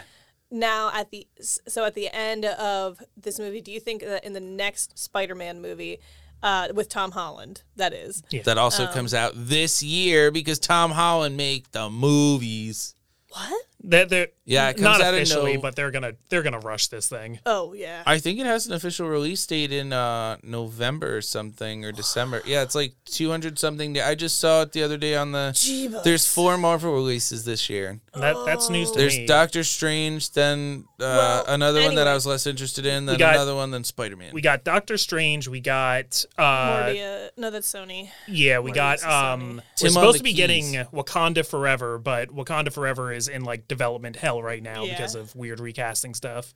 now 0.50 0.90
at 0.94 1.10
the 1.10 1.26
so 1.40 1.84
at 1.84 1.94
the 1.94 2.08
end 2.14 2.44
of 2.44 3.00
this 3.16 3.38
movie, 3.38 3.60
do 3.60 3.70
you 3.72 3.80
think 3.80 4.02
that 4.02 4.24
in 4.24 4.32
the 4.32 4.40
next 4.40 4.98
Spider-Man 4.98 5.60
movie, 5.62 5.98
uh, 6.42 6.68
with 6.74 6.88
Tom 6.88 7.10
Holland, 7.10 7.62
that 7.76 7.92
is, 7.92 8.22
That 8.44 8.56
also 8.58 8.86
Um, 8.86 8.92
comes 8.94 9.12
out 9.14 9.32
this 9.36 9.82
year 9.82 10.30
because 10.30 10.58
Tom 10.58 10.90
Holland 10.92 11.36
make 11.36 11.70
the 11.72 11.90
movies. 11.90 12.94
what? 13.28 13.64
That 13.84 14.08
they're 14.10 14.28
Yeah, 14.44 14.68
it 14.68 14.74
comes 14.74 14.82
not 14.82 15.00
out 15.00 15.14
in 15.14 15.22
officially, 15.22 15.54
no- 15.54 15.60
but 15.62 15.74
they're 15.76 15.90
gonna 15.90 16.12
they're 16.28 16.42
gonna 16.42 16.58
rush 16.58 16.88
this 16.88 17.08
thing. 17.08 17.38
Oh 17.46 17.72
yeah. 17.72 18.02
I 18.06 18.18
think 18.18 18.38
it 18.38 18.46
has 18.46 18.66
an 18.66 18.72
official 18.74 19.08
release 19.08 19.44
date 19.46 19.72
in 19.72 19.92
uh, 19.92 20.36
November 20.42 21.16
or 21.16 21.22
something 21.22 21.84
or 21.84 21.92
December. 21.92 22.42
Yeah, 22.46 22.62
it's 22.62 22.74
like 22.74 22.94
200 23.06 23.58
something. 23.58 23.98
I 24.00 24.14
just 24.14 24.38
saw 24.38 24.62
it 24.62 24.72
the 24.72 24.82
other 24.82 24.96
day 24.96 25.14
on 25.14 25.32
the. 25.32 25.52
Jeebus. 25.54 26.02
There's 26.02 26.26
four 26.26 26.58
Marvel 26.58 26.92
releases 26.92 27.44
this 27.44 27.70
year. 27.70 28.00
That 28.14 28.36
that's 28.44 28.68
news 28.68 28.90
to 28.92 28.98
There's 28.98 29.12
me. 29.14 29.18
There's 29.20 29.28
Doctor 29.28 29.62
Strange, 29.64 30.32
then 30.32 30.84
uh, 30.98 31.04
Well, 31.04 31.44
another 31.48 31.82
one 31.82 31.94
that 31.94 32.06
I 32.08 32.14
was 32.14 32.26
less 32.26 32.46
interested 32.46 32.84
in, 32.86 33.06
then 33.06 33.18
got- 33.18 33.34
another 33.36 33.54
one, 33.54 33.70
then 33.70 33.84
Spider 33.84 34.16
Man. 34.16 34.32
we 34.34 34.40
got 34.42 34.64
Doctor 34.64 34.96
Strange. 34.98 35.48
We 35.48 35.60
got 35.60 36.24
uh, 36.36 36.42
Mordia. 36.42 37.30
No, 37.36 37.50
that's 37.50 37.70
Sony. 37.72 38.10
Yeah, 38.26 38.58
we 38.58 38.72
got 38.72 38.98
Morbius 38.98 39.00
is 39.00 39.04
Sony. 39.04 39.32
um 39.32 39.56
we're 39.56 39.62
Tim 39.76 39.90
supposed 39.90 40.18
to 40.18 40.24
be 40.24 40.30
keys. 40.30 40.36
getting 40.36 40.64
Wakanda 40.92 41.46
Forever, 41.46 41.98
but 41.98 42.28
Wakanda 42.30 42.72
Forever 42.72 43.12
is 43.12 43.28
in 43.28 43.44
like 43.44 43.68
development 43.70 44.16
hell 44.16 44.42
right 44.42 44.62
now 44.62 44.84
Yeah. 44.84 44.92
because 44.92 45.14
of 45.14 45.34
weird 45.34 45.58
recasting 45.60 46.12
stuff. 46.14 46.52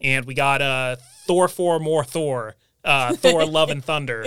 And 0.00 0.24
we 0.24 0.32
got 0.34 0.62
uh 0.62 0.96
Thor 1.26 1.46
4 1.48 1.78
more 1.80 2.04
Thor. 2.04 2.54
Uh 2.82 3.14
Thor 3.14 3.44
Love 3.58 3.68
and 3.70 3.84
Thunder. 3.84 4.26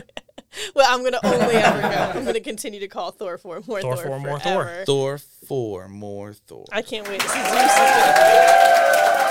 Well, 0.73 0.87
I'm 0.89 1.03
gonna 1.03 1.19
only 1.23 1.55
ever 1.55 1.81
go. 1.81 1.87
I'm 2.19 2.23
gonna 2.25 2.39
continue 2.39 2.79
to 2.79 2.87
call 2.87 3.11
Thor 3.11 3.37
for 3.37 3.61
more 3.67 3.81
Thor 3.81 3.95
Thor, 3.97 4.03
for 4.05 4.19
more 4.19 4.39
Thor. 4.39 4.63
forever. 4.63 4.85
Thor 4.85 5.17
four 5.17 5.87
more 5.89 6.33
Thor. 6.33 6.65
I 6.71 6.81
can't 6.81 7.07
wait. 7.07 7.19
This 7.21 7.31
is 7.31 7.37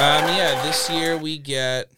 Um, 0.01 0.29
yeah, 0.37 0.61
this 0.67 0.91
year 0.91 1.17
we 1.17 1.39
get 1.39 1.89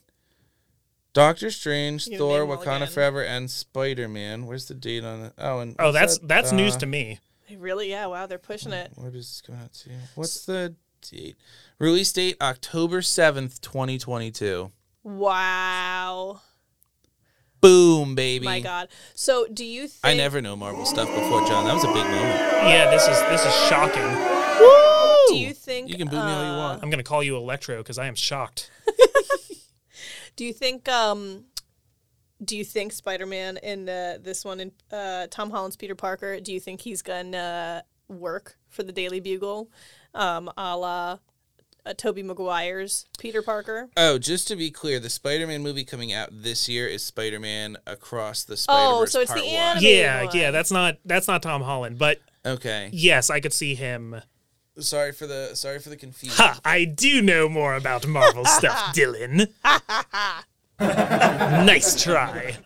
Doctor 1.12 1.50
Strange, 1.50 2.06
You 2.06 2.18
Thor, 2.18 2.40
name 2.44 2.50
'em 2.52 2.58
Wakanda 2.58 2.76
again. 2.82 2.88
Forever, 2.88 3.24
and 3.24 3.50
Spider 3.50 4.06
Man. 4.06 4.46
Where's 4.46 4.66
the 4.66 4.74
date 4.74 5.02
on 5.02 5.22
it? 5.24 5.32
Oh, 5.38 5.60
and 5.60 5.74
Oh, 5.78 5.90
that's 5.90 6.18
that? 6.18 6.28
that's 6.28 6.52
news 6.52 6.76
Uh, 6.76 6.80
to 6.80 6.86
me. 6.86 7.18
Really? 7.56 7.88
Yeah. 7.90 8.06
Wow. 8.06 8.26
They're 8.26 8.38
pushing 8.38 8.72
it. 8.72 8.92
What 8.96 9.08
is 9.14 9.28
this 9.30 9.40
coming 9.40 9.62
out 9.62 9.72
to? 9.72 9.90
What's 10.14 10.44
the 10.46 10.74
date? 11.10 11.36
Release 11.78 12.12
date 12.12 12.36
October 12.40 13.02
seventh, 13.02 13.60
twenty 13.60 13.98
twenty 13.98 14.30
two. 14.30 14.72
Wow. 15.02 16.40
Boom, 17.60 18.14
baby. 18.14 18.44
My 18.44 18.60
God. 18.60 18.88
So, 19.14 19.46
do 19.46 19.64
you 19.64 19.88
think? 19.88 20.04
I 20.04 20.14
never 20.14 20.40
know 20.40 20.56
Marvel 20.56 20.84
stuff 20.84 21.08
before, 21.08 21.46
Jon. 21.46 21.64
That 21.64 21.74
was 21.74 21.84
a 21.84 21.88
big 21.88 22.04
moment. 22.04 22.40
Yeah, 22.68 22.90
this 22.90 23.02
is 23.08 23.18
this 23.28 23.44
is 23.44 23.54
shocking. 23.68 24.02
Do 25.28 25.38
you 25.38 25.52
think? 25.52 25.88
You 25.88 25.96
can 25.96 26.08
boo 26.08 26.16
me 26.16 26.22
all 26.22 26.44
you 26.44 26.50
uh, 26.50 26.58
want. 26.58 26.82
I'm 26.82 26.90
going 26.90 26.98
to 26.98 27.04
call 27.04 27.22
you 27.22 27.36
Electro 27.36 27.82
cuz 27.82 27.98
I 27.98 28.06
am 28.06 28.14
shocked. 28.14 28.70
Do 30.36 30.44
you 30.44 30.52
think? 30.52 30.88
Um, 30.88 31.46
do 32.44 32.56
you 32.56 32.64
think 32.64 32.92
Spider-Man 32.92 33.58
in 33.62 33.88
uh, 33.88 34.18
this 34.20 34.44
one 34.44 34.60
in 34.60 34.72
uh, 34.92 35.26
Tom 35.30 35.50
Holland's 35.50 35.76
Peter 35.76 35.94
Parker? 35.94 36.38
Do 36.38 36.52
you 36.52 36.60
think 36.60 36.82
he's 36.82 37.00
gonna 37.00 37.82
work 38.08 38.58
for 38.68 38.82
the 38.82 38.92
Daily 38.92 39.20
Bugle, 39.20 39.70
um, 40.16 40.50
a 40.56 40.76
la 40.76 41.18
uh, 41.84 41.94
Tobey 41.96 42.22
Maguire's 42.24 43.06
Peter 43.18 43.42
Parker? 43.42 43.88
Oh, 43.96 44.18
just 44.18 44.48
to 44.48 44.56
be 44.56 44.70
clear, 44.70 44.98
the 44.98 45.10
Spider 45.10 45.46
Man 45.46 45.62
movie 45.62 45.84
coming 45.84 46.12
out 46.12 46.30
this 46.32 46.68
year 46.68 46.86
is 46.88 47.04
Spider 47.04 47.38
Man 47.38 47.76
Across 47.86 48.44
the 48.44 48.56
Spider 48.56 49.00
Verse. 49.00 49.00
Oh, 49.00 49.04
so 49.04 49.20
it's 49.20 49.30
the 49.32 49.40
part 49.40 49.46
one. 49.46 49.54
anime. 49.54 49.84
Yeah, 49.84 50.24
one. 50.24 50.36
yeah, 50.36 50.50
that's 50.50 50.70
not 50.72 50.98
that's 51.04 51.28
not 51.28 51.42
Tom 51.42 51.62
Holland, 51.62 51.98
but 51.98 52.18
Okay. 52.44 52.90
yes, 52.92 53.30
I 53.30 53.40
could 53.40 53.52
see 53.52 53.74
him. 53.74 54.20
Sorry 54.78 55.12
for 55.12 55.26
the 55.26 55.54
sorry 55.54 55.78
for 55.78 55.88
the 55.88 55.96
confusion. 55.96 56.36
Ha, 56.38 56.60
I 56.64 56.84
do 56.84 57.22
know 57.22 57.48
more 57.48 57.74
about 57.76 58.06
Marvel 58.06 58.44
stuff, 58.46 58.94
Dylan. 58.94 59.48
nice 60.80 62.02
try. 62.02 62.56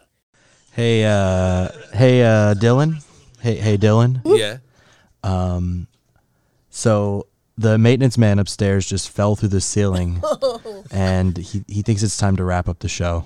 Hey, 0.73 1.05
uh, 1.05 1.69
hey, 1.93 2.23
uh, 2.23 2.55
Dylan. 2.55 3.05
Hey, 3.41 3.57
hey, 3.57 3.77
Dylan. 3.77 4.21
Yeah. 4.25 4.59
Um, 5.23 5.87
so 6.71 7.27
the 7.61 7.79
maintenance 7.79 8.17
man 8.19 8.39
upstairs 8.39 8.87
just 8.87 9.11
fell 9.11 9.37
through 9.37 9.51
the 9.51 9.61
ceiling, 9.61 10.23
and 10.91 11.37
he 11.37 11.63
he 11.69 11.83
thinks 11.83 12.03
it's 12.03 12.17
time 12.17 12.37
to 12.37 12.45
wrap 12.45 12.69
up 12.69 12.79
the 12.81 12.89
show. 12.89 13.25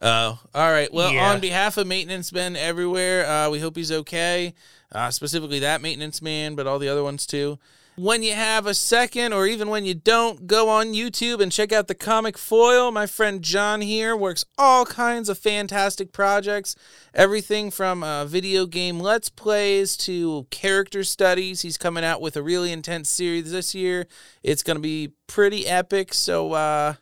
Oh, 0.00 0.38
all 0.54 0.70
right. 0.70 0.92
Well, 0.92 1.12
Yeah. 1.12 1.32
on 1.32 1.40
behalf 1.40 1.76
of 1.76 1.86
maintenance 1.86 2.32
men 2.32 2.54
everywhere, 2.54 3.26
uh, 3.28 3.50
we 3.50 3.58
hope 3.58 3.74
he's 3.76 3.90
okay. 3.90 4.54
Uh, 4.92 5.10
specifically 5.10 5.58
that 5.58 5.82
maintenance 5.82 6.22
man, 6.22 6.54
but 6.54 6.66
all 6.66 6.78
the 6.78 6.88
other 6.88 7.02
ones 7.02 7.26
too. 7.26 7.58
When 7.98 8.22
you 8.22 8.34
have 8.34 8.64
a 8.64 8.74
second, 8.74 9.32
or 9.32 9.44
even 9.48 9.70
when 9.70 9.84
you 9.84 9.92
don't, 9.92 10.46
go 10.46 10.68
on 10.68 10.92
YouTube 10.92 11.40
and 11.40 11.50
check 11.50 11.72
out 11.72 11.88
the 11.88 11.96
comic 11.96 12.38
foil. 12.38 12.92
My 12.92 13.06
friend 13.06 13.42
Jon 13.42 13.80
here 13.80 14.16
works 14.16 14.44
all 14.56 14.86
kinds 14.86 15.28
of 15.28 15.36
fantastic 15.36 16.12
projects. 16.12 16.76
Everything 17.12 17.72
from 17.72 18.04
uh, 18.04 18.24
video 18.24 18.66
game 18.66 19.00
let's 19.00 19.28
plays 19.28 19.96
to 19.96 20.46
character 20.50 21.02
studies. 21.02 21.62
He's 21.62 21.76
coming 21.76 22.04
out 22.04 22.20
with 22.20 22.36
a 22.36 22.42
really 22.42 22.70
intense 22.70 23.10
series 23.10 23.50
this 23.50 23.74
year. 23.74 24.06
It's 24.44 24.62
going 24.62 24.76
to 24.76 24.80
be 24.80 25.14
pretty 25.26 25.66
epic. 25.66 26.14
So, 26.14 26.52
uh, 26.52 26.94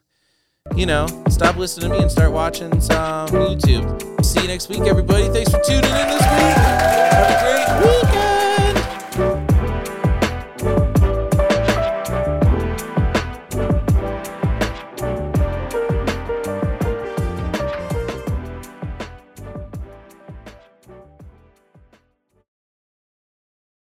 you 0.74 0.86
know, 0.86 1.08
stop 1.28 1.56
listening 1.56 1.90
to 1.90 1.96
me 1.96 2.02
and 2.04 2.10
start 2.10 2.32
watching 2.32 2.80
some 2.80 3.28
YouTube. 3.28 4.24
See 4.24 4.40
you 4.40 4.48
next 4.48 4.70
week, 4.70 4.80
everybody. 4.80 5.28
Thanks 5.28 5.50
for 5.50 5.60
tuning 5.60 5.84
in 5.84 6.08
this 6.08 6.22
week. 8.22 8.35